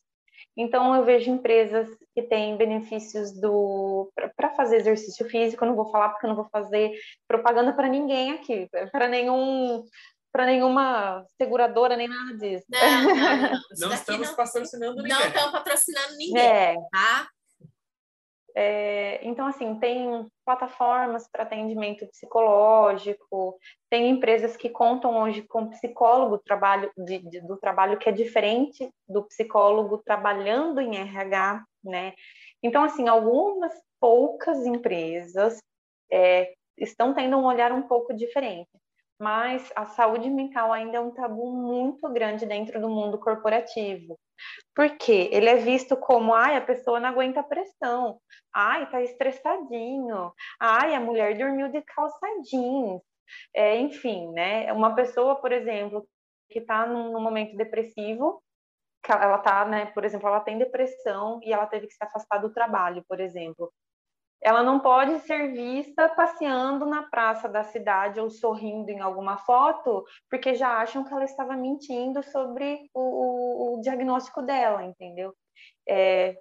Então, 0.56 0.96
eu 0.96 1.04
vejo 1.04 1.32
empresas 1.32 1.88
que 2.14 2.22
têm 2.22 2.56
benefícios 2.56 3.32
do 3.34 4.12
para 4.36 4.52
fazer 4.56 4.78
exercício 4.78 5.28
físico. 5.28 5.64
Eu 5.64 5.70
não 5.70 5.76
vou 5.76 5.90
falar 5.92 6.10
porque 6.10 6.26
eu 6.26 6.30
não 6.30 6.36
vou 6.36 6.48
fazer 6.52 6.92
propaganda 7.28 7.74
para 7.74 7.88
ninguém 7.88 8.32
aqui, 8.32 8.70
para 8.92 9.08
nenhum 9.08 9.84
para 10.32 10.48
nenhuma 10.48 11.24
seguradora 11.40 11.96
nem 11.96 12.08
nada 12.08 12.36
disso. 12.38 12.66
Não, 12.68 13.04
não, 13.04 13.16
não. 13.16 13.60
não 13.78 13.94
estamos 13.94 14.28
não, 14.30 14.36
patrocinando 14.36 14.96
ninguém. 14.96 15.12
Não 15.12 15.28
estamos 15.28 15.52
patrocinando 15.52 16.16
ninguém, 16.18 16.42
é. 16.42 16.76
tá? 16.92 17.28
É, 18.56 19.20
então, 19.28 19.48
assim, 19.48 19.80
tem 19.80 20.28
plataformas 20.46 21.28
para 21.28 21.44
atendimento 21.44 22.06
psicológico, 22.08 23.58
tem 23.90 24.10
empresas 24.10 24.56
que 24.56 24.70
contam 24.70 25.18
hoje 25.24 25.42
com 25.42 25.70
psicólogo 25.70 26.38
trabalho, 26.38 26.92
de, 26.96 27.20
de, 27.20 27.42
do 27.42 27.58
trabalho 27.58 27.98
que 27.98 28.08
é 28.08 28.12
diferente 28.12 28.88
do 29.08 29.24
psicólogo 29.24 29.98
trabalhando 29.98 30.80
em 30.80 30.96
RH, 30.98 31.64
né? 31.84 32.14
Então, 32.62 32.84
assim, 32.84 33.08
algumas 33.08 33.74
poucas 34.00 34.66
empresas 34.66 35.58
é, 36.12 36.54
estão 36.78 37.14
tendo 37.14 37.38
um 37.38 37.46
olhar 37.46 37.72
um 37.72 37.82
pouco 37.82 38.14
diferente 38.14 38.70
mas 39.24 39.72
a 39.74 39.86
saúde 39.86 40.30
mental 40.30 40.74
ainda 40.74 40.98
é 40.98 41.00
um 41.00 41.12
tabu 41.12 41.54
muito 41.54 42.10
grande 42.10 42.46
dentro 42.46 42.82
do 42.82 42.90
mundo 42.90 43.18
corporativo. 43.18 44.20
Porque 44.76 45.30
ele 45.32 45.48
é 45.48 45.56
visto 45.56 45.96
como, 45.96 46.34
ai, 46.34 46.58
a 46.58 46.62
pessoa 46.62 47.00
não 47.00 47.08
aguenta 47.08 47.42
pressão, 47.42 48.20
ai, 48.54 48.90
tá 48.92 49.02
estressadinho, 49.02 50.34
ai, 50.60 50.94
a 50.94 51.00
mulher 51.00 51.38
dormiu 51.38 51.70
de 51.70 51.82
calça 51.84 52.28
jeans, 52.52 53.02
é, 53.56 53.78
enfim, 53.78 54.30
né? 54.34 54.74
Uma 54.74 54.94
pessoa, 54.94 55.36
por 55.36 55.54
exemplo, 55.54 56.06
que 56.50 56.60
está 56.60 56.86
num, 56.86 57.14
num 57.14 57.22
momento 57.22 57.56
depressivo, 57.56 58.44
ela 59.08 59.38
tá, 59.38 59.64
né, 59.66 59.86
por 59.88 60.04
exemplo, 60.04 60.28
ela 60.28 60.42
tem 60.42 60.58
depressão 60.58 61.40
e 61.44 61.54
ela 61.54 61.66
teve 61.66 61.88
que 61.88 61.94
se 61.94 62.04
afastar 62.04 62.40
do 62.40 62.54
trabalho, 62.54 63.06
por 63.08 63.22
exemplo 63.22 63.72
ela 64.44 64.62
não 64.62 64.80
pode 64.80 65.20
ser 65.22 65.54
vista 65.54 66.10
passeando 66.10 66.86
na 66.86 67.04
praça 67.04 67.48
da 67.48 67.64
cidade 67.64 68.20
ou 68.20 68.30
sorrindo 68.30 68.90
em 68.92 69.00
alguma 69.00 69.38
foto, 69.38 70.04
porque 70.30 70.54
já 70.54 70.78
acham 70.80 71.04
que 71.04 71.14
ela 71.14 71.24
estava 71.24 71.56
mentindo 71.56 72.22
sobre 72.24 72.90
o, 72.94 73.02
o, 73.02 73.78
o 73.78 73.82
diagnóstico 73.82 74.42
dela, 74.42 74.84
entendeu? 74.84 75.34
É, 75.88 76.38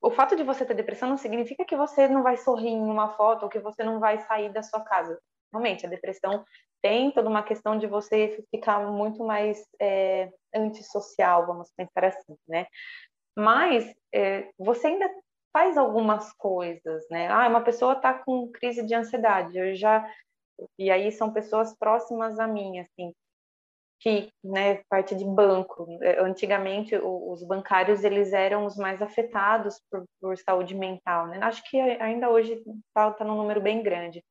o 0.00 0.10
fato 0.10 0.34
de 0.34 0.42
você 0.42 0.64
ter 0.64 0.74
depressão 0.74 1.10
não 1.10 1.18
significa 1.18 1.64
que 1.64 1.76
você 1.76 2.08
não 2.08 2.22
vai 2.22 2.38
sorrir 2.38 2.70
em 2.70 2.80
uma 2.82 3.10
foto 3.16 3.42
ou 3.42 3.48
que 3.48 3.60
você 3.60 3.84
não 3.84 4.00
vai 4.00 4.18
sair 4.20 4.50
da 4.50 4.62
sua 4.62 4.80
casa. 4.80 5.18
Realmente, 5.52 5.84
a 5.84 5.90
depressão 5.90 6.44
tem 6.80 7.10
toda 7.10 7.28
uma 7.28 7.42
questão 7.42 7.78
de 7.78 7.86
você 7.86 8.44
ficar 8.50 8.80
muito 8.90 9.22
mais 9.24 9.62
é, 9.80 10.30
antissocial, 10.54 11.46
vamos 11.46 11.70
pensar 11.76 12.06
assim, 12.06 12.36
né? 12.48 12.66
Mas 13.36 13.94
é, 14.12 14.50
você 14.58 14.88
ainda 14.88 15.08
faz 15.52 15.76
algumas 15.76 16.32
coisas, 16.34 17.04
né? 17.10 17.28
Ah, 17.28 17.48
uma 17.48 17.62
pessoa 17.62 17.94
está 17.94 18.14
com 18.14 18.50
crise 18.50 18.84
de 18.84 18.94
ansiedade, 18.94 19.58
eu 19.58 19.74
já 19.74 20.08
e 20.78 20.90
aí 20.90 21.10
são 21.10 21.32
pessoas 21.32 21.76
próximas 21.76 22.38
a 22.38 22.46
mim, 22.46 22.78
assim, 22.80 23.12
que, 24.00 24.30
né, 24.44 24.82
parte 24.88 25.14
de 25.14 25.24
banco. 25.24 25.86
É, 26.02 26.20
antigamente, 26.20 26.96
os 26.96 27.44
bancários 27.44 28.04
eles 28.04 28.32
eram 28.32 28.66
os 28.66 28.76
mais 28.76 29.00
afetados 29.02 29.80
por, 29.90 30.04
por 30.20 30.36
saúde 30.38 30.74
mental, 30.74 31.26
né? 31.28 31.38
Acho 31.42 31.62
que 31.70 31.78
ainda 31.80 32.30
hoje 32.30 32.62
está 32.88 33.10
tá 33.12 33.24
num 33.24 33.36
número 33.36 33.60
bem 33.60 33.82
grande. 33.82 34.24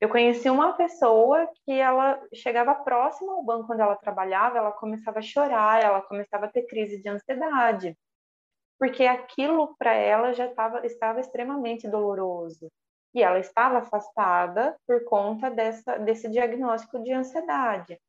Eu 0.00 0.08
conheci 0.08 0.48
uma 0.48 0.72
pessoa 0.74 1.46
que 1.64 1.72
ela 1.72 2.20
chegava 2.34 2.74
próxima 2.74 3.32
ao 3.32 3.44
banco 3.44 3.72
onde 3.72 3.82
ela 3.82 3.96
trabalhava, 3.96 4.58
ela 4.58 4.72
começava 4.72 5.18
a 5.18 5.22
chorar, 5.22 5.82
ela 5.82 6.00
começava 6.02 6.46
a 6.46 6.50
ter 6.50 6.66
crise 6.66 7.02
de 7.02 7.08
ansiedade 7.08 7.96
porque 8.80 9.04
aquilo 9.04 9.76
para 9.78 9.92
ela 9.92 10.32
já 10.32 10.48
tava, 10.48 10.86
estava 10.86 11.20
extremamente 11.20 11.86
doloroso. 11.86 12.72
E 13.14 13.22
ela 13.22 13.38
estava 13.38 13.78
afastada 13.78 14.74
por 14.86 15.04
conta 15.04 15.50
dessa, 15.50 15.98
desse 15.98 16.30
diagnóstico 16.30 17.02
de 17.02 17.12
ansiedade. 17.12 18.00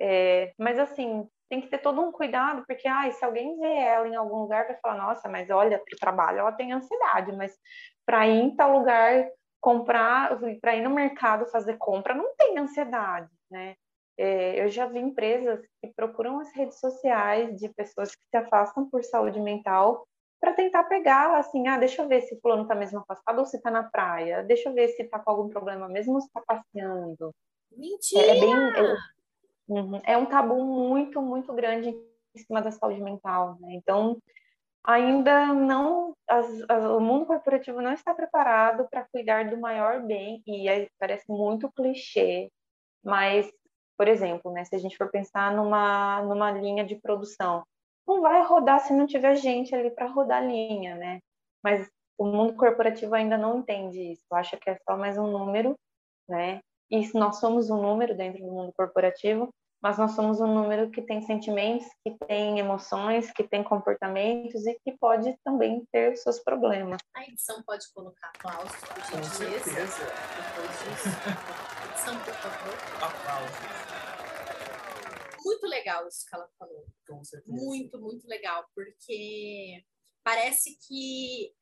É, 0.00 0.52
mas, 0.58 0.78
assim, 0.78 1.28
tem 1.48 1.60
que 1.60 1.68
ter 1.68 1.78
todo 1.78 2.00
um 2.00 2.10
cuidado, 2.10 2.64
porque 2.66 2.88
ah, 2.88 3.10
se 3.12 3.24
alguém 3.24 3.58
vê 3.60 3.76
ela 3.76 4.08
em 4.08 4.16
algum 4.16 4.40
lugar, 4.40 4.66
vai 4.66 4.76
falar: 4.80 4.96
nossa, 4.96 5.28
mas 5.28 5.48
olha, 5.50 5.78
para 5.78 5.94
o 5.94 5.98
trabalho 5.98 6.38
ela 6.40 6.52
tem 6.52 6.72
ansiedade, 6.72 7.32
mas 7.36 7.56
para 8.04 8.26
ir 8.26 8.40
em 8.40 8.56
tal 8.56 8.76
lugar 8.78 9.28
comprar, 9.60 10.38
para 10.60 10.76
ir 10.76 10.82
no 10.82 10.90
mercado 10.90 11.46
fazer 11.46 11.76
compra, 11.78 12.14
não 12.14 12.34
tem 12.36 12.58
ansiedade, 12.58 13.30
né? 13.50 13.76
É, 14.16 14.64
eu 14.64 14.68
já 14.68 14.86
vi 14.86 14.98
empresas 14.98 15.60
que 15.80 15.92
procuram 15.94 16.40
as 16.40 16.52
redes 16.52 16.80
sociais 16.80 17.56
de 17.56 17.68
pessoas 17.68 18.10
que 18.10 18.22
se 18.28 18.36
afastam 18.36 18.90
por 18.90 19.04
saúde 19.04 19.40
mental 19.40 20.07
para 20.40 20.52
tentar 20.52 20.84
pegar, 20.84 21.36
assim, 21.36 21.66
ah, 21.66 21.78
deixa 21.78 22.02
eu 22.02 22.08
ver 22.08 22.22
se 22.22 22.34
o 22.34 22.40
fulano 22.40 22.62
está 22.62 22.74
mesmo 22.74 23.00
afastado 23.00 23.38
ou 23.38 23.46
se 23.46 23.56
está 23.56 23.70
na 23.70 23.82
praia, 23.82 24.42
deixa 24.44 24.68
eu 24.68 24.74
ver 24.74 24.88
se 24.88 25.02
está 25.02 25.18
com 25.18 25.30
algum 25.30 25.48
problema 25.48 25.88
mesmo 25.88 26.14
ou 26.14 26.20
se 26.20 26.28
está 26.28 26.40
passeando. 26.40 27.34
Mentira! 27.72 28.22
É, 28.22 28.36
é 28.36 28.40
bem, 28.40 28.52
é, 28.52 28.96
uhum, 29.68 30.00
é, 30.04 30.16
um 30.16 30.26
tabu 30.26 30.64
muito, 30.64 31.20
muito 31.20 31.52
grande 31.52 31.88
em 31.88 32.38
cima 32.38 32.62
da 32.62 32.70
saúde 32.70 33.00
mental, 33.00 33.56
né? 33.60 33.74
Então, 33.74 34.18
ainda 34.84 35.52
não, 35.52 36.14
as, 36.28 36.46
as, 36.68 36.84
o 36.84 37.00
mundo 37.00 37.26
corporativo 37.26 37.82
não 37.82 37.92
está 37.92 38.14
preparado 38.14 38.88
para 38.88 39.06
cuidar 39.12 39.50
do 39.50 39.58
maior 39.58 40.02
bem, 40.02 40.42
e 40.46 40.68
é, 40.68 40.88
parece 40.98 41.24
muito 41.28 41.70
clichê, 41.72 42.50
mas, 43.04 43.50
por 43.96 44.06
exemplo, 44.06 44.52
né, 44.52 44.64
se 44.64 44.74
a 44.74 44.78
gente 44.78 44.96
for 44.96 45.10
pensar 45.10 45.52
numa, 45.52 46.22
numa 46.22 46.52
linha 46.52 46.84
de 46.84 46.94
produção, 46.94 47.64
não 48.08 48.22
vai 48.22 48.42
rodar 48.42 48.80
se 48.80 48.94
não 48.94 49.06
tiver 49.06 49.36
gente 49.36 49.74
ali 49.74 49.90
para 49.90 50.06
rodar 50.06 50.38
a 50.38 50.46
linha, 50.46 50.96
né? 50.96 51.20
Mas 51.62 51.86
o 52.16 52.24
mundo 52.24 52.54
corporativo 52.54 53.14
ainda 53.14 53.36
não 53.36 53.58
entende 53.58 54.12
isso. 54.12 54.24
Acha 54.32 54.56
que 54.56 54.70
é 54.70 54.78
só 54.88 54.96
mais 54.96 55.18
um 55.18 55.26
número, 55.30 55.74
né? 56.26 56.60
E 56.90 57.06
nós 57.12 57.36
somos 57.38 57.68
um 57.68 57.80
número 57.80 58.16
dentro 58.16 58.42
do 58.42 58.50
mundo 58.50 58.72
corporativo, 58.74 59.50
mas 59.80 59.98
nós 59.98 60.12
somos 60.12 60.40
um 60.40 60.46
número 60.46 60.90
que 60.90 61.02
tem 61.02 61.20
sentimentos, 61.20 61.86
que 62.02 62.16
tem 62.26 62.58
emoções, 62.58 63.30
que 63.30 63.44
tem 63.44 63.62
comportamentos 63.62 64.66
e 64.66 64.74
que 64.82 64.96
pode 64.98 65.36
também 65.44 65.84
ter 65.92 66.16
seus 66.16 66.40
problemas. 66.40 66.98
A 67.14 67.22
edição 67.24 67.62
pode 67.62 67.86
colocar 67.92 68.32
aplausos, 68.34 68.72
por 68.80 69.04
gentileza. 69.04 69.70
Depois 69.70 70.70
disso. 70.82 71.08
Edição, 71.90 72.18
por 72.20 72.34
favor. 72.34 72.74
Aplausos 73.02 73.87
muito 75.48 75.66
legal 75.66 76.06
isso 76.06 76.26
que 76.26 76.34
ela 76.34 76.48
falou. 76.58 76.86
Com 77.06 77.24
certeza. 77.24 77.56
Muito, 77.56 77.98
muito 78.00 78.26
legal, 78.28 78.68
porque 78.74 79.84
parece 80.22 80.78
que 80.86 81.52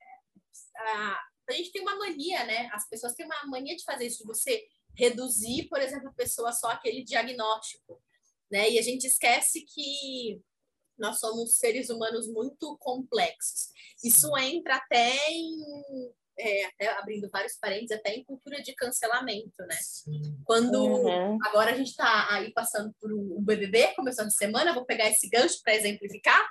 a, 0.77 1.21
a 1.49 1.53
gente 1.53 1.71
tem 1.71 1.83
uma 1.83 1.97
mania, 1.97 2.45
né? 2.45 2.69
As 2.73 2.89
pessoas 2.89 3.15
têm 3.15 3.27
uma 3.27 3.47
mania 3.47 3.77
de 3.77 3.85
fazer 3.85 4.07
isso, 4.07 4.19
de 4.19 4.27
você 4.27 4.67
reduzir, 4.95 5.69
por 5.69 5.81
exemplo, 5.81 6.09
a 6.09 6.15
pessoa 6.15 6.53
só 6.53 6.69
aquele 6.71 7.05
diagnóstico, 7.05 8.03
né? 8.51 8.71
E 8.71 8.79
a 8.79 8.83
gente 8.83 9.07
esquece 9.07 9.63
que 9.63 10.43
nós 10.99 11.21
somos 11.21 11.57
seres 11.57 11.91
humanos 11.91 12.27
muito 12.27 12.77
complexos. 12.79 13.71
Isso 14.03 14.37
entra 14.39 14.77
até 14.77 15.15
em 15.31 16.13
é, 16.39 16.67
até 16.67 16.89
abrindo 16.99 17.31
vários 17.31 17.57
parênteses, 17.59 17.93
até 17.93 18.15
em 18.15 18.25
cultura 18.25 18.63
de 18.63 18.75
cancelamento, 18.75 19.59
né? 19.61 19.77
Sim. 19.81 20.39
Quando 20.45 20.83
uhum. 20.83 21.39
agora 21.45 21.71
a 21.71 21.75
gente 21.75 21.91
está 21.91 22.27
aí 22.31 22.53
passando 22.53 22.95
por 23.01 23.13
um 23.13 23.43
BBB, 23.43 23.95
começando 23.95 24.29
a 24.29 24.31
semana, 24.31 24.75
vou 24.75 24.85
pegar 24.85 25.09
esse 25.09 25.29
gancho 25.29 25.61
para 25.63 25.75
exemplificar, 25.75 26.47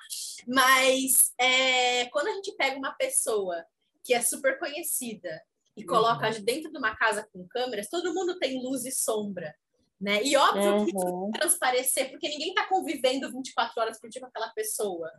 mas 0.48 1.34
é, 1.40 2.06
quando 2.06 2.28
a 2.28 2.34
gente 2.34 2.56
pega 2.56 2.78
uma 2.78 2.94
pessoa 2.94 3.64
que 4.04 4.14
é 4.14 4.22
super 4.22 4.58
conhecida 4.60 5.42
e 5.78 5.84
coloca 5.84 6.28
uhum. 6.30 6.44
dentro 6.44 6.72
de 6.72 6.78
uma 6.78 6.96
casa 6.96 7.28
com 7.32 7.48
câmeras, 7.48 7.90
todo 7.90 8.14
mundo 8.14 8.40
tem 8.40 8.62
luz 8.62 8.86
e 8.86 8.92
sombra. 8.92 9.54
né? 10.00 10.22
E 10.24 10.36
óbvio 10.36 10.78
uhum. 10.78 10.86
que 10.86 10.96
isso 10.96 11.22
vai 11.32 11.32
transparecer, 11.40 12.10
porque 12.10 12.30
ninguém 12.30 12.50
está 12.50 12.68
convivendo 12.68 13.32
24 13.32 13.82
horas 13.82 14.00
por 14.00 14.10
dia 14.10 14.22
com 14.22 14.28
aquela 14.28 14.50
pessoa 14.50 15.12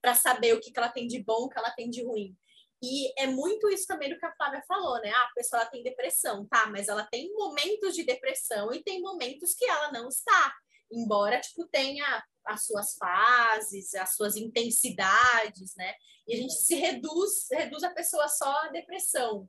para 0.00 0.14
saber 0.14 0.54
o 0.54 0.60
que, 0.60 0.70
que 0.70 0.78
ela 0.78 0.88
tem 0.88 1.06
de 1.06 1.22
bom, 1.22 1.44
o 1.44 1.48
que 1.48 1.58
ela 1.58 1.70
tem 1.70 1.90
de 1.90 2.04
ruim. 2.04 2.34
E 2.82 3.12
é 3.20 3.26
muito 3.26 3.68
isso 3.70 3.86
também 3.86 4.10
do 4.10 4.18
que 4.18 4.26
a 4.26 4.34
Flávia 4.34 4.62
falou, 4.68 5.00
né? 5.00 5.10
Ah, 5.14 5.28
a 5.30 5.34
pessoa 5.34 5.62
ela 5.62 5.70
tem 5.70 5.82
depressão, 5.82 6.46
tá? 6.46 6.66
Mas 6.66 6.88
ela 6.88 7.04
tem 7.04 7.32
momentos 7.32 7.94
de 7.94 8.04
depressão 8.04 8.72
e 8.72 8.82
tem 8.82 9.00
momentos 9.00 9.54
que 9.54 9.64
ela 9.64 9.90
não 9.90 10.08
está. 10.08 10.54
Embora, 10.92 11.40
tipo, 11.40 11.66
tenha 11.68 12.22
as 12.44 12.66
suas 12.66 12.94
fases, 12.96 13.94
as 13.94 14.14
suas 14.14 14.36
intensidades, 14.36 15.74
né? 15.76 15.94
E 16.26 16.34
a 16.34 16.36
gente 16.36 16.54
se 16.54 16.74
reduz, 16.74 17.46
reduz 17.50 17.82
a 17.82 17.90
pessoa 17.90 18.28
só 18.28 18.50
à 18.64 18.68
depressão. 18.68 19.48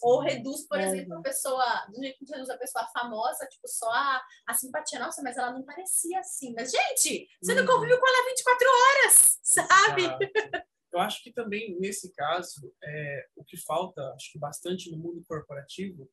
Ou 0.00 0.20
reduz, 0.20 0.66
por 0.66 0.80
exemplo, 0.80 1.18
a 1.18 1.22
pessoa, 1.22 1.86
do 1.88 2.00
jeito 2.00 2.24
que 2.24 2.32
reduz 2.32 2.48
a 2.48 2.56
pessoa 2.56 2.86
famosa, 2.94 3.46
tipo, 3.46 3.68
só 3.68 3.90
a, 3.90 4.22
a 4.46 4.54
simpatia. 4.54 4.98
Nossa, 4.98 5.22
mas 5.22 5.36
ela 5.36 5.52
não 5.52 5.64
parecia 5.64 6.18
assim. 6.20 6.54
Mas, 6.54 6.70
gente, 6.70 7.28
você 7.42 7.54
não 7.54 7.62
uhum. 7.62 7.68
conviveu 7.68 8.00
com 8.00 8.08
ela 8.08 8.28
24 8.28 8.68
horas, 8.68 9.38
sabe? 9.42 10.66
Eu 10.92 11.00
acho 11.00 11.22
que 11.22 11.32
também, 11.32 11.78
nesse 11.78 12.12
caso, 12.14 12.72
é, 12.82 13.26
o 13.36 13.44
que 13.44 13.56
falta, 13.56 14.02
acho 14.14 14.32
que 14.32 14.38
bastante 14.38 14.90
no 14.90 14.98
mundo 14.98 15.22
corporativo, 15.26 16.08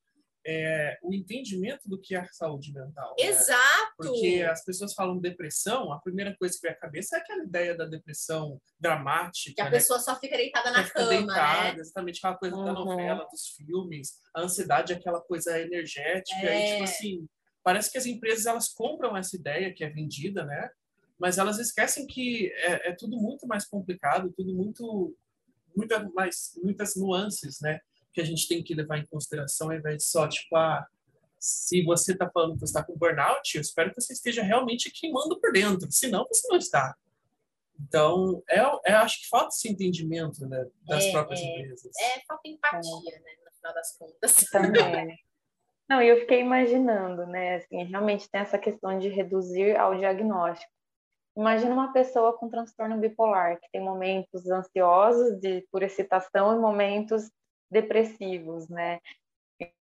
é, 0.45 0.97
o 1.01 1.13
entendimento 1.13 1.87
do 1.87 1.99
que 1.99 2.15
é 2.15 2.25
saúde 2.31 2.73
mental. 2.73 3.15
Né? 3.17 3.27
Exato! 3.27 3.93
Porque 3.97 4.45
as 4.49 4.63
pessoas 4.63 4.93
falam 4.93 5.17
depressão, 5.17 5.91
a 5.91 5.99
primeira 5.99 6.35
coisa 6.37 6.55
que 6.55 6.61
vem 6.61 6.71
à 6.71 6.79
cabeça 6.79 7.15
é 7.15 7.19
aquela 7.19 7.43
ideia 7.43 7.75
da 7.75 7.85
depressão 7.85 8.59
dramática. 8.79 9.55
Que 9.55 9.61
a 9.61 9.65
né? 9.65 9.71
pessoa 9.71 9.99
só 9.99 10.19
fica 10.19 10.35
deitada 10.35 10.71
na 10.71 10.89
cama, 10.89 11.09
deitada, 11.09 11.73
né? 11.73 11.79
Exatamente, 11.79 12.17
aquela 12.17 12.37
coisa 12.37 12.55
uhum. 12.55 12.65
da 12.65 12.73
novela, 12.73 13.27
dos 13.31 13.47
filmes. 13.55 14.17
A 14.35 14.41
ansiedade 14.41 14.91
é 14.91 14.97
aquela 14.97 15.21
coisa 15.21 15.57
energética. 15.59 16.45
É. 16.45 16.59
E, 16.59 16.71
tipo 16.73 16.83
assim, 16.83 17.27
parece 17.63 17.91
que 17.91 17.97
as 17.97 18.05
empresas 18.05 18.45
elas 18.45 18.69
compram 18.69 19.15
essa 19.15 19.35
ideia 19.35 19.73
que 19.73 19.83
é 19.83 19.89
vendida, 19.89 20.43
né? 20.43 20.69
Mas 21.19 21.37
elas 21.37 21.59
esquecem 21.59 22.07
que 22.07 22.51
é, 22.57 22.89
é 22.89 22.95
tudo 22.95 23.17
muito 23.17 23.47
mais 23.47 23.65
complicado, 23.65 24.33
tudo 24.35 24.53
muito, 24.53 25.15
muita 25.75 26.07
mais, 26.09 26.59
muitas 26.63 26.95
nuances, 26.95 27.59
né? 27.61 27.79
que 28.13 28.21
a 28.21 28.23
gente 28.23 28.47
tem 28.47 28.63
que 28.63 28.75
levar 28.75 28.99
em 28.99 29.05
consideração, 29.07 29.69
ao 29.71 29.75
invés 29.75 29.97
de 29.97 30.03
só, 30.03 30.27
tipo, 30.27 30.55
ah, 30.55 30.85
se 31.39 31.83
você 31.83 32.13
está 32.13 32.29
falando 32.29 32.53
que 32.53 32.59
você 32.59 32.65
está 32.65 32.83
com 32.83 32.95
burnout, 32.95 33.55
eu 33.55 33.61
espero 33.61 33.89
que 33.89 33.99
você 33.99 34.13
esteja 34.13 34.43
realmente 34.43 34.91
queimando 34.91 35.39
por 35.41 35.51
dentro, 35.51 35.91
senão 35.91 36.25
você 36.27 36.47
não 36.47 36.57
está. 36.57 36.95
Então, 37.81 38.41
é, 38.47 38.59
é 38.85 38.93
acho 38.93 39.21
que 39.21 39.27
falta 39.27 39.49
esse 39.49 39.67
entendimento 39.67 40.47
né, 40.47 40.65
das 40.83 41.03
é, 41.05 41.11
próprias 41.11 41.41
é, 41.41 41.43
empresas. 41.43 41.91
É, 41.99 42.21
falta 42.25 42.47
empatia, 42.47 43.19
né, 43.19 43.31
no 43.43 43.51
final 43.51 43.73
das 43.73 43.97
contas. 43.97 44.35
Também. 44.51 45.17
Não, 45.89 46.01
e 46.01 46.07
eu 46.07 46.21
fiquei 46.21 46.39
imaginando, 46.39 47.25
né, 47.25 47.55
assim, 47.55 47.83
realmente 47.83 48.29
tem 48.29 48.39
essa 48.39 48.57
questão 48.57 48.97
de 48.99 49.09
reduzir 49.09 49.75
ao 49.75 49.97
diagnóstico. 49.97 50.71
Imagina 51.35 51.73
uma 51.73 51.91
pessoa 51.91 52.37
com 52.37 52.49
transtorno 52.49 52.97
bipolar, 52.97 53.59
que 53.59 53.67
tem 53.71 53.81
momentos 53.81 54.49
ansiosos 54.49 55.39
de 55.39 55.65
por 55.71 55.81
excitação 55.81 56.55
e 56.55 56.59
momentos 56.59 57.29
depressivos, 57.71 58.69
né? 58.69 58.99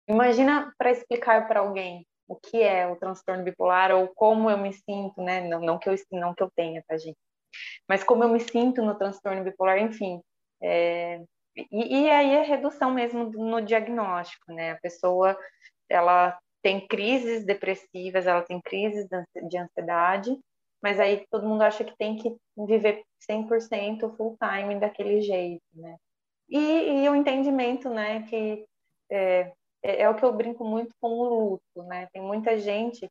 Imagina 0.07 0.73
para 0.77 0.91
explicar 0.91 1.47
para 1.47 1.59
alguém 1.59 2.07
o 2.27 2.35
que 2.35 2.61
é 2.61 2.87
o 2.87 2.95
transtorno 2.95 3.43
bipolar 3.43 3.91
ou 3.91 4.07
como 4.09 4.49
eu 4.49 4.57
me 4.57 4.73
sinto, 4.73 5.21
né? 5.21 5.47
Não, 5.47 5.59
não 5.59 5.77
que 5.77 5.89
eu 5.89 5.95
não 6.11 6.33
que 6.33 6.41
eu 6.41 6.51
tenha, 6.55 6.83
tá 6.87 6.97
gente? 6.97 7.17
Mas 7.87 8.03
como 8.03 8.23
eu 8.23 8.29
me 8.29 8.39
sinto 8.39 8.81
no 8.81 8.97
transtorno 8.97 9.43
bipolar, 9.43 9.77
enfim. 9.79 10.21
É... 10.61 11.21
E, 11.55 12.03
e 12.03 12.09
aí 12.09 12.35
é 12.35 12.41
redução 12.43 12.91
mesmo 12.93 13.29
no 13.31 13.61
diagnóstico, 13.61 14.51
né? 14.53 14.71
A 14.71 14.79
pessoa 14.79 15.37
ela 15.89 16.37
tem 16.61 16.85
crises 16.87 17.45
depressivas, 17.45 18.27
ela 18.27 18.41
tem 18.41 18.59
crises 18.61 19.07
de 19.47 19.57
ansiedade, 19.57 20.37
mas 20.81 20.99
aí 20.99 21.25
todo 21.29 21.47
mundo 21.47 21.61
acha 21.61 21.83
que 21.83 21.95
tem 21.97 22.15
que 22.15 22.35
viver 22.57 23.03
100% 23.29 24.15
full 24.15 24.37
time 24.37 24.79
daquele 24.79 25.21
jeito, 25.21 25.63
né? 25.73 25.97
E, 26.49 27.03
e 27.03 27.09
o 27.09 27.15
entendimento, 27.15 27.89
né, 27.89 28.23
que 28.23 28.65
é, 29.11 29.51
é, 29.83 30.01
é, 30.01 30.09
o 30.09 30.15
que 30.15 30.23
eu 30.23 30.33
brinco 30.33 30.63
muito 30.63 30.93
com 31.01 31.09
o 31.09 31.23
luto, 31.23 31.83
né? 31.87 32.07
Tem 32.13 32.21
muita 32.21 32.57
gente 32.57 33.09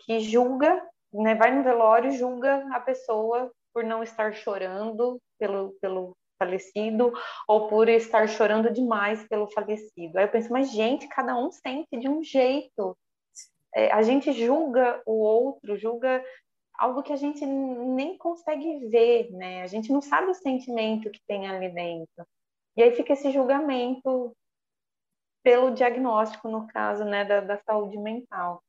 que 0.00 0.20
julga, 0.20 0.86
né, 1.12 1.34
vai 1.34 1.54
no 1.54 1.62
velório 1.62 2.10
e 2.10 2.16
julga 2.16 2.66
a 2.74 2.80
pessoa 2.80 3.50
por 3.72 3.84
não 3.84 4.02
estar 4.02 4.34
chorando 4.34 5.18
pelo, 5.38 5.74
pelo 5.80 6.16
falecido 6.38 7.12
ou 7.48 7.68
por 7.68 7.88
estar 7.88 8.28
chorando 8.28 8.70
demais 8.72 9.26
pelo 9.28 9.50
falecido. 9.50 10.18
Aí 10.18 10.24
eu 10.24 10.30
penso, 10.30 10.52
mas 10.52 10.70
gente, 10.70 11.08
cada 11.08 11.36
um 11.36 11.50
sente 11.50 11.96
de 11.98 12.08
um 12.08 12.22
jeito. 12.22 12.96
É, 13.74 13.92
a 13.92 14.02
gente 14.02 14.32
julga 14.32 15.02
o 15.04 15.20
outro, 15.20 15.76
julga 15.76 16.24
algo 16.78 17.02
que 17.02 17.12
a 17.12 17.16
gente 17.16 17.44
nem 17.44 18.16
consegue 18.18 18.86
ver, 18.88 19.30
né? 19.32 19.62
A 19.62 19.66
gente 19.66 19.92
não 19.92 20.00
sabe 20.00 20.30
o 20.30 20.34
sentimento 20.34 21.10
que 21.10 21.20
tem 21.26 21.46
ali 21.48 21.72
dentro. 21.72 22.26
E 22.76 22.82
aí 22.82 22.94
fica 22.94 23.12
esse 23.12 23.30
julgamento 23.30 24.36
pelo 25.42 25.70
diagnóstico, 25.70 26.48
no 26.48 26.66
caso, 26.66 27.04
né, 27.04 27.24
da, 27.24 27.40
da 27.40 27.56
saúde 27.58 27.96
mental. 27.96 28.62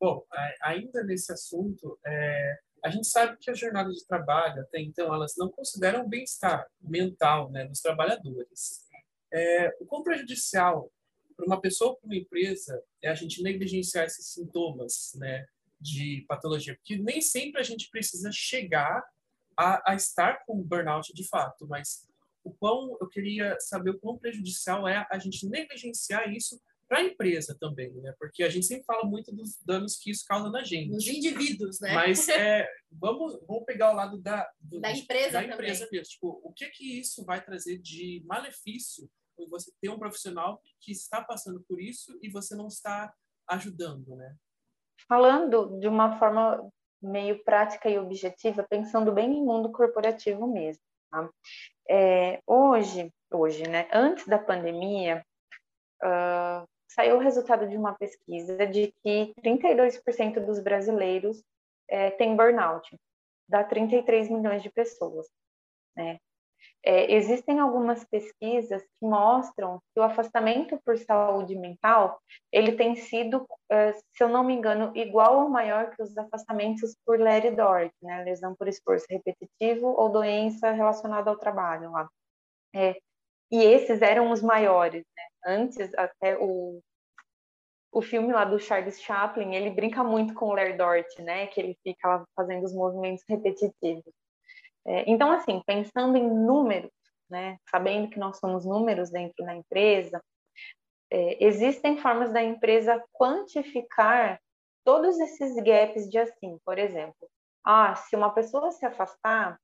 Bom, 0.00 0.24
ainda 0.62 1.02
nesse 1.02 1.32
assunto, 1.32 1.98
é, 2.06 2.58
a 2.84 2.88
gente 2.88 3.06
sabe 3.06 3.36
que 3.38 3.50
as 3.50 3.58
jornadas 3.58 3.96
de 3.96 4.06
trabalho, 4.06 4.62
até 4.62 4.80
então, 4.80 5.12
elas 5.12 5.34
não 5.36 5.50
consideram 5.50 6.08
bem-estar 6.08 6.66
mental 6.80 7.50
né, 7.50 7.66
dos 7.66 7.80
trabalhadores. 7.80 8.86
É, 9.32 9.76
o 9.80 9.86
quão 9.86 10.02
prejudicial 10.02 10.90
para 11.36 11.46
uma 11.46 11.60
pessoa 11.60 11.90
ou 11.90 11.96
para 11.96 12.06
uma 12.06 12.16
empresa 12.16 12.82
é 13.02 13.08
a 13.08 13.14
gente 13.14 13.42
negligenciar 13.42 14.04
esses 14.04 14.32
sintomas 14.32 15.12
né, 15.16 15.46
de 15.80 16.24
patologia, 16.28 16.74
porque 16.76 16.96
nem 16.96 17.20
sempre 17.20 17.60
a 17.60 17.64
gente 17.64 17.88
precisa 17.90 18.30
chegar 18.32 19.02
a, 19.56 19.92
a 19.92 19.94
estar 19.94 20.44
com 20.44 20.62
burnout 20.62 21.12
de 21.12 21.26
fato, 21.26 21.66
mas 21.66 22.06
o 22.44 22.52
quão 22.52 22.96
eu 23.00 23.08
queria 23.08 23.56
saber 23.60 23.90
o 23.90 23.98
quão 23.98 24.18
prejudicial 24.18 24.88
é 24.88 25.06
a 25.10 25.18
gente 25.18 25.46
negligenciar 25.48 26.30
isso 26.32 26.60
para 26.88 26.98
a 26.98 27.04
empresa 27.04 27.56
também, 27.58 27.92
né? 27.92 28.12
Porque 28.18 28.42
a 28.42 28.48
gente 28.48 28.66
sempre 28.66 28.84
fala 28.84 29.04
muito 29.04 29.32
dos 29.32 29.56
danos 29.64 29.96
que 29.96 30.10
isso 30.10 30.24
causa 30.26 30.50
na 30.50 30.64
gente. 30.64 30.90
Nos 30.90 31.06
indivíduos, 31.06 31.78
né? 31.78 31.94
Mas 31.94 32.26
é, 32.28 32.68
vamos, 32.90 33.38
vamos 33.46 33.64
pegar 33.64 33.92
o 33.92 33.94
lado 33.94 34.18
da, 34.18 34.50
do, 34.58 34.80
da 34.80 34.90
empresa 34.90 35.32
da 35.32 35.44
empresa 35.44 35.84
também. 35.84 36.00
mesmo. 36.00 36.12
Tipo, 36.12 36.40
o 36.42 36.52
que 36.52 36.68
que 36.70 36.98
isso 36.98 37.24
vai 37.24 37.44
trazer 37.44 37.78
de 37.78 38.24
malefício 38.26 39.08
quando 39.36 39.50
você 39.50 39.70
ter 39.80 39.88
um 39.88 40.00
profissional 40.00 40.60
que 40.80 40.90
está 40.90 41.22
passando 41.22 41.62
por 41.62 41.80
isso 41.80 42.18
e 42.20 42.28
você 42.28 42.56
não 42.56 42.66
está 42.66 43.14
ajudando, 43.48 44.16
né? 44.16 44.34
Falando 45.08 45.78
de 45.78 45.88
uma 45.88 46.18
forma 46.18 46.70
meio 47.02 47.42
prática 47.44 47.88
e 47.88 47.98
objetiva, 47.98 48.66
pensando 48.68 49.12
bem 49.12 49.30
em 49.32 49.44
mundo 49.44 49.72
corporativo 49.72 50.46
mesmo. 50.46 50.82
Tá? 51.10 51.28
É, 51.88 52.40
hoje, 52.46 53.12
hoje, 53.30 53.68
né, 53.68 53.88
antes 53.92 54.26
da 54.26 54.38
pandemia, 54.38 55.24
uh, 56.02 56.68
saiu 56.88 57.16
o 57.16 57.20
resultado 57.20 57.68
de 57.68 57.76
uma 57.76 57.94
pesquisa 57.94 58.66
de 58.66 58.92
que 59.02 59.32
32% 59.42 60.44
dos 60.44 60.60
brasileiros 60.60 61.42
é, 61.88 62.10
têm 62.10 62.36
burnout, 62.36 62.96
dá 63.48 63.64
33 63.64 64.28
milhões 64.30 64.62
de 64.62 64.70
pessoas. 64.70 65.26
Né? 65.96 66.18
É, 66.84 67.12
existem 67.12 67.58
algumas 67.60 68.04
pesquisas 68.04 68.82
que 68.82 69.06
mostram 69.06 69.80
que 69.94 70.00
o 70.00 70.02
afastamento 70.02 70.80
por 70.84 70.96
saúde 70.98 71.54
mental 71.56 72.18
ele 72.50 72.72
tem 72.72 72.96
sido, 72.96 73.46
é, 73.70 73.92
se 73.92 74.22
eu 74.22 74.28
não 74.28 74.42
me 74.42 74.54
engano, 74.54 74.92
igual 74.96 75.42
ou 75.42 75.48
maior 75.48 75.90
que 75.94 76.02
os 76.02 76.16
afastamentos 76.16 76.96
por 77.04 77.18
LERD-DORT, 77.18 77.92
né, 78.02 78.24
lesão 78.24 78.54
por 78.54 78.68
esforço 78.68 79.06
repetitivo 79.10 79.88
ou 79.88 80.10
doença 80.10 80.70
relacionada 80.70 81.30
ao 81.30 81.36
trabalho 81.38 81.92
lá. 81.92 82.08
É, 82.74 82.96
e 83.50 83.62
esses 83.62 84.00
eram 84.02 84.30
os 84.30 84.42
maiores, 84.42 85.04
né? 85.16 85.22
Antes 85.46 85.92
até 85.94 86.38
o 86.38 86.80
o 87.92 88.00
filme 88.02 88.32
lá 88.32 88.44
do 88.44 88.58
Charles 88.58 89.00
Chaplin, 89.00 89.54
ele 89.54 89.70
brinca 89.70 90.04
muito 90.04 90.32
com 90.34 90.46
o 90.46 90.52
Lerdort, 90.54 91.08
né? 91.20 91.46
Que 91.48 91.60
ele 91.60 91.76
fica 91.82 92.24
fazendo 92.36 92.64
os 92.64 92.72
movimentos 92.72 93.24
repetitivos. 93.28 94.12
É, 94.90 95.04
então, 95.08 95.30
assim, 95.30 95.62
pensando 95.64 96.16
em 96.16 96.28
números, 96.28 96.90
né, 97.30 97.58
sabendo 97.70 98.10
que 98.10 98.18
nós 98.18 98.38
somos 98.38 98.66
números 98.66 99.08
dentro 99.08 99.44
da 99.44 99.54
empresa, 99.54 100.20
é, 101.12 101.44
existem 101.44 101.96
formas 101.98 102.32
da 102.32 102.42
empresa 102.42 103.00
quantificar 103.12 104.40
todos 104.84 105.16
esses 105.20 105.54
gaps 105.62 106.10
de 106.10 106.18
assim, 106.18 106.58
por 106.64 106.76
exemplo, 106.76 107.30
ah, 107.64 107.94
se 107.94 108.16
uma 108.16 108.34
pessoa 108.34 108.72
se 108.72 108.84
afastar, 108.84 109.56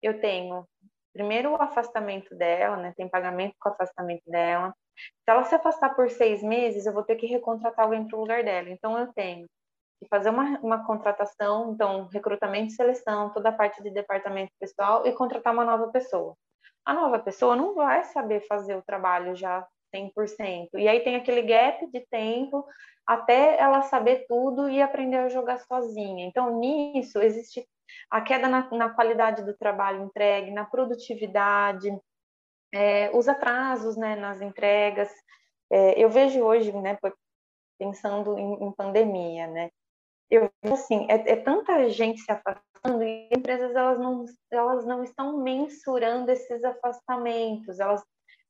eu 0.00 0.20
tenho 0.20 0.64
primeiro 1.12 1.50
o 1.50 1.60
afastamento 1.60 2.32
dela, 2.36 2.76
né, 2.76 2.94
tem 2.96 3.08
pagamento 3.08 3.56
com 3.58 3.70
o 3.70 3.72
afastamento 3.72 4.22
dela. 4.30 4.72
Se 4.96 5.30
ela 5.30 5.42
se 5.42 5.54
afastar 5.56 5.96
por 5.96 6.08
seis 6.10 6.44
meses, 6.44 6.86
eu 6.86 6.92
vou 6.92 7.02
ter 7.02 7.16
que 7.16 7.26
recontratar 7.26 7.84
alguém 7.86 8.06
para 8.06 8.16
o 8.16 8.20
lugar 8.20 8.44
dela. 8.44 8.70
Então, 8.70 8.96
eu 8.96 9.12
tenho 9.14 9.48
e 10.04 10.08
fazer 10.08 10.30
uma, 10.30 10.58
uma 10.60 10.86
contratação, 10.86 11.72
então, 11.72 12.06
recrutamento 12.12 12.72
e 12.72 12.76
seleção, 12.76 13.30
toda 13.30 13.48
a 13.48 13.52
parte 13.52 13.82
de 13.82 13.90
departamento 13.90 14.52
pessoal 14.60 15.06
e 15.06 15.12
contratar 15.12 15.52
uma 15.52 15.64
nova 15.64 15.88
pessoa. 15.88 16.36
A 16.84 16.92
nova 16.92 17.18
pessoa 17.18 17.56
não 17.56 17.74
vai 17.74 18.04
saber 18.04 18.46
fazer 18.46 18.76
o 18.76 18.82
trabalho 18.82 19.34
já 19.34 19.66
100%. 19.94 20.68
E 20.74 20.88
aí 20.88 21.00
tem 21.00 21.16
aquele 21.16 21.42
gap 21.42 21.86
de 21.90 22.00
tempo 22.10 22.66
até 23.06 23.58
ela 23.58 23.82
saber 23.82 24.26
tudo 24.28 24.68
e 24.68 24.82
aprender 24.82 25.16
a 25.16 25.28
jogar 25.28 25.58
sozinha. 25.58 26.26
Então, 26.26 26.58
nisso, 26.58 27.20
existe 27.20 27.66
a 28.10 28.20
queda 28.20 28.48
na, 28.48 28.68
na 28.70 28.90
qualidade 28.90 29.44
do 29.44 29.56
trabalho 29.56 30.04
entregue, 30.04 30.50
na 30.50 30.64
produtividade, 30.64 31.88
é, 32.72 33.10
os 33.16 33.28
atrasos 33.28 33.96
né, 33.96 34.16
nas 34.16 34.40
entregas. 34.40 35.10
É, 35.70 35.98
eu 35.98 36.08
vejo 36.10 36.42
hoje, 36.42 36.72
né, 36.72 36.98
pensando 37.78 38.38
em, 38.38 38.64
em 38.64 38.72
pandemia, 38.72 39.46
né, 39.46 39.70
eu 40.30 40.50
assim, 40.72 41.06
é, 41.10 41.32
é, 41.32 41.36
tanta 41.36 41.88
gente 41.90 42.20
se 42.20 42.32
afastando 42.32 43.02
e 43.02 43.28
empresas 43.30 43.74
elas 43.74 43.98
não, 43.98 44.24
elas 44.50 44.86
não 44.86 45.02
estão 45.02 45.38
mensurando 45.38 46.30
esses 46.30 46.62
afastamentos, 46.64 47.80
elas 47.80 48.02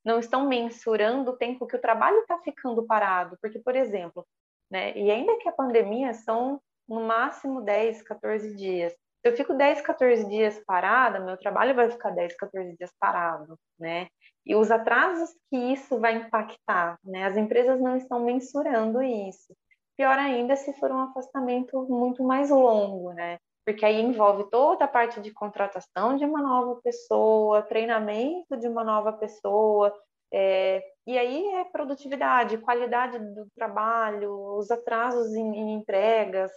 não 0.03 0.19
estão 0.19 0.47
mensurando 0.47 1.31
o 1.31 1.37
tempo 1.37 1.65
que 1.65 1.75
o 1.75 1.81
trabalho 1.81 2.19
está 2.19 2.37
ficando 2.39 2.85
parado, 2.85 3.37
porque, 3.41 3.59
por 3.59 3.75
exemplo, 3.75 4.25
né, 4.69 4.95
e 4.95 5.09
ainda 5.09 5.37
que 5.37 5.49
a 5.49 5.53
pandemia 5.53 6.13
são 6.13 6.61
no 6.87 7.01
máximo 7.01 7.61
10, 7.61 8.03
14 8.03 8.55
dias, 8.55 8.93
se 8.93 9.29
eu 9.29 9.35
fico 9.35 9.55
10, 9.55 9.81
14 9.81 10.29
dias 10.29 10.61
parada, 10.67 11.19
meu 11.19 11.35
trabalho 11.35 11.73
vai 11.73 11.89
ficar 11.89 12.11
10, 12.11 12.35
14 12.35 12.77
dias 12.77 12.91
parado, 12.99 13.57
né? 13.79 14.07
E 14.45 14.55
os 14.55 14.69
atrasos 14.69 15.31
que 15.49 15.57
isso 15.57 15.99
vai 15.99 16.13
impactar, 16.13 16.99
né? 17.03 17.25
As 17.25 17.35
empresas 17.35 17.81
não 17.81 17.97
estão 17.97 18.23
mensurando 18.23 19.01
isso. 19.01 19.57
Pior 19.97 20.17
ainda 20.19 20.55
se 20.55 20.73
for 20.73 20.91
um 20.91 20.99
afastamento 20.99 21.85
muito 21.89 22.23
mais 22.23 22.49
longo, 22.49 23.13
né? 23.13 23.37
Porque 23.65 23.85
aí 23.85 24.01
envolve 24.01 24.49
toda 24.49 24.85
a 24.85 24.87
parte 24.87 25.21
de 25.21 25.31
contratação 25.31 26.15
de 26.15 26.25
uma 26.25 26.41
nova 26.41 26.79
pessoa, 26.81 27.63
treinamento 27.63 28.57
de 28.57 28.67
uma 28.67 28.83
nova 28.83 29.13
pessoa, 29.13 29.93
é, 30.31 30.83
e 31.07 31.17
aí 31.17 31.45
é 31.55 31.63
produtividade, 31.65 32.57
qualidade 32.57 33.19
do 33.19 33.47
trabalho, 33.55 34.57
os 34.57 34.69
atrasos 34.69 35.33
em, 35.33 35.55
em 35.55 35.73
entregas, 35.73 36.51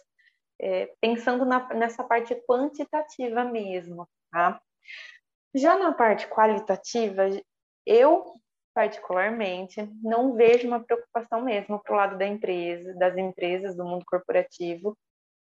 é, 0.60 0.92
pensando 1.00 1.44
na, 1.44 1.66
nessa 1.74 2.02
parte 2.02 2.34
quantitativa 2.46 3.44
mesmo, 3.44 4.08
tá? 4.32 4.60
Já 5.54 5.78
na 5.78 5.92
parte 5.92 6.26
qualitativa, 6.26 7.22
eu 7.86 8.34
particularmente 8.78 9.90
não 10.00 10.34
vejo 10.34 10.68
uma 10.68 10.78
preocupação 10.78 11.40
mesmo 11.40 11.82
para 11.82 11.92
o 11.92 11.96
lado 11.96 12.16
da 12.16 12.24
empresa, 12.24 12.94
das 12.94 13.16
empresas, 13.16 13.76
do 13.76 13.84
mundo 13.84 14.04
corporativo, 14.06 14.96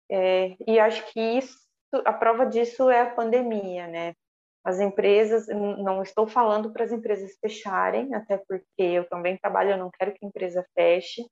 é, 0.09 0.55
e 0.67 0.79
acho 0.79 1.05
que 1.13 1.19
isso, 1.19 1.55
a 2.03 2.11
prova 2.11 2.47
disso 2.47 2.89
é 2.89 3.01
a 3.01 3.11
pandemia, 3.11 3.85
né? 3.85 4.15
As 4.63 4.79
empresas, 4.79 5.45
não 5.47 6.01
estou 6.01 6.25
falando 6.25 6.73
para 6.73 6.83
as 6.83 6.91
empresas 6.91 7.37
fecharem, 7.39 8.11
até 8.15 8.39
porque 8.39 8.81
eu 8.81 9.07
também 9.07 9.37
trabalho, 9.37 9.69
eu 9.69 9.77
não 9.77 9.91
quero 9.91 10.13
que 10.13 10.25
a 10.25 10.27
empresa 10.27 10.65
feche. 10.73 11.23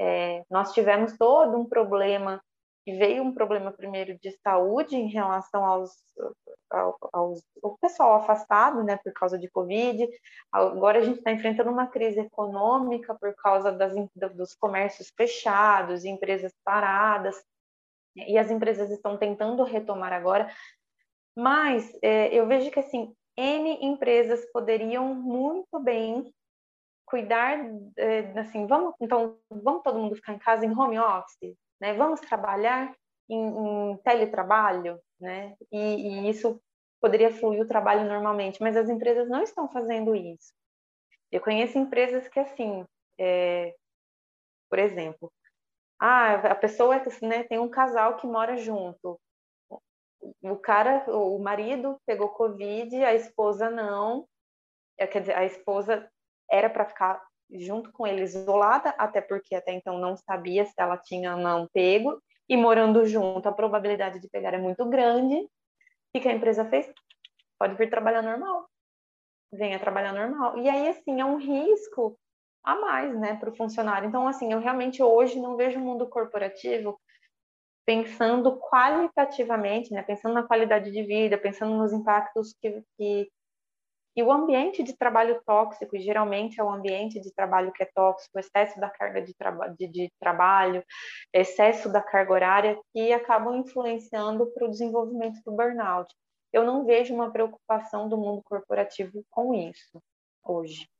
É, 0.00 0.42
nós 0.50 0.72
tivemos 0.72 1.14
todo 1.18 1.58
um 1.58 1.68
problema 1.68 2.42
veio 2.96 3.22
um 3.22 3.32
problema 3.32 3.72
primeiro 3.72 4.18
de 4.18 4.30
saúde 4.42 4.96
em 4.96 5.08
relação 5.08 5.64
aos, 5.64 5.92
aos, 7.12 7.42
ao 7.62 7.76
pessoal 7.80 8.14
afastado, 8.14 8.82
né, 8.84 8.96
por 8.96 9.12
causa 9.12 9.38
de 9.38 9.48
Covid. 9.50 10.08
Agora 10.52 10.98
a 10.98 11.02
gente 11.02 11.18
está 11.18 11.30
enfrentando 11.32 11.70
uma 11.70 11.86
crise 11.86 12.20
econômica 12.20 13.14
por 13.14 13.34
causa 13.34 13.72
das, 13.72 13.92
dos 14.34 14.54
comércios 14.54 15.12
fechados, 15.16 16.04
empresas 16.04 16.52
paradas, 16.64 17.42
e 18.14 18.38
as 18.38 18.50
empresas 18.50 18.90
estão 18.90 19.16
tentando 19.16 19.62
retomar 19.64 20.12
agora. 20.12 20.50
Mas 21.36 21.96
é, 22.02 22.34
eu 22.34 22.46
vejo 22.46 22.70
que 22.70 22.80
assim 22.80 23.14
N 23.36 23.78
empresas 23.84 24.44
poderiam 24.52 25.14
muito 25.14 25.78
bem 25.78 26.32
cuidar, 27.06 27.58
é, 27.96 28.38
assim, 28.38 28.66
vamos 28.66 28.94
então 29.00 29.38
vamos 29.50 29.82
todo 29.82 29.98
mundo 29.98 30.16
ficar 30.16 30.34
em 30.34 30.38
casa 30.38 30.66
em 30.66 30.76
home 30.76 30.98
office, 30.98 31.56
né? 31.80 31.94
Vamos 31.94 32.20
trabalhar 32.20 32.94
em, 33.28 33.92
em 33.92 33.96
teletrabalho, 33.98 35.00
né? 35.20 35.54
E, 35.70 35.78
e, 35.78 36.30
isso 36.30 36.60
poderia 37.00 37.30
fluir 37.30 37.62
o 37.62 37.68
trabalho 37.68 38.08
normalmente, 38.08 38.60
mas 38.60 38.76
as 38.76 38.88
empresas 38.88 39.28
não 39.28 39.42
estão 39.42 39.68
fazendo 39.68 40.14
isso. 40.14 40.52
Eu 41.30 41.40
conheço 41.40 41.78
empresas 41.78 42.26
que, 42.28 42.40
assim, 42.40 42.84
é, 43.18 43.74
por 44.68 44.78
exemplo, 44.78 45.32
ah, 46.00 46.34
a 46.52 46.54
pessoa 46.54 47.02
né, 47.22 47.44
tem 47.44 47.58
um 47.58 47.68
casal 47.68 48.16
que 48.16 48.26
mora 48.26 48.56
junto. 48.56 49.20
O 50.42 50.56
cara, 50.56 51.04
o 51.08 51.38
marido 51.38 52.00
pegou 52.06 52.28
Covid, 52.30 53.04
a 53.04 53.14
esposa 53.14 53.70
não. 53.70 54.26
É, 54.96 55.06
quer 55.06 55.20
dizer, 55.20 55.36
a 55.36 55.44
esposa 55.44 56.10
era 56.50 56.70
para 56.70 56.86
ficar 56.86 57.27
junto 57.50 57.92
com 57.92 58.06
ele 58.06 58.22
isolada, 58.22 58.90
até 58.98 59.20
porque 59.20 59.54
até 59.54 59.72
então 59.72 59.98
não 59.98 60.16
sabia 60.16 60.64
se 60.64 60.74
ela 60.76 60.96
tinha 60.96 61.34
ou 61.34 61.40
não 61.40 61.68
pego, 61.72 62.22
e 62.48 62.56
morando 62.56 63.06
junto, 63.06 63.48
a 63.48 63.52
probabilidade 63.52 64.20
de 64.20 64.28
pegar 64.28 64.54
é 64.54 64.58
muito 64.58 64.84
grande. 64.86 65.36
O 66.14 66.20
que 66.20 66.28
a 66.28 66.32
empresa 66.32 66.64
fez? 66.64 66.90
Pode 67.58 67.74
vir 67.74 67.90
trabalhar 67.90 68.22
normal. 68.22 68.68
Venha 69.52 69.78
trabalhar 69.78 70.12
normal. 70.12 70.58
E 70.58 70.68
aí, 70.68 70.88
assim, 70.88 71.20
é 71.20 71.24
um 71.24 71.36
risco 71.36 72.18
a 72.64 72.74
mais, 72.76 73.18
né, 73.18 73.34
para 73.36 73.50
o 73.50 73.56
funcionário. 73.56 74.08
Então, 74.08 74.26
assim, 74.26 74.52
eu 74.52 74.60
realmente 74.60 75.02
hoje 75.02 75.38
não 75.38 75.56
vejo 75.56 75.78
o 75.78 75.82
mundo 75.82 76.06
corporativo 76.08 76.98
pensando 77.86 78.58
qualitativamente, 78.58 79.92
né, 79.92 80.02
pensando 80.02 80.34
na 80.34 80.42
qualidade 80.42 80.90
de 80.90 81.02
vida, 81.02 81.38
pensando 81.38 81.74
nos 81.76 81.92
impactos 81.92 82.54
que, 82.60 82.82
que 82.96 83.30
e 84.18 84.22
o 84.24 84.32
ambiente 84.32 84.82
de 84.82 84.96
trabalho 84.96 85.40
tóxico, 85.46 85.96
geralmente 85.96 86.60
é 86.60 86.64
o 86.64 86.68
ambiente 86.68 87.20
de 87.20 87.32
trabalho 87.32 87.72
que 87.72 87.84
é 87.84 87.86
tóxico, 87.86 88.36
excesso 88.36 88.80
da 88.80 88.90
carga 88.90 89.22
de, 89.22 89.32
traba 89.32 89.68
de, 89.68 89.86
de 89.86 90.12
trabalho, 90.18 90.84
excesso 91.32 91.88
da 91.88 92.02
carga 92.02 92.32
horária, 92.32 92.82
que 92.92 93.12
acabam 93.12 93.54
influenciando 93.54 94.50
para 94.50 94.66
o 94.66 94.70
desenvolvimento 94.70 95.40
do 95.46 95.52
burnout. 95.52 96.12
Eu 96.52 96.64
não 96.64 96.84
vejo 96.84 97.14
uma 97.14 97.30
preocupação 97.30 98.08
do 98.08 98.18
mundo 98.18 98.42
corporativo 98.42 99.24
com 99.30 99.54
isso 99.54 100.02
hoje. 100.42 100.90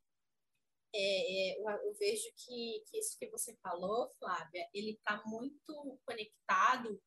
É, 0.94 1.00
é, 1.00 1.58
eu, 1.58 1.94
vejo 1.98 2.22
que, 2.36 2.84
que, 2.86 2.98
isso 3.00 3.18
que 3.18 3.28
você 3.30 3.52
falou, 3.60 4.08
Flávia, 4.20 4.64
ele 4.72 4.92
está 4.92 5.20
muito 5.26 5.98
conectado 6.06 7.00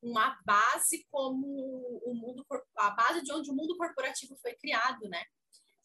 com 0.00 0.16
a 0.18 0.34
base 0.46 1.06
como 1.10 2.00
o 2.04 2.14
mundo 2.14 2.46
a 2.76 2.90
base 2.90 3.22
de 3.22 3.32
onde 3.32 3.50
o 3.50 3.54
mundo 3.54 3.76
corporativo 3.76 4.34
foi 4.40 4.54
criado, 4.54 5.06
né? 5.10 5.22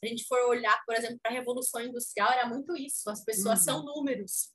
A 0.04 0.10
gente 0.10 0.26
for 0.26 0.40
olhar, 0.48 0.84
por 0.86 0.96
exemplo, 0.96 1.20
para 1.22 1.32
a 1.32 1.36
Revolução 1.36 1.82
Industrial, 1.82 2.32
era 2.32 2.48
muito 2.48 2.76
isso. 2.76 3.10
As 3.10 3.24
pessoas 3.24 3.60
uhum. 3.60 3.66
são 3.66 3.86
números. 3.86 4.52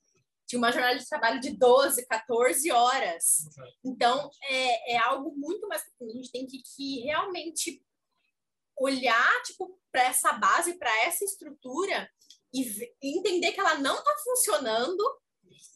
Tinha 0.47 0.59
uma 0.59 0.73
jornada 0.73 0.99
de 0.99 1.07
trabalho 1.07 1.41
de 1.41 1.51
12, 1.51 2.07
14 2.07 2.71
horas. 2.71 3.49
Então, 3.85 4.31
é, 4.45 4.95
é 4.95 4.99
algo 4.99 5.35
muito 5.37 5.69
mais. 5.69 5.83
A 5.83 6.05
gente 6.07 6.33
tem 6.33 6.47
que, 6.47 6.63
que 6.63 7.01
realmente 7.01 7.83
olhar 8.79 9.43
tipo, 9.43 9.79
para 9.93 10.05
essa 10.05 10.33
base, 10.33 10.79
para 10.79 11.05
essa 11.05 11.25
estrutura 11.25 12.09
e 12.53 12.91
entender 13.03 13.53
que 13.53 13.61
ela 13.61 13.75
não 13.75 13.99
está 13.99 14.17
funcionando 14.25 15.05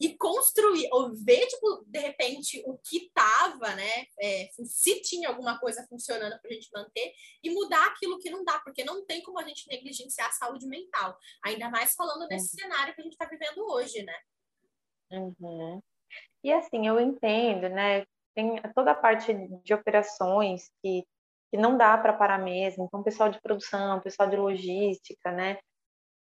e 0.01 0.17
construir, 0.17 0.89
ou 0.93 1.15
ver, 1.15 1.47
tipo, 1.47 1.85
de 1.87 1.99
repente, 1.99 2.63
o 2.67 2.79
que 2.79 3.07
estava, 3.07 3.75
né? 3.75 4.07
É, 4.21 4.49
se 4.65 5.01
tinha 5.03 5.29
alguma 5.29 5.59
coisa 5.59 5.87
funcionando 5.89 6.39
para 6.41 6.51
a 6.51 6.55
gente 6.55 6.71
manter 6.75 7.13
e 7.43 7.51
mudar 7.51 7.87
aquilo 7.87 8.19
que 8.19 8.31
não 8.31 8.45
dá, 8.45 8.59
porque 8.61 8.85
não 8.85 9.05
tem 9.05 9.23
como 9.23 9.39
a 9.39 9.47
gente 9.47 9.69
negligenciar 9.69 10.29
a 10.29 10.33
saúde 10.33 10.67
mental, 10.67 11.17
ainda 11.45 11.69
mais 11.71 11.95
falando 11.95 12.27
desse 12.29 12.57
uhum. 12.57 12.63
cenário 12.63 12.95
que 12.95 13.01
a 13.01 13.05
gente 13.05 13.13
está 13.13 13.27
vivendo 13.27 13.65
hoje, 13.71 14.03
né? 14.03 14.17
Uhum. 15.11 15.83
E 16.43 16.53
assim, 16.53 16.87
eu 16.87 16.99
entendo, 17.01 17.69
né? 17.69 18.05
Tem 18.35 18.61
toda 18.75 18.93
a 18.93 18.95
parte 18.95 19.33
de 19.63 19.75
operações 19.75 20.71
que, 20.83 21.05
que 21.51 21.57
não 21.57 21.77
dá 21.77 21.97
para 21.99 22.13
parar 22.13 22.39
mesmo, 22.39 22.85
então 22.85 23.03
pessoal 23.03 23.29
de 23.29 23.41
produção, 23.41 24.01
pessoal 24.01 24.29
de 24.29 24.37
logística, 24.37 25.31
né? 25.31 25.59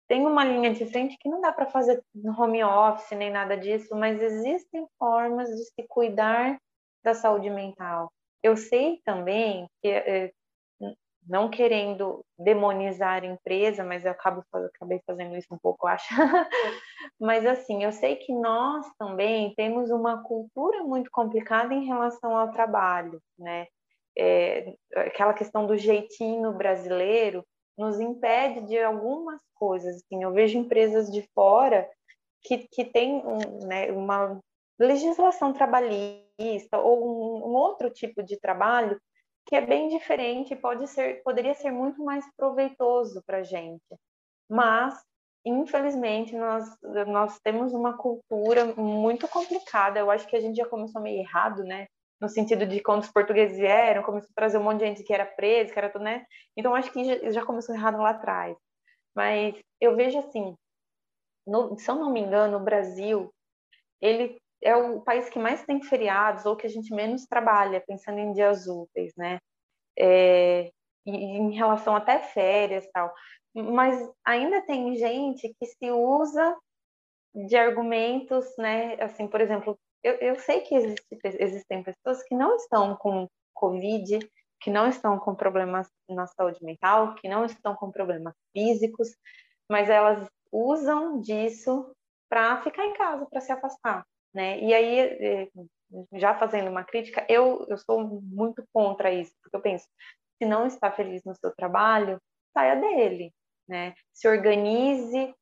Tem 0.08 0.26
uma 0.26 0.44
linha 0.44 0.72
de 0.72 0.86
frente 0.86 1.16
que 1.18 1.28
não 1.28 1.40
dá 1.40 1.52
para 1.52 1.66
fazer 1.66 2.02
home 2.38 2.62
office 2.62 3.16
nem 3.16 3.30
nada 3.30 3.56
disso, 3.56 3.94
mas 3.96 4.20
existem 4.20 4.86
formas 4.98 5.48
de 5.48 5.64
se 5.64 5.82
cuidar 5.88 6.58
da 7.04 7.14
saúde 7.14 7.50
mental. 7.50 8.12
Eu 8.42 8.56
sei 8.56 9.00
também 9.04 9.68
que, 9.82 9.88
é, 9.88 10.32
não 11.28 11.50
querendo 11.50 12.24
demonizar 12.38 13.22
a 13.22 13.26
empresa, 13.26 13.82
mas 13.82 14.04
eu 14.04 14.12
acabo, 14.12 14.44
acabei 14.52 15.00
fazendo 15.04 15.36
isso 15.36 15.52
um 15.52 15.58
pouco, 15.58 15.86
acho. 15.86 16.06
mas 17.18 17.44
assim, 17.44 17.82
eu 17.82 17.92
sei 17.92 18.16
que 18.16 18.32
nós 18.32 18.86
também 18.98 19.52
temos 19.56 19.90
uma 19.90 20.22
cultura 20.22 20.84
muito 20.84 21.10
complicada 21.10 21.74
em 21.74 21.84
relação 21.84 22.36
ao 22.36 22.52
trabalho, 22.52 23.20
né? 23.38 23.66
É, 24.18 24.74
aquela 24.94 25.34
questão 25.34 25.66
do 25.66 25.76
jeitinho 25.76 26.52
brasileiro 26.52 27.44
nos 27.76 28.00
impede 28.00 28.60
de 28.62 28.78
algumas 28.78 29.40
coisas. 29.54 29.96
Assim, 29.96 30.22
eu 30.22 30.32
vejo 30.32 30.58
empresas 30.58 31.10
de 31.10 31.22
fora 31.34 31.88
que, 32.42 32.58
que 32.68 32.84
têm 32.84 33.22
um, 33.24 33.66
né, 33.66 33.90
uma 33.92 34.40
legislação 34.78 35.52
trabalhista 35.52 36.78
ou 36.78 37.04
um, 37.04 37.50
um, 37.50 37.54
outro 37.54 37.90
tipo 37.90 38.22
de 38.22 38.38
trabalho 38.38 39.00
que 39.46 39.56
é 39.56 39.60
bem 39.60 39.88
diferente 39.88 40.56
pode 40.56 40.88
ser, 40.88 41.22
poderia 41.22 41.54
ser 41.54 41.70
muito 41.70 42.04
mais 42.04 42.24
proveitoso 42.36 43.22
para 43.24 43.38
a 43.38 43.42
gente. 43.42 43.84
Mas 44.48 45.00
infelizmente, 45.46 46.34
nós, 46.34 46.64
nós 47.06 47.38
temos 47.38 47.72
uma 47.72 47.96
cultura 47.96 48.66
muito 48.74 49.28
complicada. 49.28 50.00
Eu 50.00 50.10
acho 50.10 50.26
que 50.26 50.34
a 50.34 50.40
gente 50.40 50.56
já 50.56 50.66
começou 50.66 51.00
meio 51.00 51.20
errado, 51.20 51.62
né? 51.62 51.86
No 52.20 52.28
sentido 52.28 52.66
de 52.66 52.80
quando 52.80 53.02
os 53.02 53.10
portugueses 53.10 53.56
vieram, 53.58 54.02
começou 54.02 54.30
a 54.30 54.34
trazer 54.34 54.58
um 54.58 54.62
monte 54.62 54.80
de 54.80 54.86
gente 54.86 55.04
que 55.04 55.12
era 55.12 55.26
presa, 55.26 55.72
que 55.72 55.78
era 55.78 55.90
tudo, 55.90 56.04
né? 56.04 56.24
Então, 56.56 56.74
acho 56.74 56.90
que 56.92 57.30
já 57.30 57.44
começou 57.44 57.74
errado 57.74 57.98
lá 57.98 58.10
atrás. 58.10 58.56
Mas 59.14 59.54
eu 59.80 59.96
vejo 59.96 60.18
assim, 60.18 60.54
no, 61.46 61.78
se 61.78 61.90
eu 61.90 61.96
não 61.96 62.12
me 62.12 62.20
engano, 62.20 62.56
o 62.58 62.64
Brasil, 62.64 63.32
ele 64.00 64.38
é 64.62 64.74
o 64.76 65.00
país 65.02 65.28
que 65.28 65.38
mais 65.38 65.64
tem 65.64 65.82
feriados 65.82 66.46
ou 66.46 66.56
que 66.56 66.66
a 66.66 66.70
gente 66.70 66.94
menos 66.94 67.26
trabalha, 67.26 67.84
pensando 67.86 68.18
em 68.18 68.32
dias 68.32 68.66
úteis, 68.66 69.12
né? 69.16 69.38
É, 69.98 70.70
em 71.06 71.54
relação 71.54 71.94
até 71.96 72.18
férias 72.18 72.86
tal 72.92 73.12
mas 73.62 73.98
ainda 74.24 74.60
tem 74.62 74.94
gente 74.96 75.54
que 75.58 75.66
se 75.66 75.90
usa 75.90 76.56
de 77.34 77.56
argumentos, 77.56 78.44
né? 78.58 78.94
Assim, 79.00 79.26
por 79.26 79.40
exemplo, 79.40 79.78
eu, 80.02 80.14
eu 80.14 80.36
sei 80.36 80.60
que 80.60 80.74
existe, 80.74 81.04
existem 81.24 81.82
pessoas 81.82 82.22
que 82.24 82.34
não 82.34 82.56
estão 82.56 82.96
com 82.96 83.28
Covid, 83.54 84.18
que 84.60 84.70
não 84.70 84.88
estão 84.88 85.18
com 85.18 85.34
problemas 85.34 85.88
na 86.08 86.26
saúde 86.26 86.62
mental, 86.62 87.14
que 87.14 87.28
não 87.28 87.44
estão 87.44 87.74
com 87.74 87.90
problemas 87.90 88.34
físicos, 88.52 89.08
mas 89.70 89.88
elas 89.88 90.28
usam 90.52 91.20
disso 91.20 91.94
para 92.28 92.62
ficar 92.62 92.84
em 92.84 92.94
casa, 92.94 93.26
para 93.26 93.40
se 93.40 93.52
afastar, 93.52 94.04
né? 94.34 94.58
E 94.60 94.74
aí, 94.74 94.98
eh, 94.98 95.48
já 96.14 96.34
fazendo 96.34 96.68
uma 96.68 96.84
crítica, 96.84 97.24
eu, 97.28 97.66
eu 97.68 97.78
sou 97.78 98.02
muito 98.22 98.64
contra 98.72 99.12
isso, 99.12 99.32
porque 99.42 99.56
eu 99.56 99.60
penso, 99.60 99.86
se 100.38 100.48
não 100.48 100.66
está 100.66 100.90
feliz 100.90 101.22
no 101.24 101.34
seu 101.34 101.54
trabalho, 101.54 102.20
saia 102.52 102.76
dele, 102.76 103.32
né? 103.68 103.94
Se 104.12 104.28
organize, 104.28 105.34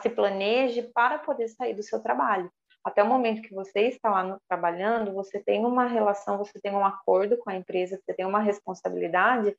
se 0.00 0.10
planeje 0.10 0.82
para 0.94 1.18
poder 1.18 1.48
sair 1.48 1.74
do 1.74 1.82
seu 1.82 2.02
trabalho. 2.02 2.50
Até 2.84 3.02
o 3.02 3.06
momento 3.06 3.42
que 3.42 3.54
você 3.54 3.88
está 3.88 4.10
lá 4.10 4.22
no, 4.22 4.38
trabalhando, 4.48 5.14
você 5.14 5.42
tem 5.42 5.64
uma 5.64 5.86
relação, 5.86 6.38
você 6.38 6.60
tem 6.60 6.72
um 6.72 6.84
acordo 6.84 7.38
com 7.38 7.50
a 7.50 7.56
empresa, 7.56 7.98
você 7.98 8.12
tem 8.12 8.26
uma 8.26 8.40
responsabilidade 8.40 9.56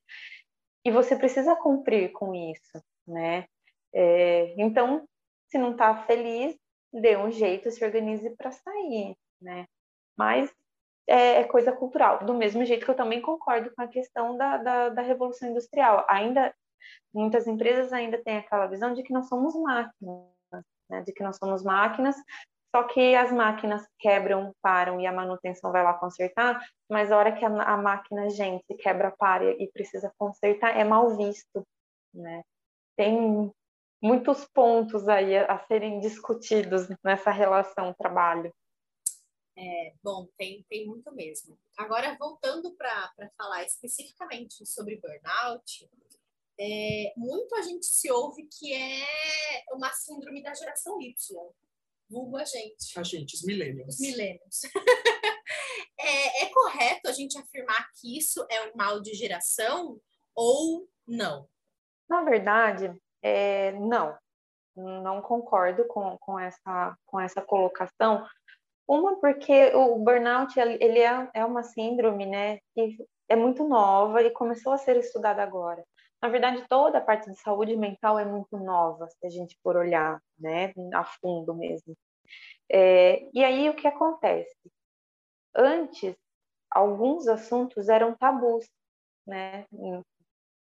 e 0.85 0.91
você 0.91 1.15
precisa 1.15 1.55
cumprir 1.55 2.11
com 2.11 2.35
isso, 2.35 2.83
né? 3.07 3.45
É, 3.93 4.53
então, 4.61 5.07
se 5.49 5.57
não 5.57 5.71
está 5.71 6.03
feliz, 6.03 6.55
dê 6.93 7.17
um 7.17 7.31
jeito, 7.31 7.71
se 7.71 7.83
organize 7.83 8.29
para 8.35 8.51
sair, 8.51 9.15
né? 9.41 9.65
Mas 10.17 10.53
é, 11.07 11.41
é, 11.41 11.43
coisa 11.43 11.71
cultural. 11.71 12.25
Do 12.25 12.33
mesmo 12.33 12.65
jeito 12.65 12.85
que 12.85 12.91
eu 12.91 12.95
também 12.95 13.21
concordo 13.21 13.71
com 13.75 13.81
a 13.81 13.87
questão 13.87 14.37
da, 14.37 14.57
da, 14.57 14.89
da 14.89 15.01
revolução 15.01 15.49
industrial. 15.49 16.05
Ainda 16.09 16.53
muitas 17.13 17.47
empresas 17.47 17.91
ainda 17.93 18.21
têm 18.23 18.37
aquela 18.37 18.67
visão 18.67 18.93
de 18.93 19.03
que 19.03 19.13
nós 19.13 19.27
somos 19.27 19.55
máquinas, 19.55 20.27
né? 20.89 21.01
de 21.01 21.13
que 21.13 21.23
nós 21.23 21.37
somos 21.37 21.63
máquinas, 21.63 22.15
só 22.75 22.83
que 22.83 23.15
as 23.15 23.31
máquinas 23.31 23.87
quebram, 23.97 24.53
param 24.61 24.99
e 24.99 25.07
a 25.07 25.13
manutenção 25.13 25.71
vai 25.71 25.81
lá 25.81 25.93
consertar, 25.93 26.59
mas 26.89 27.09
a 27.09 27.17
hora 27.17 27.31
que 27.31 27.45
a, 27.45 27.47
a 27.47 27.77
máquina, 27.77 28.29
gente, 28.29 28.65
quebra, 28.75 29.11
para 29.11 29.49
e 29.49 29.71
precisa 29.71 30.13
consertar, 30.17 30.77
é 30.77 30.83
mal 30.83 31.15
visto, 31.15 31.65
né? 32.13 32.43
Tem 32.97 33.49
muitos 34.03 34.43
pontos 34.53 35.07
aí 35.07 35.37
a, 35.37 35.53
a 35.53 35.65
serem 35.67 36.01
discutidos 36.01 36.89
nessa 37.01 37.31
relação 37.31 37.93
trabalho. 37.93 38.53
É, 39.57 39.93
bom, 40.03 40.27
tem, 40.37 40.65
tem 40.67 40.85
muito 40.85 41.09
mesmo. 41.13 41.57
Agora, 41.77 42.17
voltando 42.19 42.75
para 42.75 43.09
falar 43.37 43.63
especificamente 43.63 44.65
sobre 44.65 44.99
burnout, 44.99 45.89
é, 46.59 47.13
muito 47.15 47.55
a 47.55 47.61
gente 47.61 47.85
se 47.85 48.11
ouve 48.11 48.49
que 48.51 48.73
é 48.73 49.05
uma 49.71 49.93
síndrome 49.93 50.43
da 50.43 50.53
geração 50.53 51.01
Y, 51.01 51.15
vulgo 52.09 52.37
a 52.37 52.45
gente. 52.45 52.97
A 52.97 53.03
gente, 53.03 53.35
os 53.35 53.43
millennials. 53.43 53.95
Os 53.95 53.99
millennials. 53.99 54.61
é, 55.99 56.43
é 56.43 56.45
correto 56.47 57.09
a 57.09 57.11
gente 57.11 57.37
afirmar 57.37 57.87
que 57.99 58.17
isso 58.17 58.45
é 58.49 58.67
um 58.67 58.75
mal 58.75 59.01
de 59.01 59.13
geração 59.13 59.99
ou 60.35 60.87
não? 61.07 61.47
Na 62.09 62.23
verdade, 62.23 62.93
é, 63.21 63.71
não. 63.73 64.17
Não 64.75 65.21
concordo 65.21 65.85
com, 65.87 66.17
com, 66.17 66.37
essa, 66.37 66.97
com 67.05 67.19
essa 67.19 67.41
colocação. 67.41 68.25
Uma, 68.87 69.19
porque 69.19 69.73
o 69.73 69.97
burnout 69.97 70.59
ele 70.59 70.99
é, 70.99 71.29
é 71.33 71.45
uma 71.45 71.63
síndrome 71.63 72.25
né, 72.25 72.59
que 72.73 72.97
é 73.27 73.35
muito 73.35 73.67
nova 73.67 74.21
e 74.21 74.29
começou 74.29 74.73
a 74.73 74.77
ser 74.77 74.97
estudada 74.97 75.41
agora. 75.41 75.83
Na 76.25 76.31
verdade, 76.31 76.65
toda 76.67 76.97
a 76.97 77.01
parte 77.01 77.29
de 77.29 77.39
saúde 77.39 77.77
mental 77.77 78.17
é 78.17 78.25
muito 78.25 78.57
nova, 78.57 79.07
se 79.07 79.27
a 79.27 79.29
gente 79.29 79.55
for 79.61 79.75
olhar, 79.75 80.19
né, 80.39 80.73
a 80.91 81.03
fundo 81.03 81.53
mesmo. 81.53 81.95
É, 82.67 83.29
e 83.31 83.43
aí 83.43 83.69
o 83.69 83.75
que 83.75 83.87
acontece? 83.87 84.57
Antes, 85.55 86.15
alguns 86.71 87.27
assuntos 87.27 87.89
eram 87.89 88.15
tabus, 88.15 88.67
né? 89.27 89.67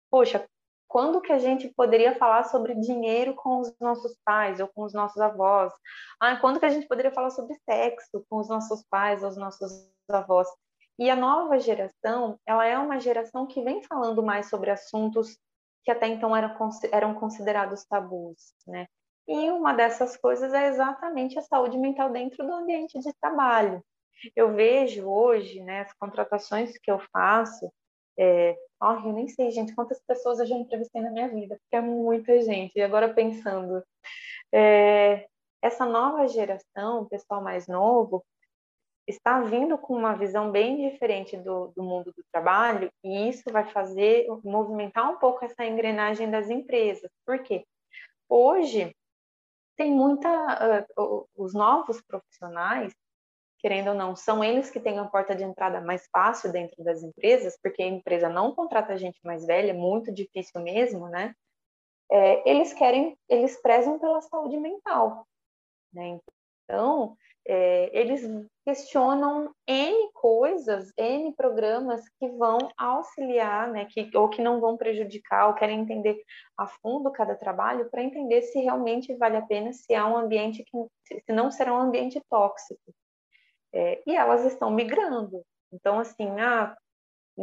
Poxa, 0.09 0.43
quando 0.87 1.21
que 1.21 1.31
a 1.31 1.37
gente 1.37 1.69
poderia 1.69 2.15
falar 2.15 2.45
sobre 2.45 2.73
dinheiro 2.73 3.35
com 3.35 3.59
os 3.59 3.71
nossos 3.79 4.17
pais 4.25 4.59
ou 4.59 4.67
com 4.67 4.81
os 4.81 4.95
nossos 4.95 5.21
avós? 5.21 5.71
Ah, 6.19 6.37
quando 6.37 6.59
que 6.59 6.65
a 6.65 6.69
gente 6.69 6.87
poderia 6.87 7.11
falar 7.11 7.29
sobre 7.29 7.53
sexo 7.69 8.25
com 8.27 8.37
os 8.39 8.49
nossos 8.49 8.83
pais 8.89 9.21
ou 9.21 9.29
os 9.29 9.37
nossos 9.37 9.87
avós? 10.09 10.47
E 10.97 11.07
a 11.07 11.15
nova 11.15 11.59
geração, 11.59 12.39
ela 12.47 12.65
é 12.65 12.79
uma 12.79 12.99
geração 12.99 13.45
que 13.45 13.61
vem 13.61 13.83
falando 13.83 14.23
mais 14.23 14.49
sobre 14.49 14.71
assuntos 14.71 15.39
que 15.83 15.91
até 15.91 16.07
então 16.07 16.35
eram, 16.35 16.55
eram 16.91 17.13
considerados 17.15 17.85
tabus, 17.85 18.53
né? 18.67 18.87
E 19.27 19.49
uma 19.51 19.73
dessas 19.73 20.17
coisas 20.17 20.53
é 20.53 20.67
exatamente 20.67 21.37
a 21.37 21.41
saúde 21.41 21.77
mental 21.77 22.09
dentro 22.09 22.45
do 22.45 22.53
ambiente 22.53 22.99
de 22.99 23.13
trabalho. 23.13 23.83
Eu 24.35 24.53
vejo 24.53 25.07
hoje, 25.07 25.61
né, 25.61 25.81
as 25.81 25.93
contratações 25.93 26.77
que 26.77 26.91
eu 26.91 26.99
faço, 27.11 27.71
é, 28.17 28.55
oh, 28.81 29.07
eu 29.07 29.13
nem 29.13 29.27
sei, 29.27 29.51
gente, 29.51 29.73
quantas 29.73 30.01
pessoas 30.05 30.39
eu 30.39 30.45
já 30.45 30.55
entrevistei 30.55 31.01
na 31.01 31.11
minha 31.11 31.29
vida, 31.29 31.57
porque 31.61 31.75
é 31.75 31.81
muita 31.81 32.41
gente. 32.41 32.73
E 32.75 32.81
agora 32.81 33.13
pensando, 33.13 33.83
é, 34.51 35.27
essa 35.61 35.85
nova 35.85 36.27
geração, 36.27 37.03
o 37.03 37.09
pessoal 37.09 37.41
mais 37.41 37.67
novo, 37.67 38.23
está 39.15 39.41
vindo 39.41 39.77
com 39.77 39.95
uma 39.95 40.15
visão 40.15 40.51
bem 40.51 40.89
diferente 40.89 41.37
do, 41.37 41.67
do 41.75 41.83
mundo 41.83 42.11
do 42.11 42.23
trabalho 42.31 42.91
e 43.03 43.29
isso 43.29 43.43
vai 43.51 43.69
fazer 43.71 44.27
movimentar 44.43 45.09
um 45.09 45.17
pouco 45.17 45.45
essa 45.45 45.65
engrenagem 45.65 46.29
das 46.29 46.49
empresas. 46.49 47.11
Por 47.25 47.39
quê? 47.43 47.65
Hoje 48.27 48.95
tem 49.77 49.91
muita 49.91 50.85
uh, 50.97 51.27
os 51.35 51.53
novos 51.53 52.01
profissionais 52.01 52.93
querendo 53.61 53.89
ou 53.89 53.93
não, 53.93 54.15
são 54.15 54.43
eles 54.43 54.71
que 54.71 54.79
têm 54.79 54.97
a 54.97 55.05
porta 55.05 55.35
de 55.35 55.43
entrada 55.43 55.79
mais 55.79 56.07
fácil 56.11 56.51
dentro 56.51 56.83
das 56.83 57.03
empresas, 57.03 57.57
porque 57.61 57.83
a 57.83 57.87
empresa 57.87 58.27
não 58.27 58.55
contrata 58.55 58.97
gente 58.97 59.19
mais 59.23 59.45
velha, 59.45 59.69
é 59.69 59.73
muito 59.73 60.11
difícil 60.11 60.59
mesmo, 60.61 61.07
né? 61.07 61.35
É, 62.11 62.49
eles 62.49 62.73
querem, 62.73 63.15
eles 63.29 63.61
prezam 63.61 63.99
pela 63.99 64.19
saúde 64.21 64.57
mental, 64.57 65.27
né? 65.93 66.19
Então, 66.63 67.15
é, 67.47 67.89
eles 67.97 68.21
questionam 68.63 69.53
N 69.67 70.11
coisas, 70.13 70.91
N 70.97 71.33
programas 71.35 72.01
que 72.19 72.27
vão 72.29 72.57
auxiliar, 72.77 73.69
né, 73.71 73.85
que, 73.85 74.09
ou 74.15 74.29
que 74.29 74.41
não 74.41 74.59
vão 74.59 74.77
prejudicar, 74.77 75.47
ou 75.47 75.53
querem 75.53 75.79
entender 75.79 76.21
a 76.57 76.67
fundo 76.67 77.11
cada 77.11 77.35
trabalho 77.35 77.89
para 77.89 78.03
entender 78.03 78.43
se 78.43 78.59
realmente 78.59 79.15
vale 79.15 79.37
a 79.37 79.41
pena, 79.41 79.73
se 79.73 79.93
há 79.95 80.07
um 80.07 80.17
ambiente 80.17 80.63
que 80.63 81.21
se 81.25 81.31
não 81.31 81.49
será 81.51 81.73
um 81.73 81.81
ambiente 81.81 82.21
tóxico. 82.29 82.93
É, 83.73 84.01
e 84.05 84.15
elas 84.15 84.45
estão 84.45 84.69
migrando. 84.69 85.43
Então, 85.71 85.99
assim, 85.99 86.39
ah, 86.39 86.75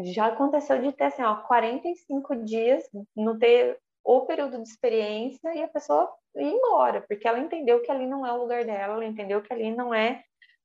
já 0.05 0.27
aconteceu 0.27 0.81
de 0.81 0.93
ter 0.93 1.05
assim, 1.05 1.23
ó, 1.23 1.37
45 1.37 2.37
dias, 2.45 2.85
não 3.17 3.39
ter 3.39 3.79
o 4.05 4.23
período 4.23 4.63
de 4.63 4.69
experiência 4.69 5.55
e 5.55 5.63
a 5.63 5.69
pessoa 5.69 6.11
ir 6.37 6.53
embora, 6.53 7.05
porque 7.09 7.27
ela 7.27 7.39
entendeu 7.39 7.83
que 7.83 7.91
ali 7.91 8.07
não 8.07 8.27
é 8.27 8.33
o 8.33 8.39
lugar 8.39 8.65
dela, 8.65 8.95
ela 8.95 9.05
entendeu 9.05 9.43
que 9.43 9.53
ali 9.53 9.75
não 9.75 9.93
é 9.93 10.23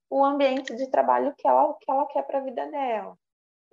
o 0.10 0.24
ambiente 0.24 0.76
de 0.76 0.90
trabalho 0.90 1.34
que 1.38 1.48
ela, 1.48 1.76
que 1.82 1.90
ela 1.90 2.06
quer 2.08 2.24
para 2.24 2.40
a 2.40 2.44
vida 2.44 2.70
dela. 2.70 3.18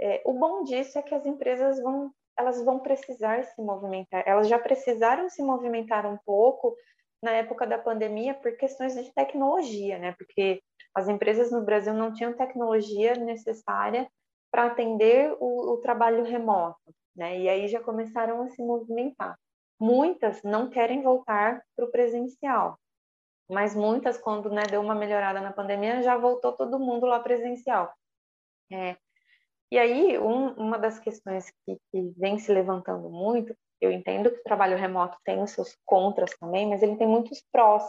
É, 0.01 0.23
o 0.25 0.33
bom 0.33 0.65
disso 0.65 0.99
é 0.99 1.03
que 1.03 1.15
as 1.15 1.27
empresas 1.27 1.81
vão, 1.83 2.11
elas 2.39 2.65
vão 2.65 2.79
precisar 2.79 3.45
se 3.45 3.61
movimentar. 3.63 4.23
Elas 4.27 4.49
já 4.49 4.59
precisaram 4.59 5.29
se 5.29 5.43
movimentar 5.43 6.07
um 6.07 6.17
pouco 6.25 6.75
na 7.23 7.33
época 7.33 7.67
da 7.67 7.79
pandemia 7.79 8.35
por 8.35 8.57
questões 8.57 8.95
de 8.95 9.13
tecnologia, 9.13 9.99
né? 9.99 10.15
Porque 10.17 10.63
as 10.95 11.09
empresas 11.09 11.53
no 11.53 11.63
Brasil 11.63 11.93
não 11.93 12.13
tinham 12.15 12.33
tecnologia 12.33 13.15
necessária 13.15 14.11
para 14.51 14.67
atender 14.67 15.37
o, 15.39 15.75
o 15.75 15.77
trabalho 15.83 16.25
remoto, 16.25 16.81
né? 17.15 17.39
E 17.39 17.49
aí 17.49 17.69
já 17.69 17.81
começaram 17.81 18.43
a 18.43 18.49
se 18.49 18.63
movimentar. 18.63 19.39
Muitas 19.81 20.43
não 20.43 20.69
querem 20.69 21.03
voltar 21.03 21.63
para 21.75 21.87
o 21.87 21.91
presencial, 21.91 22.79
mas 23.51 23.75
muitas, 23.75 24.17
quando 24.17 24.49
né, 24.51 24.63
deu 24.71 24.81
uma 24.81 24.95
melhorada 24.95 25.41
na 25.41 25.53
pandemia, 25.53 26.03
já 26.03 26.17
voltou 26.17 26.53
todo 26.53 26.79
mundo 26.79 27.07
lá 27.07 27.19
presencial. 27.19 27.93
É. 28.71 28.97
E 29.73 29.79
aí, 29.79 30.19
um, 30.19 30.53
uma 30.55 30.79
das 30.79 30.99
questões 30.99 31.51
que, 31.65 31.77
que, 31.91 32.13
vem 32.17 32.39
se 32.39 32.53
levantando 32.53 33.09
muito 33.11 33.55
Eu 33.81 33.91
entendo 33.91 34.31
que 34.31 34.39
o 34.39 34.45
trabalho 34.45 34.77
remoto 34.77 35.19
tem 35.25 35.43
os 35.43 35.53
seus 35.53 35.77
contras 35.85 36.31
também, 36.39 36.69
mas 36.69 36.83
ele 36.83 36.97
tem 36.97 37.09
muitos 37.09 37.43
prós. 37.51 37.85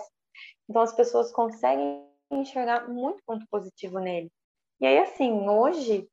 Então 0.69 0.81
as 0.81 0.93
pessoas 0.93 1.31
conseguem 1.31 2.07
enxergar 2.31 2.87
muito 2.87 3.21
ponto 3.25 3.45
positivo 3.49 3.99
nele. 3.99 4.31
E 4.79 4.85
aí, 4.87 4.97
assim, 4.99 5.47
hoje, 5.47 6.07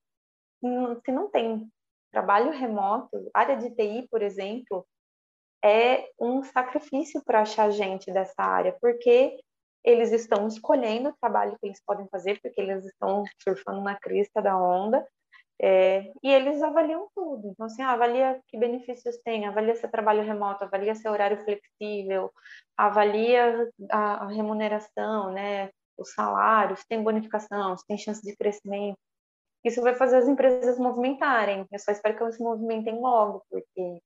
se 0.61 1.13
não 1.13 1.31
tem 1.31 1.71
trabalho 2.11 2.51
remoto, 2.51 3.31
área 3.33 3.57
de 3.57 3.71
TI, 3.71 4.09
por 4.11 4.23
exemplo, 4.23 4.87
é 5.65 6.09
um 6.21 6.43
sacrifício 6.43 7.23
para 7.25 7.43
achar 7.43 7.71
gente 7.71 8.13
dessa 8.13 8.43
área, 8.43 8.77
porque 8.81 9.39
eles 9.85 10.13
estão 10.13 10.47
escolhendo 10.47 11.11
o 11.11 11.17
trabalho 11.21 11.57
que 11.61 11.67
eles 11.67 11.83
podem 11.85 12.07
fazer, 12.09 12.41
porque 12.41 12.61
eles 12.61 12.85
estão 12.85 13.25
surfando 13.43 13.81
na 13.81 13.99
crista 13.99 14.43
da 14.43 14.57
onda, 14.57 15.07
é, 15.61 16.13
e 16.23 16.31
eles 16.33 16.63
avaliam 16.63 17.09
tudo. 17.15 17.49
Então, 17.49 17.67
assim, 17.67 17.83
ah, 17.83 17.91
avalia 17.93 18.41
que 18.47 18.59
benefícios 18.59 19.17
tem, 19.25 19.47
avalia 19.47 19.75
se 19.75 19.85
é 19.85 19.89
trabalho 19.89 20.23
remoto, 20.23 20.65
avalia 20.65 20.95
se 20.95 21.07
é 21.07 21.11
horário 21.11 21.43
flexível, 21.45 22.33
avalia 22.77 23.69
a, 23.91 24.25
a 24.25 24.29
remuneração, 24.29 25.33
né, 25.33 25.71
os 25.97 26.13
salários, 26.13 26.85
tem 26.89 27.03
bonificação, 27.03 27.77
se 27.77 27.87
tem 27.87 27.99
chance 27.99 28.23
de 28.23 28.37
crescimento. 28.37 28.99
Isso 29.65 29.83
vai 29.83 29.95
fazer 29.97 30.19
as 30.19 30.29
empresas 30.29 30.79
movimentarem. 30.79 31.67
Eu 31.73 31.79
só 31.81 31.91
espero 31.91 32.17
que 32.17 32.23
elas 32.23 32.37
se 32.37 32.43
movimentem 32.43 33.01
logo, 33.01 33.43
porque 33.51 34.01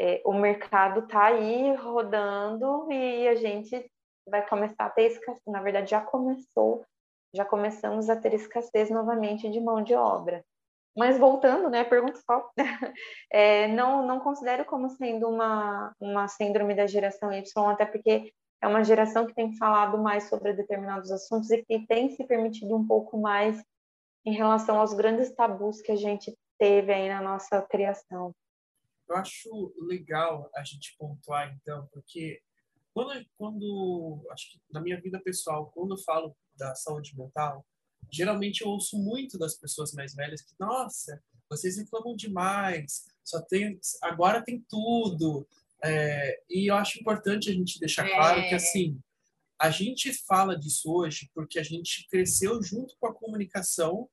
é, 0.00 0.22
o 0.24 0.32
mercado 0.32 1.00
está 1.00 1.26
aí 1.26 1.74
rodando 1.74 2.90
e 2.90 3.28
a 3.28 3.34
gente 3.34 3.86
vai 4.26 4.46
começar 4.48 4.86
a 4.86 4.90
ter 4.90 5.10
escassez. 5.10 5.42
Na 5.46 5.60
verdade, 5.60 5.90
já 5.90 6.00
começou, 6.00 6.86
já 7.34 7.44
começamos 7.44 8.08
a 8.08 8.16
ter 8.16 8.32
escassez 8.32 8.88
novamente 8.88 9.50
de 9.50 9.60
mão 9.60 9.82
de 9.82 9.94
obra. 9.94 10.42
Mas 10.96 11.18
voltando, 11.18 11.68
né, 11.68 11.84
pergunta 11.84 12.18
só, 12.24 12.50
é, 13.30 13.68
não, 13.68 14.06
não 14.06 14.20
considero 14.20 14.64
como 14.64 14.88
sendo 14.88 15.28
uma, 15.28 15.94
uma 16.00 16.26
síndrome 16.28 16.74
da 16.74 16.86
geração 16.86 17.30
Y, 17.30 17.70
até 17.70 17.84
porque 17.84 18.32
é 18.62 18.66
uma 18.66 18.82
geração 18.82 19.26
que 19.26 19.34
tem 19.34 19.54
falado 19.56 19.98
mais 19.98 20.30
sobre 20.30 20.54
determinados 20.54 21.10
assuntos 21.12 21.50
e 21.50 21.62
que 21.62 21.86
tem 21.86 22.08
se 22.08 22.24
permitido 22.24 22.74
um 22.74 22.86
pouco 22.86 23.18
mais 23.18 23.62
em 24.24 24.32
relação 24.32 24.80
aos 24.80 24.94
grandes 24.94 25.30
tabus 25.30 25.82
que 25.82 25.92
a 25.92 25.96
gente 25.96 26.34
teve 26.58 26.90
aí 26.90 27.08
na 27.08 27.20
nossa 27.20 27.60
criação. 27.62 28.34
Eu 29.10 29.16
acho 29.16 29.74
legal 29.76 30.48
a 30.54 30.62
gente 30.62 30.94
pontuar, 30.96 31.52
então, 31.60 31.88
porque 31.92 32.40
quando, 32.94 33.26
quando 33.36 34.24
acho 34.30 34.52
que 34.52 34.60
na 34.72 34.80
minha 34.80 35.00
vida 35.00 35.20
pessoal, 35.20 35.68
quando 35.74 35.94
eu 35.94 35.98
falo 35.98 36.36
da 36.56 36.76
saúde 36.76 37.18
mental, 37.18 37.66
geralmente 38.08 38.60
eu 38.60 38.68
ouço 38.68 38.96
muito 38.96 39.36
das 39.36 39.56
pessoas 39.56 39.92
mais 39.94 40.14
velhas 40.14 40.42
que, 40.42 40.54
nossa, 40.60 41.20
vocês 41.48 41.76
reclamam 41.76 42.14
demais, 42.14 43.04
só 43.24 43.42
tem, 43.42 43.80
agora 44.00 44.44
tem 44.44 44.64
tudo. 44.68 45.44
É, 45.82 46.42
e 46.48 46.70
eu 46.70 46.76
acho 46.76 47.00
importante 47.00 47.50
a 47.50 47.52
gente 47.52 47.80
deixar 47.80 48.08
claro 48.08 48.40
que, 48.42 48.54
é. 48.54 48.56
assim, 48.56 48.96
a 49.58 49.70
gente 49.70 50.12
fala 50.24 50.56
disso 50.56 50.88
hoje 50.88 51.28
porque 51.34 51.58
a 51.58 51.64
gente 51.64 52.06
cresceu 52.08 52.62
junto 52.62 52.96
com 53.00 53.08
a 53.08 53.14
comunicação 53.14 54.08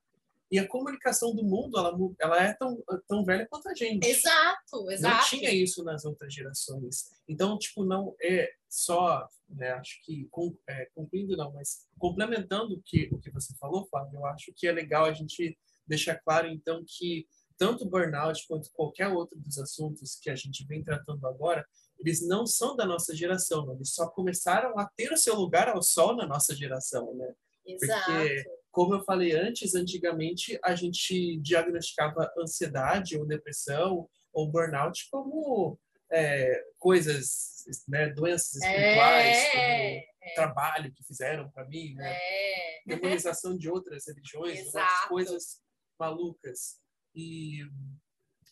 e 0.50 0.58
a 0.58 0.68
comunicação 0.68 1.36
do 1.36 1.44
mundo, 1.44 1.78
ela, 1.78 1.98
ela 2.20 2.44
é 2.44 2.54
tão, 2.54 2.82
tão 3.08 3.26
velha 3.26 3.46
quanto 3.50 3.68
a 3.68 3.74
gente. 3.74 4.08
Exato, 4.08 4.90
exato. 4.90 5.16
Não 5.16 5.24
tinha 5.26 5.52
isso 5.52 5.84
nas 5.84 6.06
outras 6.06 6.34
gerações. 6.34 7.12
Então, 7.28 7.58
tipo, 7.58 7.84
não 7.84 8.16
é 8.22 8.50
só, 8.70 9.28
né, 9.50 9.72
acho 9.72 10.02
que, 10.04 10.28
com, 10.32 10.58
é, 10.68 10.88
concluindo 10.96 11.36
não, 11.36 11.52
mas 11.52 11.88
complementando 11.98 12.76
o 12.76 12.82
que, 12.84 13.10
o 13.12 13.20
que 13.20 13.32
você 13.32 13.54
falou, 13.58 13.88
Flávio, 13.90 14.20
eu 14.20 14.26
acho 14.26 14.54
que 14.56 14.68
é 14.68 14.72
legal 14.72 15.06
a 15.06 15.14
gente 15.14 15.58
deixar 15.86 16.16
claro, 16.16 16.48
então, 16.48 16.84
que 16.86 17.28
tanto 17.58 17.90
burnout 17.90 18.46
quanto 18.48 18.72
qualquer 18.72 19.08
outro 19.08 19.38
dos 19.40 19.58
assuntos 19.58 20.18
que 20.22 20.30
a 20.30 20.36
gente 20.36 20.66
vem 20.66 20.84
tratando 20.84 21.26
agora, 21.28 21.66
eles 22.00 22.26
não 22.26 22.46
são 22.46 22.76
da 22.76 22.86
nossa 22.86 23.16
geração, 23.16 23.74
eles 23.74 23.94
só 23.94 24.08
começaram 24.08 24.78
a 24.78 24.88
ter 24.96 25.12
o 25.12 25.18
seu 25.18 25.36
lugar 25.36 25.68
ao 25.68 25.82
sol 25.82 26.16
na 26.16 26.28
nossa 26.28 26.56
geração, 26.56 27.16
né? 27.16 27.34
Exato. 27.66 28.06
Porque 28.06 28.57
como 28.78 28.94
eu 28.94 29.04
falei 29.04 29.32
antes, 29.32 29.74
antigamente 29.74 30.60
a 30.64 30.76
gente 30.76 31.40
diagnosticava 31.40 32.32
ansiedade 32.38 33.18
ou 33.18 33.26
depressão 33.26 34.08
ou 34.32 34.52
burnout 34.52 35.08
como 35.10 35.80
é, 36.12 36.64
coisas, 36.78 37.66
né, 37.88 38.10
doenças 38.10 38.62
é, 38.62 38.68
espirituais, 38.68 39.38
é, 39.38 39.50
como 39.50 40.30
é. 40.30 40.34
trabalho 40.36 40.94
que 40.94 41.04
fizeram 41.04 41.50
para 41.50 41.66
mim, 41.66 41.96
né? 41.96 42.08
É. 42.08 42.84
demonização 42.86 43.58
de 43.58 43.68
outras 43.68 44.06
religiões, 44.06 44.68
outras 44.68 45.08
coisas 45.08 45.62
malucas. 46.00 46.80
E, 47.16 47.64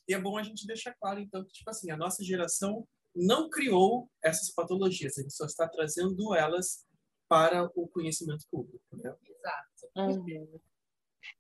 e 0.07 0.13
é 0.15 0.19
bom 0.19 0.39
a 0.39 0.43
gente 0.43 0.65
deixar 0.65 0.95
claro, 0.95 1.19
então, 1.19 1.45
que 1.45 1.53
tipo 1.53 1.69
assim, 1.69 1.91
a 1.91 1.97
nossa 1.97 2.23
geração 2.23 2.87
não 3.15 3.47
criou 3.47 4.09
essas 4.23 4.49
patologias, 4.49 5.19
a 5.19 5.21
gente 5.21 5.35
só 5.35 5.45
está 5.45 5.69
trazendo 5.69 6.33
elas 6.33 6.83
para 7.29 7.69
o 7.75 7.87
conhecimento 7.87 8.45
público. 8.49 8.83
Né? 8.91 9.15
Exato. 9.23 9.74
Uhum. 9.95 10.59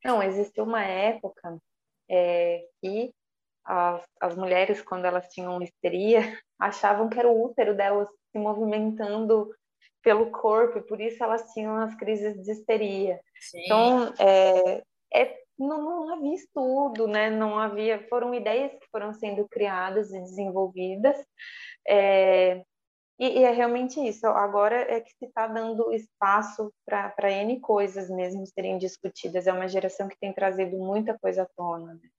Não, 0.03 0.23
existiu 0.23 0.63
uma 0.63 0.83
época 0.83 1.57
é, 2.09 2.67
que 2.81 3.13
as, 3.63 4.03
as 4.21 4.35
mulheres, 4.35 4.81
quando 4.81 5.05
elas 5.05 5.27
tinham 5.29 5.61
histeria, 5.61 6.19
achavam 6.59 7.09
que 7.09 7.19
era 7.19 7.29
o 7.29 7.43
útero 7.43 7.75
delas 7.75 8.07
se 8.31 8.39
movimentando 8.39 9.49
pelo 10.03 10.29
corpo, 10.29 10.77
e 10.77 10.83
por 10.83 11.01
isso 11.01 11.23
elas 11.23 11.51
tinham 11.51 11.77
as 11.77 11.95
crises 11.95 12.39
de 12.43 12.51
histeria. 12.51 13.19
Sim. 13.39 13.63
Então, 13.65 14.13
é, 14.19 14.83
é, 15.11 15.37
não, 15.57 15.81
não 15.81 16.13
havia 16.13 16.35
estudo, 16.35 17.07
né? 17.07 17.29
não 17.31 17.57
havia, 17.57 18.07
foram 18.07 18.33
ideias 18.33 18.71
que 18.73 18.87
foram 18.91 19.13
sendo 19.13 19.47
criadas 19.47 20.13
e 20.13 20.19
desenvolvidas, 20.19 21.17
é, 21.87 22.63
e, 23.19 23.39
e, 23.39 23.43
é 23.43 23.51
realmente 23.51 23.99
isso. 23.99 24.27
Agora 24.27 24.75
é 24.75 24.99
que 24.99 25.11
se 25.11 25.25
está 25.25 25.47
dando 25.47 25.93
espaço 25.93 26.71
para 26.85 27.31
N 27.31 27.59
coisas 27.59 28.09
mesmo 28.09 28.45
serem 28.45 28.77
discutidas. 28.77 29.47
É 29.47 29.53
uma 29.53 29.67
geração 29.67 30.07
que 30.07 30.19
tem 30.19 30.33
trazido 30.33 30.77
muita 30.77 31.17
coisa 31.17 31.43
à 31.43 31.47
tona. 31.55 31.93
Né? 31.93 32.09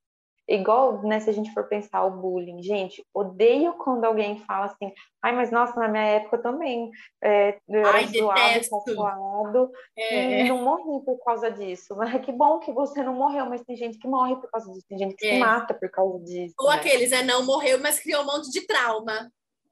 Igual, 0.48 1.02
né, 1.02 1.18
se 1.18 1.28
a 1.28 1.32
gente 1.32 1.52
for 1.52 1.64
pensar 1.64 2.04
o 2.04 2.10
bullying, 2.10 2.62
gente, 2.62 3.04
odeio 3.12 3.72
quando 3.74 4.04
alguém 4.04 4.38
fala 4.44 4.66
assim, 4.66 4.92
ai, 5.20 5.32
mas 5.34 5.50
nossa, 5.50 5.74
na 5.78 5.88
minha 5.88 6.04
época 6.04 6.38
também, 6.38 6.88
é, 7.20 7.58
eu 7.68 7.80
era 7.80 7.98
ai, 7.98 8.06
zoado, 8.06 8.68
tatuado, 8.70 9.72
é. 9.98 10.42
e 10.42 10.48
não 10.48 10.62
morri 10.62 11.04
por 11.04 11.18
causa 11.24 11.50
disso. 11.50 11.96
Mas 11.96 12.24
que 12.24 12.30
bom 12.30 12.60
que 12.60 12.70
você 12.70 13.02
não 13.02 13.14
morreu, 13.14 13.46
mas 13.46 13.64
tem 13.64 13.76
gente 13.76 13.98
que 13.98 14.06
morre 14.06 14.36
por 14.36 14.48
causa 14.48 14.72
disso, 14.72 14.86
tem 14.88 14.98
gente 14.98 15.16
que 15.16 15.26
é. 15.26 15.34
se 15.34 15.38
mata 15.40 15.74
por 15.74 15.90
causa 15.90 16.20
disso. 16.20 16.54
Ou 16.60 16.70
né? 16.70 16.76
aqueles, 16.76 17.10
é, 17.10 17.24
não 17.24 17.44
morreu, 17.44 17.80
mas 17.80 17.98
criou 17.98 18.22
um 18.22 18.26
monte 18.26 18.48
de 18.52 18.64
trauma. 18.68 19.28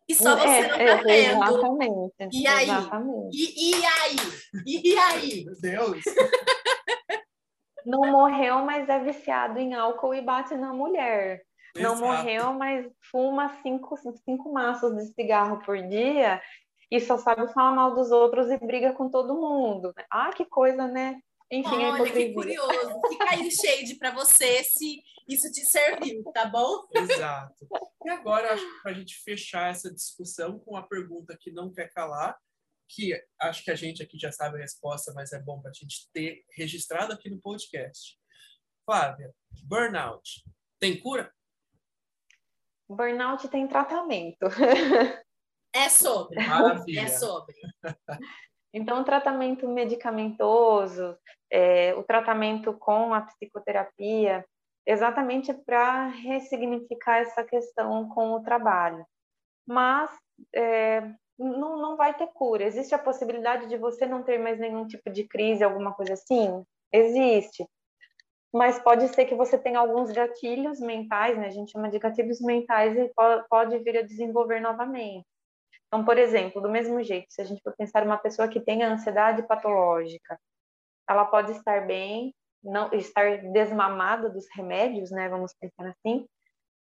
E 0.09 0.15
só 0.15 0.37
você 0.37 0.47
é, 0.47 0.63
não 0.63 0.69
tá 0.69 0.83
é, 0.83 0.97
vendo. 1.03 1.45
Exatamente. 1.45 2.29
E 2.33 2.47
aí? 2.47 2.65
Exatamente. 2.65 3.37
E, 3.37 3.71
e 3.71 3.87
aí? 3.87 4.17
E 4.67 4.99
aí? 4.99 5.45
Meu 5.61 5.61
Deus! 5.61 6.05
Não 7.87 8.01
morreu, 8.01 8.65
mas 8.65 8.89
é 8.89 8.99
viciado 8.99 9.59
em 9.59 9.75
álcool 9.75 10.15
e 10.15 10.23
bate 10.23 10.55
na 10.55 10.73
mulher. 10.73 11.43
Exato. 11.77 12.01
Não 12.01 12.07
morreu, 12.07 12.55
mas 12.55 12.87
fuma 13.11 13.61
cinco, 13.63 13.95
cinco 14.25 14.53
maços 14.53 14.97
de 14.97 15.13
cigarro 15.13 15.61
por 15.65 15.77
dia 15.83 16.41
e 16.91 17.01
só 17.01 17.19
sabe 17.19 17.53
falar 17.53 17.73
mal 17.73 17.95
dos 17.95 18.11
outros 18.11 18.51
e 18.51 18.59
briga 18.59 18.93
com 18.93 19.11
todo 19.11 19.35
mundo. 19.35 19.93
Ah, 20.11 20.31
que 20.31 20.47
coisa, 20.47 20.87
né? 20.87 21.19
Enfim, 21.51 21.85
Olha, 21.85 22.11
que 22.11 22.33
curioso. 22.33 23.01
Fica 23.09 23.31
aí 23.31 23.51
shade 23.51 23.97
para 23.97 24.13
você 24.13 24.63
se 24.65 25.03
isso 25.29 25.51
te 25.51 25.64
serviu, 25.64 26.22
tá 26.33 26.47
bom? 26.47 26.87
Exato. 26.95 27.66
E 28.05 28.11
agora, 28.11 28.53
acho 28.53 28.64
que 28.64 28.83
para 28.83 28.93
a 28.93 28.95
gente 28.95 29.16
fechar 29.22 29.70
essa 29.70 29.93
discussão 29.93 30.59
com 30.59 30.72
uma 30.72 30.87
pergunta 30.87 31.37
que 31.39 31.51
não 31.51 31.72
quer 31.72 31.89
calar, 31.93 32.39
que 32.89 33.18
acho 33.41 33.64
que 33.64 33.70
a 33.70 33.75
gente 33.75 34.03
aqui 34.03 34.18
já 34.18 34.31
sabe 34.31 34.59
a 34.59 34.61
resposta, 34.61 35.12
mas 35.14 35.33
é 35.33 35.41
bom 35.41 35.61
para 35.61 35.70
a 35.70 35.75
gente 35.75 36.09
ter 36.12 36.45
registrado 36.57 37.12
aqui 37.12 37.31
no 37.31 37.41
podcast. 37.41 38.18
Flávia, 38.85 39.33
burnout 39.62 40.45
tem 40.79 41.01
cura? 41.01 41.33
Burnout 42.89 43.49
tem 43.49 43.66
tratamento. 43.66 44.47
É 45.77 45.89
sobre. 45.89 46.37
Maravilha. 46.47 47.01
É 47.01 47.09
sobre. 47.09 47.53
Então, 48.72 49.01
o 49.01 49.05
tratamento 49.05 49.66
medicamentoso, 49.66 51.16
é, 51.51 51.93
o 51.95 52.05
tratamento 52.05 52.72
com 52.75 53.12
a 53.12 53.22
psicoterapia, 53.22 54.45
exatamente 54.87 55.53
para 55.53 56.09
ressignificar 56.09 57.18
essa 57.18 57.43
questão 57.45 58.09
com 58.09 58.32
o 58.32 58.43
trabalho. 58.43 59.05
Mas 59.66 60.11
é, 60.55 61.01
não, 61.39 61.80
não 61.80 61.97
vai 61.97 62.14
ter 62.14 62.26
cura. 62.28 62.64
Existe 62.64 62.95
a 62.95 62.99
possibilidade 62.99 63.66
de 63.66 63.76
você 63.76 64.07
não 64.07 64.22
ter 64.22 64.39
mais 64.39 64.59
nenhum 64.59 64.87
tipo 64.87 65.11
de 65.11 65.24
crise, 65.26 65.64
alguma 65.64 65.93
coisa 65.95 66.14
assim? 66.14 66.64
Existe. 66.93 67.66
Mas 68.53 68.78
pode 68.78 69.09
ser 69.09 69.24
que 69.24 69.35
você 69.35 69.59
tenha 69.59 69.80
alguns 69.80 70.12
gatilhos 70.12 70.78
mentais, 70.78 71.37
né? 71.37 71.47
A 71.47 71.51
gente 71.51 71.72
chama 71.72 71.91
de 71.91 71.99
gatilhos 71.99 72.41
mentais 72.41 72.97
e 72.97 73.12
pode 73.49 73.78
vir 73.78 73.99
a 73.99 74.03
desenvolver 74.03 74.61
novamente. 74.61 75.26
Então, 75.89 76.05
por 76.05 76.18
exemplo, 76.18 76.62
do 76.62 76.70
mesmo 76.70 77.03
jeito, 77.03 77.26
se 77.30 77.41
a 77.41 77.45
gente 77.45 77.62
for 77.62 77.74
pensar 77.76 78.05
uma 78.05 78.16
pessoa 78.16 78.49
que 78.49 78.61
tenha 78.61 78.89
ansiedade 78.89 79.43
patológica, 79.47 80.39
ela 81.09 81.24
pode 81.24 81.53
estar 81.53 81.87
bem, 81.87 82.35
não 82.65 82.93
estar 82.93 83.39
desmamada 83.53 84.29
dos 84.29 84.47
remédios, 84.55 85.11
né? 85.11 85.29
Vamos 85.29 85.55
pensar 85.55 85.89
assim, 85.89 86.27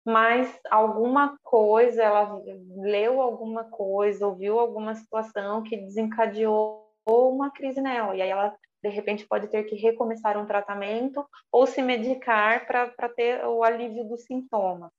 mas 0.05 0.59
alguma 0.71 1.37
coisa, 1.43 2.01
ela 2.01 2.41
leu 2.77 3.21
alguma 3.21 3.65
coisa, 3.65 4.25
ouviu 4.25 4.59
alguma 4.59 4.95
situação 4.95 5.61
que 5.63 5.77
desencadeou 5.77 6.87
uma 7.05 7.51
crise 7.51 7.81
nela, 7.81 8.15
e 8.15 8.21
aí 8.21 8.29
ela 8.29 8.55
de 8.83 8.89
repente 8.89 9.27
pode 9.27 9.47
ter 9.47 9.63
que 9.63 9.75
recomeçar 9.75 10.37
um 10.37 10.45
tratamento 10.45 11.27
ou 11.51 11.65
se 11.65 11.81
medicar 11.81 12.65
para 12.65 13.09
ter 13.09 13.45
o 13.45 13.63
alívio 13.63 14.07
do 14.07 14.17
sintoma. 14.17 14.91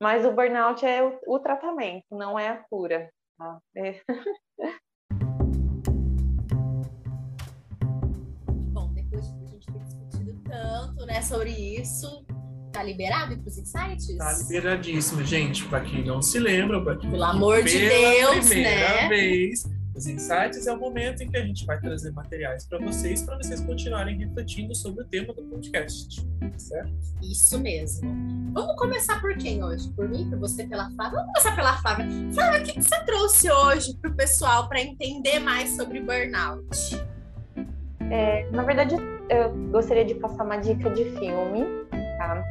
Mas 0.00 0.24
o 0.24 0.32
burnout 0.32 0.84
é 0.86 1.02
o, 1.02 1.18
o 1.26 1.38
tratamento, 1.38 2.06
não 2.10 2.38
é 2.38 2.48
a 2.48 2.56
cura. 2.56 3.10
Tá? 3.36 3.58
É. 3.76 4.00
né, 11.20 11.22
sobre 11.22 11.50
isso, 11.50 12.24
Tá 12.72 12.84
liberado 12.84 13.36
para 13.36 13.48
os 13.48 13.58
insights? 13.58 14.16
Tá 14.16 14.32
liberadíssimo, 14.32 15.24
gente. 15.24 15.64
Para 15.66 15.80
quem 15.80 16.04
não 16.04 16.22
se 16.22 16.38
lembra, 16.38 16.80
para 16.80 16.96
quem 16.96 17.10
pelo 17.10 17.24
amor 17.24 17.64
de 17.64 17.76
Deus, 17.80 18.46
primeira 18.46 19.02
né? 19.02 19.08
vez, 19.08 19.68
os 19.92 20.06
insights 20.06 20.68
é 20.68 20.72
o 20.72 20.78
momento 20.78 21.20
em 21.20 21.28
que 21.28 21.36
a 21.36 21.44
gente 21.44 21.66
vai 21.66 21.80
trazer 21.80 22.12
materiais 22.12 22.64
para 22.64 22.78
vocês, 22.78 23.22
para 23.22 23.36
vocês 23.38 23.60
continuarem 23.60 24.16
refletindo 24.16 24.72
sobre 24.72 25.02
o 25.02 25.04
tema 25.04 25.34
do 25.34 25.42
podcast, 25.42 26.24
certo? 26.56 26.92
Isso 27.20 27.58
mesmo. 27.58 28.08
Vamos 28.52 28.76
começar 28.76 29.20
por 29.20 29.36
quem 29.36 29.64
hoje? 29.64 29.90
Por 29.90 30.08
mim, 30.08 30.30
por 30.30 30.38
você, 30.38 30.64
pela 30.64 30.88
Flávia? 30.92 31.18
Vamos 31.18 31.32
começar 31.32 31.56
pela 31.56 31.76
Flávia. 31.78 32.06
Flávia, 32.32 32.60
o 32.60 32.64
que 32.64 32.80
você 32.80 33.04
trouxe 33.04 33.50
hoje 33.50 33.96
para 34.00 34.12
o 34.12 34.14
pessoal 34.14 34.68
para 34.68 34.80
entender 34.80 35.40
mais 35.40 35.70
sobre 35.70 36.00
burnout? 36.00 37.04
É, 38.12 38.48
na 38.52 38.62
verdade, 38.62 38.94
eu 39.30 39.50
gostaria 39.70 40.04
de 40.04 40.14
passar 40.16 40.44
uma 40.44 40.56
dica 40.56 40.90
de 40.90 41.04
filme, 41.04 41.64
tá? 42.18 42.44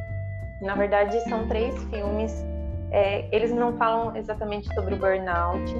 Na 0.62 0.74
verdade, 0.74 1.20
são 1.28 1.46
três 1.46 1.76
filmes. 1.84 2.44
É, 2.90 3.28
eles 3.30 3.52
não 3.52 3.76
falam 3.76 4.16
exatamente 4.16 4.72
sobre 4.74 4.94
o 4.94 4.96
burnout, 4.96 5.72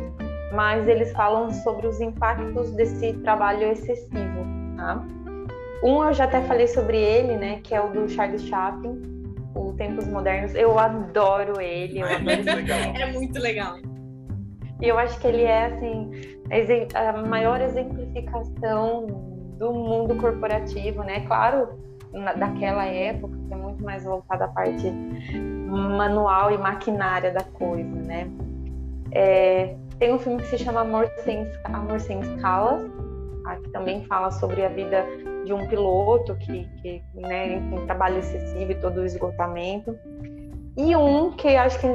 mas 0.53 0.86
eles 0.86 1.11
falam 1.12 1.51
sobre 1.51 1.86
os 1.86 2.01
impactos 2.01 2.70
desse 2.72 3.14
trabalho 3.14 3.72
excessivo. 3.72 4.46
Tá? 4.76 5.03
Um 5.82 6.05
eu 6.05 6.12
já 6.12 6.24
até 6.24 6.42
falei 6.42 6.66
sobre 6.66 6.98
ele, 6.98 7.36
né? 7.36 7.61
Que 7.64 7.74
é 7.74 7.80
o 7.80 7.88
do 7.88 8.09
Charles 8.09 8.42
Chaplin, 8.42 9.01
o 9.55 9.72
Tempos 9.72 10.07
Modernos. 10.07 10.55
Eu 10.55 10.78
adoro 10.78 11.61
ele. 11.61 12.01
Eu 12.01 12.07
é, 12.07 12.16
adoro 12.16 12.36
muito 12.36 12.55
legal. 12.55 12.78
é 12.78 13.12
muito 13.12 13.40
legal. 13.40 13.76
E 14.82 14.88
eu 14.88 14.98
acho 14.98 15.18
que 15.18 15.26
ele 15.26 15.42
é 15.42 15.66
assim 15.66 16.11
a 16.94 17.12
maior 17.26 17.61
exemplificação 17.61 19.30
do 19.61 19.74
mundo 19.74 20.16
corporativo, 20.16 21.04
né? 21.04 21.20
Claro, 21.26 21.68
na, 22.12 22.32
daquela 22.32 22.86
época, 22.86 23.36
que 23.46 23.52
é 23.52 23.56
muito 23.56 23.84
mais 23.84 24.04
voltada 24.04 24.46
à 24.46 24.48
parte 24.48 24.90
manual 24.90 26.50
e 26.50 26.56
maquinária 26.56 27.30
da 27.30 27.44
coisa, 27.44 27.94
né? 27.94 28.26
É, 29.12 29.76
tem 29.98 30.14
um 30.14 30.18
filme 30.18 30.40
que 30.40 30.48
se 30.48 30.58
chama 30.58 30.80
Amor 30.80 31.06
Sem, 31.24 31.46
Amor 31.64 32.00
Sem 32.00 32.20
Escalas, 32.20 32.82
tá? 33.44 33.56
que 33.56 33.68
também 33.68 34.02
fala 34.06 34.30
sobre 34.30 34.64
a 34.64 34.68
vida 34.70 35.04
de 35.44 35.52
um 35.52 35.66
piloto 35.68 36.34
que, 36.36 36.64
que 36.80 37.02
né, 37.14 37.56
em 37.56 37.86
trabalho 37.86 38.18
excessivo 38.18 38.72
e 38.72 38.74
todo 38.76 39.00
o 39.00 39.04
esgotamento. 39.04 39.94
E 40.76 40.96
um 40.96 41.32
que 41.32 41.48
acho 41.48 41.78
que 41.80 41.86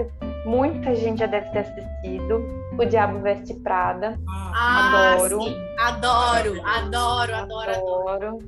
muita 0.45 0.93
gente 0.93 1.19
já 1.19 1.25
deve 1.25 1.49
ter 1.49 1.59
assistido, 1.59 2.45
O 2.77 2.85
Diabo 2.85 3.21
Veste 3.21 3.53
Prada. 3.55 4.19
Ah, 4.27 5.13
adoro. 5.13 5.41
Sim. 5.41 5.55
Adoro, 5.79 6.61
adoro, 6.65 7.35
adoro, 7.35 7.71
adoro. 7.71 8.09
adoro. 8.09 8.39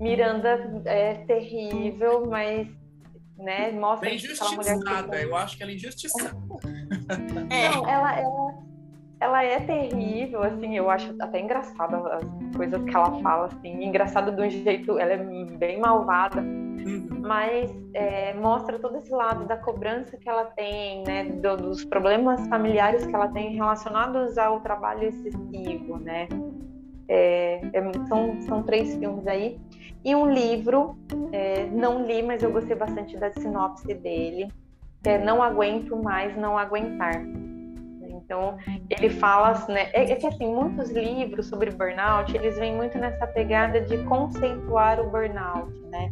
Miranda 0.00 0.82
é 0.86 1.14
terrível, 1.26 2.26
mas 2.26 2.68
né, 3.38 3.72
mostra 3.72 4.08
Bem 4.08 4.16
injustiçada, 4.16 5.16
que... 5.16 5.24
eu 5.24 5.36
acho 5.36 5.56
que 5.56 5.62
ela 5.62 5.72
é 5.72 5.74
injustiçada. 5.74 6.36
é. 7.50 7.68
Não, 7.68 7.88
ela, 7.88 8.18
ela, 8.18 8.43
ela 9.20 9.42
é 9.42 9.60
terrível, 9.60 10.42
assim, 10.42 10.76
eu 10.76 10.90
acho 10.90 11.14
até 11.20 11.40
engraçada 11.40 11.96
as 12.14 12.56
coisas 12.56 12.82
que 12.82 12.94
ela 12.94 13.20
fala, 13.20 13.46
assim, 13.46 13.84
engraçada 13.84 14.32
de 14.32 14.42
um 14.42 14.50
jeito, 14.50 14.98
ela 14.98 15.12
é 15.12 15.16
bem 15.16 15.80
malvada, 15.80 16.40
uhum. 16.40 17.20
mas 17.20 17.70
é, 17.94 18.34
mostra 18.34 18.78
todo 18.78 18.96
esse 18.98 19.10
lado 19.10 19.46
da 19.46 19.56
cobrança 19.56 20.16
que 20.16 20.28
ela 20.28 20.44
tem, 20.46 21.02
né, 21.04 21.24
do, 21.24 21.56
dos 21.56 21.84
problemas 21.84 22.46
familiares 22.48 23.06
que 23.06 23.14
ela 23.14 23.28
tem 23.28 23.54
relacionados 23.54 24.36
ao 24.36 24.60
trabalho 24.60 25.08
excessivo, 25.08 25.98
né, 25.98 26.28
é, 27.08 27.60
é, 27.72 27.92
são, 28.08 28.40
são 28.42 28.62
três 28.62 28.96
filmes 28.96 29.26
aí. 29.26 29.58
E 30.04 30.14
um 30.14 30.30
livro, 30.30 30.98
é, 31.32 31.66
não 31.66 32.04
li, 32.04 32.22
mas 32.22 32.42
eu 32.42 32.52
gostei 32.52 32.76
bastante 32.76 33.16
da 33.16 33.32
sinopse 33.32 33.94
dele, 33.94 34.48
que 35.02 35.08
é 35.08 35.18
Não 35.18 35.42
Aguento 35.42 35.96
Mais 35.96 36.36
Não 36.36 36.58
Aguentar. 36.58 37.24
Então, 38.24 38.56
ele 38.88 39.10
fala, 39.10 39.52
né, 39.68 39.90
é, 39.92 40.10
é, 40.10 40.16
que 40.16 40.26
assim, 40.26 40.46
muitos 40.46 40.90
livros 40.90 41.46
sobre 41.46 41.70
burnout, 41.70 42.34
eles 42.34 42.58
vêm 42.58 42.74
muito 42.74 42.98
nessa 42.98 43.26
pegada 43.26 43.80
de 43.82 43.98
conceituar 44.04 44.98
o 44.98 45.10
burnout, 45.10 45.72
né? 45.90 46.10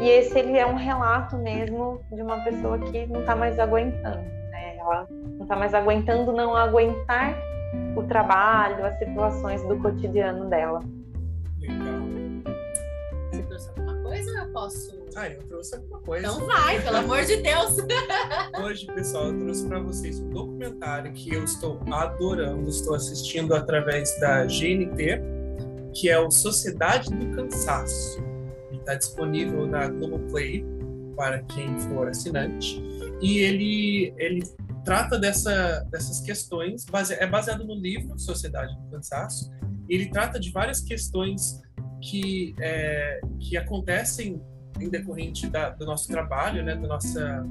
E 0.00 0.08
esse, 0.08 0.38
ele 0.38 0.56
é 0.56 0.66
um 0.66 0.76
relato 0.76 1.36
mesmo 1.36 2.00
de 2.10 2.22
uma 2.22 2.42
pessoa 2.42 2.78
que 2.78 3.06
não 3.06 3.20
está 3.20 3.36
mais 3.36 3.58
aguentando, 3.58 4.22
né? 4.50 4.76
Ela 4.78 5.06
não 5.10 5.42
está 5.42 5.56
mais 5.56 5.74
aguentando 5.74 6.32
não 6.32 6.56
aguentar 6.56 7.36
o 7.94 8.02
trabalho, 8.04 8.84
as 8.84 8.98
situações 8.98 9.62
do 9.64 9.76
cotidiano 9.78 10.48
dela. 10.48 10.80
Posso? 14.52 14.98
Ah, 15.16 15.28
eu 15.28 15.42
trouxe 15.44 15.74
alguma 15.74 16.00
coisa. 16.00 16.26
Então 16.26 16.46
vai, 16.46 16.80
pelo 16.82 16.96
amor 16.96 17.24
de 17.24 17.36
Deus. 17.36 17.76
Hoje, 18.62 18.86
pessoal, 18.86 19.28
eu 19.28 19.38
trouxe 19.38 19.66
para 19.66 19.80
vocês 19.80 20.18
um 20.20 20.30
documentário 20.30 21.12
que 21.12 21.34
eu 21.34 21.44
estou 21.44 21.80
adorando, 21.90 22.68
estou 22.68 22.94
assistindo 22.94 23.54
através 23.54 24.18
da 24.20 24.44
GNT, 24.44 25.20
que 25.94 26.08
é 26.08 26.18
o 26.18 26.30
Sociedade 26.30 27.10
do 27.10 27.34
Cansaço. 27.34 28.22
Está 28.72 28.94
disponível 28.94 29.66
na 29.66 29.88
Globoplay 29.88 30.64
para 31.16 31.42
quem 31.42 31.78
for 31.80 32.08
assinante. 32.08 32.82
E 33.20 33.38
ele, 33.38 34.14
ele 34.16 34.42
trata 34.84 35.18
dessa, 35.18 35.86
dessas 35.90 36.20
questões, 36.20 36.84
base, 36.84 37.14
é 37.14 37.26
baseado 37.26 37.64
no 37.64 37.74
livro 37.74 38.18
Sociedade 38.18 38.74
do 38.76 38.90
Cansaço. 38.90 39.50
Ele 39.88 40.08
trata 40.08 40.38
de 40.38 40.50
várias 40.50 40.80
questões 40.80 41.60
que, 42.00 42.54
é, 42.58 43.20
que 43.38 43.56
acontecem 43.56 44.40
em 44.80 44.88
decorrente 44.88 45.46
da, 45.48 45.70
do 45.70 45.84
nosso 45.84 46.08
trabalho, 46.08 46.64
né, 46.64 46.74
da 46.74 46.88
nossa 46.88 47.46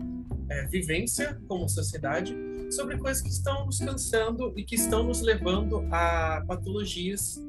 é, 0.50 0.66
vivência 0.68 1.40
como 1.48 1.70
sociedade, 1.70 2.36
sobre 2.72 2.98
coisas 2.98 3.22
que 3.22 3.30
estão 3.30 3.66
nos 3.66 3.80
cansando 3.80 4.54
e 4.56 4.64
que 4.64 4.76
estão 4.76 5.04
nos 5.04 5.22
levando 5.22 5.86
a 5.92 6.44
patologias 6.48 7.40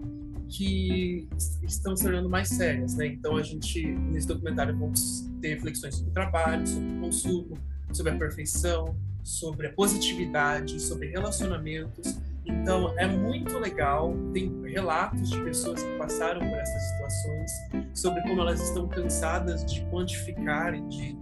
que 0.48 1.28
estão 1.62 1.96
se 1.96 2.03
tornando 2.03 2.28
mais 2.28 2.48
sérias, 2.48 2.96
né? 2.96 3.07
Então 3.07 3.36
a 3.36 3.42
gente 3.42 3.86
nesse 3.86 4.26
documentário 4.26 4.76
vamos 4.76 5.30
ter 5.40 5.55
reflexões 5.55 5.94
sobre 5.94 6.11
o 6.11 6.12
trabalho, 6.12 6.66
sobre 6.66 6.92
o 6.92 7.01
consumo, 7.01 7.59
sobre 7.92 8.12
a 8.12 8.18
perfeição, 8.18 8.96
sobre 9.22 9.68
a 9.68 9.72
positividade, 9.72 10.80
sobre 10.80 11.09
relacionamentos. 11.09 12.18
Então 12.47 12.99
é 12.99 13.07
muito 13.07 13.59
legal, 13.59 14.14
tem 14.32 14.61
relatos 14.62 15.30
de 15.30 15.41
pessoas 15.43 15.82
que 15.82 15.99
passaram 15.99 16.41
por 16.41 16.59
essas 16.59 16.82
situações, 16.91 17.51
sobre 17.95 18.22
como 18.22 18.41
elas 18.41 18.61
estão 18.61 18.88
cansadas 18.88 19.64
de 19.64 19.84
quantificar 19.86 20.74
e 20.74 20.80
de 20.82 21.16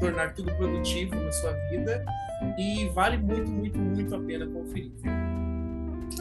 tornar 0.00 0.34
tudo 0.34 0.54
produtivo 0.56 1.14
na 1.14 1.32
sua 1.32 1.52
vida 1.70 2.04
e 2.58 2.88
vale 2.90 3.16
muito, 3.16 3.50
muito, 3.50 3.78
muito 3.78 4.14
a 4.14 4.20
pena 4.20 4.46
conferir. 4.46 4.92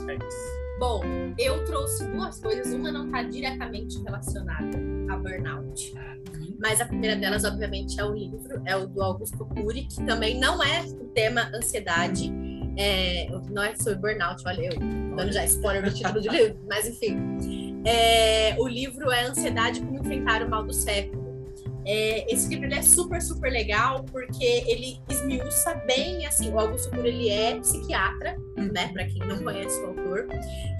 É 0.08 0.16
isso. 0.16 0.64
Bom, 0.80 1.02
eu 1.38 1.64
trouxe 1.66 2.06
duas 2.08 2.40
coisas, 2.40 2.74
uma 2.74 2.92
não 2.92 3.06
está 3.06 3.24
diretamente 3.24 4.02
relacionada 4.04 4.78
a 5.10 5.18
burnout. 5.18 5.94
Mas 6.60 6.82
a 6.82 6.86
primeira 6.86 7.16
delas, 7.16 7.44
obviamente, 7.44 8.00
é 8.00 8.06
o 8.06 8.14
livro, 8.14 8.62
é 8.66 8.76
o 8.76 8.88
do 8.88 9.02
Augusto 9.02 9.46
Cury, 9.46 9.86
que 9.86 10.04
também 10.06 10.40
não 10.40 10.64
é 10.64 10.82
o 10.82 11.06
tema 11.10 11.52
ansiedade, 11.54 12.32
é, 12.78 13.28
não 13.50 13.64
é 13.64 13.76
sobre 13.76 13.96
burnout, 13.96 14.42
olha 14.46 14.74
eu, 14.74 14.80
dando 15.16 15.32
já 15.32 15.46
spoiler 15.46 15.84
do 15.84 15.94
título 15.94 16.22
do 16.22 16.32
livro, 16.32 16.60
mas 16.68 16.88
enfim. 16.88 17.18
É, 17.86 18.56
o 18.60 18.68
livro 18.68 19.12
é 19.12 19.26
Ansiedade 19.26 19.82
como 19.82 20.00
enfrentar 20.00 20.42
o 20.42 20.50
mal 20.50 20.64
do 20.64 20.74
século. 20.74 21.24
É, 21.86 22.34
esse 22.34 22.48
livro 22.48 22.74
é 22.74 22.82
super, 22.82 23.22
super 23.22 23.52
legal 23.52 24.06
porque 24.06 24.64
ele 24.68 25.02
esmiuça 25.10 25.76
bem, 25.86 26.26
assim, 26.26 26.50
o 26.50 26.58
Augusto 26.58 26.90
Cury 26.92 27.10
ele 27.10 27.30
é 27.30 27.60
psiquiatra, 27.60 28.38
né, 28.56 28.88
para 28.94 29.06
quem 29.06 29.20
não 29.28 29.44
conhece 29.44 29.82
o 29.82 29.88
autor, 29.88 30.28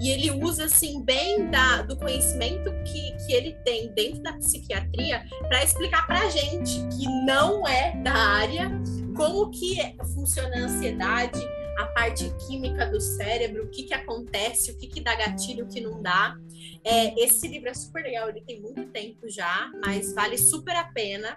e 0.00 0.10
ele 0.10 0.30
usa, 0.30 0.64
assim, 0.64 1.04
bem 1.04 1.50
da, 1.50 1.82
do 1.82 1.96
conhecimento 1.96 2.72
que, 2.84 3.26
que 3.26 3.34
ele 3.34 3.52
tem 3.64 3.92
dentro 3.92 4.22
da 4.22 4.32
psiquiatria 4.32 5.22
para 5.46 5.62
explicar 5.62 6.06
pra 6.06 6.28
gente 6.30 6.78
que 6.96 7.06
não 7.26 7.68
é 7.68 7.94
da 8.02 8.14
área 8.14 8.70
como 9.14 9.50
que 9.50 9.76
funciona 10.14 10.56
a 10.56 10.60
ansiedade, 10.60 11.40
a 11.78 11.86
parte 11.86 12.32
química 12.46 12.86
do 12.86 13.00
cérebro, 13.00 13.64
o 13.64 13.68
que, 13.68 13.84
que 13.84 13.94
acontece, 13.94 14.70
o 14.70 14.78
que, 14.78 14.86
que 14.86 15.00
dá 15.00 15.14
gatilho, 15.14 15.64
o 15.64 15.68
que 15.68 15.80
não 15.80 16.02
dá. 16.02 16.36
É, 16.84 17.18
esse 17.22 17.48
livro 17.48 17.68
é 17.68 17.74
super 17.74 18.02
legal, 18.02 18.28
ele 18.28 18.42
tem 18.42 18.60
muito 18.60 18.84
tempo 18.86 19.28
já, 19.28 19.70
mas 19.84 20.12
vale 20.12 20.36
super 20.38 20.76
a 20.76 20.84
pena 20.84 21.36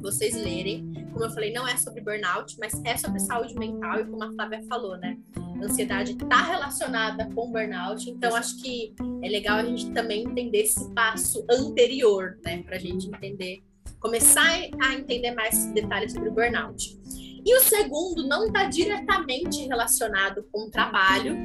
vocês 0.00 0.34
lerem. 0.34 0.92
Como 1.12 1.24
eu 1.24 1.30
falei, 1.30 1.52
não 1.52 1.66
é 1.68 1.76
sobre 1.76 2.00
burnout, 2.00 2.56
mas 2.58 2.80
é 2.84 2.96
sobre 2.96 3.20
saúde 3.20 3.54
mental 3.54 4.00
e 4.00 4.04
como 4.04 4.24
a 4.24 4.32
Flávia 4.32 4.62
falou, 4.68 4.96
né? 4.96 5.18
A 5.36 5.64
ansiedade 5.64 6.12
está 6.12 6.42
relacionada 6.42 7.28
com 7.34 7.50
burnout, 7.50 8.08
então 8.08 8.34
acho 8.34 8.60
que 8.62 8.94
é 9.22 9.28
legal 9.28 9.58
a 9.58 9.64
gente 9.64 9.90
também 9.90 10.24
entender 10.24 10.62
esse 10.62 10.90
passo 10.94 11.44
anterior, 11.50 12.38
né? 12.44 12.62
Para 12.62 12.76
a 12.76 12.78
gente 12.78 13.06
entender, 13.06 13.62
começar 13.98 14.48
a 14.80 14.94
entender 14.94 15.32
mais 15.32 15.66
detalhes 15.72 16.12
sobre 16.12 16.30
o 16.30 16.32
burnout. 16.32 16.98
E 17.44 17.56
o 17.56 17.60
segundo 17.60 18.26
não 18.26 18.46
está 18.46 18.64
diretamente 18.64 19.66
relacionado 19.66 20.44
com 20.52 20.66
o 20.66 20.70
trabalho, 20.70 21.36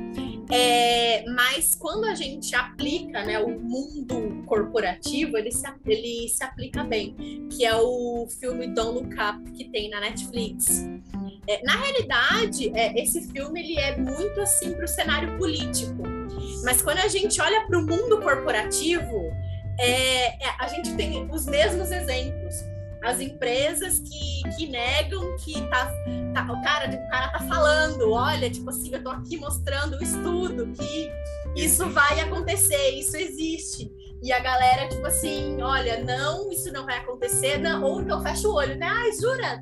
é, 0.52 1.26
mas 1.30 1.74
quando 1.74 2.06
a 2.06 2.14
gente 2.14 2.56
aplica 2.56 3.24
né, 3.24 3.40
o 3.40 3.60
mundo 3.60 4.44
corporativo, 4.46 5.38
ele 5.38 5.52
se, 5.52 5.66
ele 5.86 6.28
se 6.30 6.44
aplica 6.44 6.84
bem, 6.84 7.48
que 7.50 7.66
é 7.66 7.76
o 7.76 8.28
filme 8.40 8.68
Don't 8.68 9.00
Look 9.00 9.16
Up, 9.16 9.52
que 9.52 9.66
tem 9.66 9.90
na 9.90 10.00
Netflix. 10.02 10.86
É, 11.48 11.64
na 11.64 11.76
realidade, 11.76 12.72
é, 12.76 13.00
esse 13.02 13.32
filme 13.32 13.60
ele 13.60 13.80
é 13.80 13.98
muito 13.98 14.40
assim 14.42 14.74
para 14.74 14.86
o 14.86 14.88
cenário 14.88 15.38
político, 15.38 16.04
mas 16.64 16.82
quando 16.82 17.00
a 17.00 17.08
gente 17.08 17.40
olha 17.42 17.66
para 17.66 17.80
o 17.80 17.82
mundo 17.82 18.20
corporativo, 18.22 19.32
é, 19.80 20.46
é, 20.46 20.56
a 20.60 20.68
gente 20.68 20.96
tem 20.96 21.30
os 21.32 21.46
mesmos 21.46 21.92
exemplos 21.92 22.56
as 23.06 23.20
empresas 23.20 24.00
que, 24.00 24.20
que 24.50 24.68
negam 24.68 25.36
que 25.38 25.62
tá, 25.68 25.92
tá 26.34 26.44
o 26.52 26.62
cara 26.62 26.90
o 26.90 27.10
cara 27.10 27.30
tá 27.30 27.40
falando. 27.40 28.12
Olha 28.12 28.50
tipo 28.50 28.70
assim 28.70 28.94
eu 28.94 29.04
tô 29.04 29.10
aqui 29.10 29.38
mostrando 29.38 29.98
o 29.98 30.04
estudo 30.04 30.68
que 30.74 31.10
isso 31.56 31.90
vai 31.90 32.20
acontecer 32.20 32.92
isso 32.92 33.18
existe. 33.18 33.92
E 34.22 34.32
a 34.32 34.40
galera 34.40 34.88
tipo 34.88 35.06
assim 35.06 35.62
olha 35.62 36.04
não 36.04 36.52
isso 36.52 36.72
não 36.72 36.86
vai 36.86 36.98
acontecer 36.98 37.58
não, 37.58 37.84
ou 37.84 38.02
então 38.02 38.22
fecha 38.22 38.48
o 38.48 38.54
olho 38.54 38.78
né? 38.78 38.88
Ai 38.88 39.12
jura? 39.14 39.62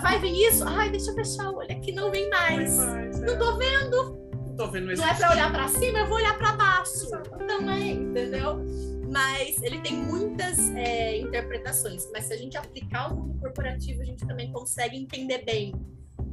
Vai 0.00 0.18
vir 0.18 0.48
isso? 0.48 0.64
Ai 0.66 0.90
deixa 0.90 1.10
eu 1.10 1.14
fechar 1.14 1.50
o 1.50 1.56
olho 1.56 1.72
aqui 1.72 1.92
não 1.92 2.10
vem 2.10 2.28
mais, 2.30 2.78
mais 2.78 3.22
é. 3.22 3.26
não 3.26 3.38
tô 3.38 3.56
vendo. 3.56 4.24
Não 4.46 4.56
tô 4.56 4.70
vendo 4.70 4.86
não 4.86 5.04
é 5.04 5.14
para 5.14 5.30
olhar 5.32 5.52
para 5.52 5.68
cima 5.68 5.98
eu 5.98 6.06
vou 6.06 6.16
olhar 6.16 6.38
para 6.38 6.52
baixo. 6.52 7.10
Também 7.46 8.02
entendeu 8.02 8.64
mas 9.10 9.62
ele 9.62 9.80
tem 9.80 9.96
muitas 9.96 10.70
é, 10.70 11.18
interpretações. 11.18 12.08
Mas 12.12 12.24
se 12.24 12.34
a 12.34 12.36
gente 12.36 12.56
aplicar 12.56 13.12
o 13.12 13.16
mundo 13.16 13.38
corporativo, 13.40 14.00
a 14.02 14.04
gente 14.04 14.26
também 14.26 14.52
consegue 14.52 14.96
entender 14.96 15.44
bem 15.44 15.72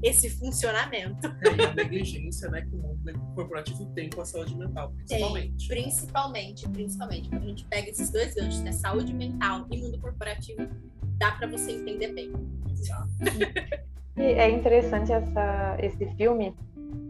esse 0.03 0.29
funcionamento. 0.29 1.27
É, 1.27 1.55
e 1.55 1.65
a 1.65 1.73
negligência 1.73 2.49
né, 2.49 2.61
que 2.61 2.75
o 2.75 2.79
mundo 2.79 3.01
corporativo 3.35 3.85
tem 3.93 4.09
com 4.09 4.21
a 4.21 4.25
saúde 4.25 4.55
mental, 4.55 4.91
principalmente. 4.93 5.67
Tem, 5.67 5.81
principalmente, 5.81 6.69
principalmente. 6.69 7.29
Quando 7.29 7.43
a 7.43 7.47
gente 7.47 7.65
pega 7.65 7.89
esses 7.89 8.09
dois 8.11 8.33
ganchos, 8.33 8.61
né, 8.61 8.71
saúde 8.71 9.13
mental 9.13 9.67
e 9.71 9.77
mundo 9.77 9.99
corporativo, 9.99 10.67
dá 11.17 11.31
para 11.31 11.47
você 11.47 11.71
entender 11.71 12.13
bem. 12.13 12.31
é 14.17 14.49
interessante 14.49 15.11
essa, 15.11 15.77
esse 15.79 16.05
filme, 16.15 16.55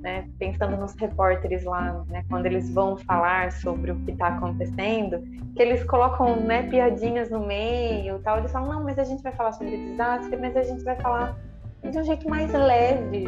né, 0.01 0.27
pensando 0.39 0.75
nos 0.77 0.93
repórteres 0.95 1.63
lá, 1.63 2.03
né, 2.07 2.23
quando 2.29 2.45
eles 2.47 2.73
vão 2.73 2.97
falar 2.97 3.51
sobre 3.51 3.91
o 3.91 3.95
que 4.01 4.11
está 4.11 4.27
acontecendo, 4.27 5.21
que 5.55 5.61
eles 5.61 5.84
colocam 5.84 6.36
né, 6.38 6.63
piadinhas 6.63 7.29
no 7.29 7.45
meio, 7.45 8.19
tal. 8.19 8.39
Eles 8.39 8.51
falam 8.51 8.73
não, 8.73 8.84
mas 8.84 8.97
a 8.97 9.03
gente 9.03 9.21
vai 9.21 9.32
falar 9.34 9.51
sobre 9.53 9.77
desastre, 9.77 10.38
mas 10.38 10.55
a 10.57 10.63
gente 10.63 10.84
vai 10.84 10.95
falar 10.97 11.38
de 11.84 11.97
um 11.97 12.03
jeito 12.03 12.27
mais 12.29 12.51
leve. 12.51 13.25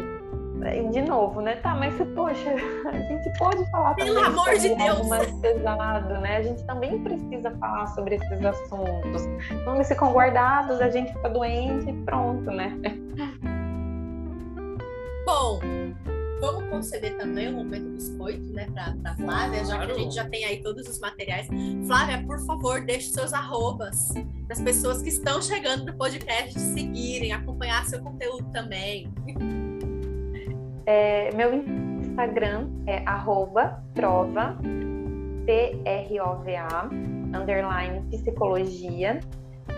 De 0.92 1.02
novo, 1.02 1.42
né? 1.42 1.56
Tá, 1.56 1.74
mas 1.74 1.94
poxa, 2.14 2.54
a 2.88 2.92
gente 2.96 3.38
pode 3.38 3.70
falar 3.70 3.94
Pelo 3.94 4.14
também 4.14 4.24
amor 4.24 4.54
de 4.56 4.74
Deus. 4.74 5.08
mais 5.08 5.30
pesado, 5.40 6.14
né? 6.20 6.38
A 6.38 6.42
gente 6.42 6.64
também 6.64 7.02
precisa 7.02 7.50
falar 7.58 7.86
sobre 7.88 8.14
esses 8.14 8.42
assuntos. 8.42 9.26
Então, 9.50 9.74
eles 9.74 9.88
ficam 9.88 10.10
guardados, 10.10 10.80
a 10.80 10.88
gente 10.88 11.12
fica 11.12 11.28
doente 11.28 11.90
e 11.90 11.92
pronto, 12.04 12.50
né? 12.50 12.72
Bom, 15.26 15.60
vamos 16.44 16.68
conceder 16.68 17.16
também 17.16 17.48
um 17.48 17.56
momento 17.56 17.88
biscoito, 17.90 18.46
né, 18.52 18.66
para 19.02 19.14
Flávia, 19.16 19.64
já 19.64 19.86
que 19.86 19.92
a 19.92 19.94
gente 19.94 20.14
já 20.14 20.28
tem 20.28 20.44
aí 20.44 20.62
todos 20.62 20.86
os 20.86 20.98
materiais. 21.00 21.46
Flávia, 21.86 22.22
por 22.26 22.38
favor, 22.44 22.84
deixe 22.84 23.10
seus 23.10 23.32
arrobas 23.32 24.12
das 24.46 24.60
pessoas 24.60 25.00
que 25.00 25.08
estão 25.08 25.40
chegando 25.40 25.86
no 25.86 25.96
podcast 25.96 26.58
seguirem, 26.58 27.32
acompanhar 27.32 27.84
seu 27.86 28.00
conteúdo 28.02 28.50
também. 28.52 29.12
É, 30.86 31.34
meu 31.34 31.54
Instagram 31.54 32.68
é 32.86 33.02
arroba 33.06 33.82
trova, 33.94 34.58
T-R-O-V-A, 35.46 36.90
underline 37.34 38.02
psicologia. 38.10 39.18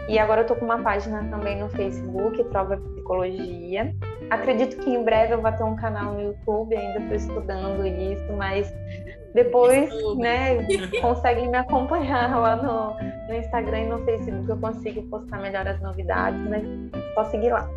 E 0.09 0.19
agora 0.19 0.41
eu 0.41 0.47
tô 0.49 0.57
com 0.57 0.65
uma 0.65 0.83
página 0.83 1.23
também 1.31 1.61
no 1.61 1.69
Facebook, 1.69 2.43
Trova 2.51 2.77
Psicologia. 2.77 3.95
Acredito 4.31 4.77
que 4.79 4.91
em 4.91 5.05
breve 5.05 5.35
eu 5.35 5.41
vou 5.41 5.53
ter 5.53 5.63
um 5.63 5.77
canal 5.77 6.15
no 6.15 6.21
YouTube, 6.21 6.77
ainda 6.77 6.99
estou 6.99 7.17
estudando 7.17 7.87
isso, 7.87 8.33
mas 8.33 8.73
depois, 9.35 9.91
né, 10.17 10.67
conseguem 11.01 11.49
me 11.49 11.59
acompanhar 11.59 12.37
lá 12.39 12.57
no, 12.57 13.29
no 13.29 13.35
Instagram 13.35 13.81
e 13.81 13.87
no 13.87 14.05
Facebook, 14.05 14.49
eu 14.49 14.57
consigo 14.57 15.03
postar 15.09 15.41
melhor 15.41 15.69
as 15.69 15.81
novidades, 15.81 16.41
mas 16.49 16.63
só 17.15 17.25
seguir 17.25 17.53
lá. 17.53 17.69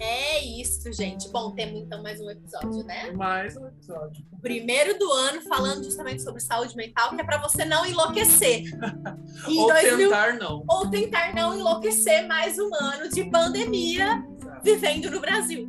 É 0.00 0.44
isso, 0.44 0.92
gente. 0.92 1.28
Bom, 1.30 1.52
temos 1.52 1.80
então 1.80 2.00
mais 2.02 2.20
um 2.20 2.30
episódio, 2.30 2.84
né? 2.84 3.10
Mais 3.10 3.56
um 3.56 3.66
episódio. 3.66 4.24
Primeiro 4.40 4.96
do 4.96 5.10
ano, 5.12 5.42
falando 5.42 5.82
justamente 5.82 6.22
sobre 6.22 6.40
saúde 6.40 6.76
mental, 6.76 7.14
que 7.14 7.20
é 7.20 7.24
para 7.24 7.38
você 7.38 7.64
não 7.64 7.84
enlouquecer. 7.84 8.64
ou 9.48 9.66
2000... 9.66 9.98
tentar 9.98 10.34
não. 10.34 10.64
Ou 10.68 10.88
tentar 10.88 11.34
não 11.34 11.58
enlouquecer 11.58 12.28
mais 12.28 12.58
um 12.58 12.72
ano 12.74 13.08
de 13.08 13.24
pandemia 13.24 14.24
Exato. 14.40 14.60
vivendo 14.62 15.10
no 15.10 15.20
Brasil. 15.20 15.68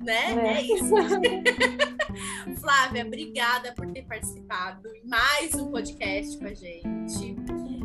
Né? 0.00 0.34
É, 0.34 0.54
é 0.54 0.62
isso. 0.62 0.90
Flávia, 2.60 3.06
obrigada 3.06 3.72
por 3.72 3.90
ter 3.92 4.02
participado 4.02 4.88
em 4.88 5.08
mais 5.08 5.54
um 5.54 5.70
podcast 5.70 6.36
com 6.38 6.46
a 6.46 6.54
gente. 6.54 7.36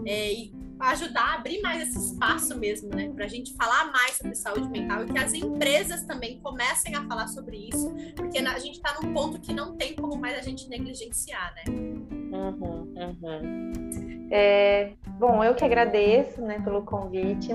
É, 0.05 0.33
e 0.33 0.58
ajudar 0.79 1.21
a 1.21 1.33
abrir 1.35 1.61
mais 1.61 1.89
esse 1.89 2.11
espaço 2.11 2.57
mesmo, 2.57 2.89
né? 2.89 3.11
Para 3.13 3.25
a 3.25 3.27
gente 3.27 3.53
falar 3.55 3.91
mais 3.91 4.15
sobre 4.15 4.35
saúde 4.35 4.69
mental 4.69 5.03
e 5.03 5.07
que 5.07 5.17
as 5.17 5.33
empresas 5.33 6.03
também 6.03 6.39
comecem 6.39 6.95
a 6.95 7.03
falar 7.03 7.27
sobre 7.27 7.57
isso, 7.67 7.93
porque 8.15 8.39
a 8.39 8.59
gente 8.59 8.77
está 8.77 8.95
num 9.01 9.13
ponto 9.13 9.39
que 9.39 9.53
não 9.53 9.75
tem 9.75 9.93
como 9.93 10.15
mais 10.15 10.37
a 10.37 10.41
gente 10.41 10.69
negligenciar, 10.69 11.53
né? 11.55 11.63
Uhum, 11.69 12.93
uhum. 12.95 14.29
É, 14.31 14.93
bom, 15.19 15.43
eu 15.43 15.53
que 15.55 15.65
agradeço 15.65 16.41
né, 16.41 16.61
pelo 16.63 16.83
convite. 16.83 17.49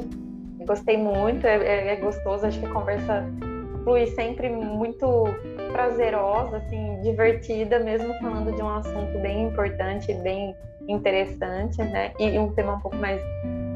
Gostei 0.67 0.97
muito, 0.97 1.47
é, 1.47 1.57
é, 1.57 1.89
é 1.95 1.97
gostoso, 1.97 2.47
acho 2.47 2.59
que 2.59 2.67
a 2.67 2.73
conversa 2.73 3.25
flui 3.85 4.07
sempre 4.09 4.49
muito 4.49 5.07
prazerosa, 5.73 6.57
assim, 6.57 7.01
divertida, 7.03 7.79
mesmo 7.79 8.13
falando 8.15 8.55
de 8.55 8.63
um 8.63 8.69
assunto 8.69 9.19
bem 9.21 9.49
importante, 9.49 10.13
bem 10.15 10.57
interessante, 10.89 11.83
né? 11.83 12.13
E 12.19 12.39
um 12.39 12.53
tema 12.53 12.75
um 12.75 12.81
pouco 12.81 12.97
mais 12.97 13.21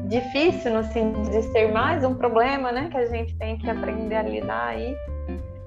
difícil, 0.05 0.73
no 0.73 0.83
sentido 0.83 1.29
de 1.29 1.43
ser 1.51 1.71
mais 1.71 2.03
um 2.03 2.15
problema, 2.15 2.71
né? 2.71 2.89
Que 2.91 2.97
a 2.97 3.05
gente 3.05 3.35
tem 3.37 3.57
que 3.57 3.69
aprender 3.69 4.15
a 4.15 4.23
lidar 4.23 4.67
aí. 4.69 4.95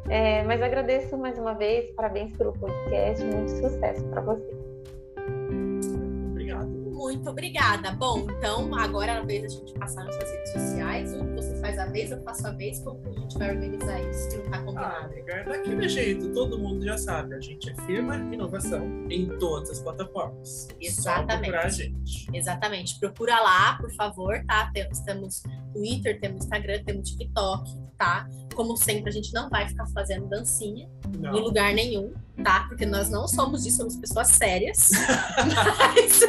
É, 0.09 0.43
mas 0.43 0.60
agradeço 0.60 1.16
mais 1.16 1.39
uma 1.39 1.55
vez, 1.55 1.90
parabéns 1.94 2.36
pelo 2.36 2.52
podcast, 2.52 3.24
muito 3.24 3.51
sucesso 3.51 4.05
para 4.09 4.20
você. 4.20 4.61
Muito 7.03 7.29
obrigada. 7.29 7.91
Bom, 7.91 8.20
então 8.31 8.73
agora 8.77 9.11
é 9.11 9.16
a 9.16 9.23
vez 9.23 9.43
da 9.43 9.49
gente 9.49 9.74
passar 9.74 10.05
nas 10.05 10.15
suas 10.15 10.31
redes 10.31 10.53
sociais. 10.53 11.12
Um 11.12 11.35
você 11.35 11.61
faz 11.61 11.77
a 11.77 11.87
vez, 11.87 12.12
eu 12.12 12.23
faço 12.23 12.47
a 12.47 12.53
vez. 12.53 12.79
Como 12.79 13.03
a 13.05 13.12
gente 13.12 13.37
vai 13.37 13.57
organizar 13.57 14.01
isso? 14.09 14.29
Que 14.29 14.37
não 14.49 14.65
combinado. 14.65 14.95
Ah, 14.95 15.05
amiga, 15.07 15.33
é 15.33 15.45
daquele 15.45 15.89
jeito. 15.89 16.33
Todo 16.33 16.57
mundo 16.57 16.85
já 16.85 16.97
sabe. 16.97 17.35
A 17.35 17.41
gente 17.41 17.69
é 17.69 17.74
firma 17.87 18.15
inovação 18.33 18.87
em 19.11 19.27
todas 19.41 19.70
as 19.70 19.81
plataformas. 19.81 20.69
Exatamente. 20.81 21.51
Só 21.51 21.59
a 21.59 21.69
gente. 21.69 22.29
Exatamente. 22.33 23.01
Procura 23.01 23.41
lá, 23.41 23.77
por 23.79 23.93
favor, 23.97 24.41
tá? 24.47 24.70
Temos 24.73 25.43
Twitter, 25.73 26.20
temos 26.20 26.45
Instagram, 26.45 26.85
temos 26.85 27.11
TikTok, 27.11 27.69
tá? 27.99 28.29
Como 28.55 28.77
sempre, 28.77 29.11
a 29.11 29.12
gente 29.12 29.35
não 29.35 29.51
vai 29.51 29.69
ficar 29.69 29.87
fazendo 29.89 30.29
dancinha 30.29 30.89
não. 31.19 31.37
em 31.37 31.41
lugar 31.41 31.74
nenhum, 31.74 32.12
tá? 32.45 32.66
Porque 32.69 32.87
nós 32.87 33.11
não 33.11 33.27
somos 33.27 33.65
disso, 33.65 33.79
somos 33.79 33.97
pessoas 33.97 34.29
sérias. 34.29 34.91
Mas. 35.79 36.20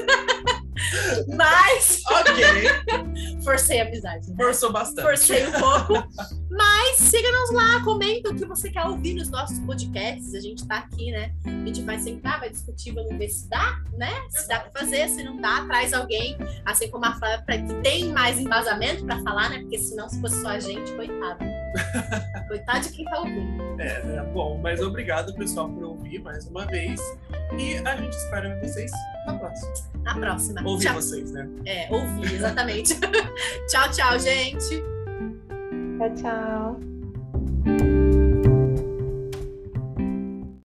Mas. 1.36 2.02
Ok. 2.06 3.44
Forcei 3.44 3.82
a 3.82 3.86
amizade. 3.86 4.30
Né? 4.30 4.36
Forçou 4.38 4.72
bastante. 4.72 5.06
Forcei 5.06 5.48
um 5.48 5.52
pouco. 5.52 6.08
Mas 6.50 6.98
siga-nos 6.98 7.52
lá, 7.52 7.84
comenta 7.84 8.30
o 8.30 8.36
que 8.36 8.46
você 8.46 8.70
quer 8.70 8.86
ouvir 8.86 9.16
nos 9.16 9.30
nossos 9.30 9.60
podcasts. 9.60 10.34
A 10.36 10.40
gente 10.40 10.68
tá 10.68 10.78
aqui, 10.78 11.12
né? 11.12 11.34
A 11.46 11.66
gente 11.66 11.82
vai 11.82 12.00
sentar, 12.00 12.40
vai 12.40 12.50
discutir, 12.50 12.94
vamos 12.94 13.18
ver 13.18 13.30
se 13.30 13.50
dá, 13.50 13.82
né? 13.98 14.12
Se 14.30 14.48
dá 14.48 14.60
pra 14.60 14.82
fazer, 14.82 15.10
se 15.10 15.24
não 15.24 15.38
dá, 15.38 15.66
traz 15.66 15.94
alguém, 15.94 16.38
assim 16.66 16.90
como 16.90 17.06
a 17.06 17.14
Flávia, 17.16 17.44
que 17.46 17.74
tem 17.82 18.12
mais 18.12 18.40
embasamento 18.40 19.06
pra 19.06 19.20
falar, 19.22 19.50
né? 19.50 19.60
Porque 19.60 19.80
senão, 19.80 20.08
se 20.08 20.22
fosse 20.22 20.42
só 20.42 20.50
a 20.50 20.60
gente, 20.60 20.92
coitado. 20.94 21.63
coitado 22.48 22.82
de 22.82 22.90
quem 22.90 23.06
tá 23.06 23.20
ouvindo. 23.20 23.82
É, 23.82 24.04
né? 24.04 24.24
Bom, 24.34 24.60
mas 24.62 24.82
obrigado, 24.82 25.34
pessoal, 25.36 25.70
por 25.70 25.84
ouvir 25.84 26.20
mais 26.20 26.48
uma 26.48 26.66
vez. 26.66 27.00
E 27.58 27.78
a 27.86 27.96
gente 27.96 28.14
espera 28.14 28.60
vocês 28.62 28.92
na 29.26 29.34
próxima. 29.34 29.74
Na 30.04 30.16
próxima. 30.16 30.68
Ouvir 30.68 30.86
tchau. 30.86 30.96
vocês, 30.96 31.32
né? 31.32 31.50
É, 31.66 31.88
ouvir, 31.92 32.34
exatamente. 32.34 33.00
tchau, 33.70 33.92
tchau, 33.92 34.20
gente. 34.20 34.84
Tchau, 35.98 36.16
tchau. 36.16 38.03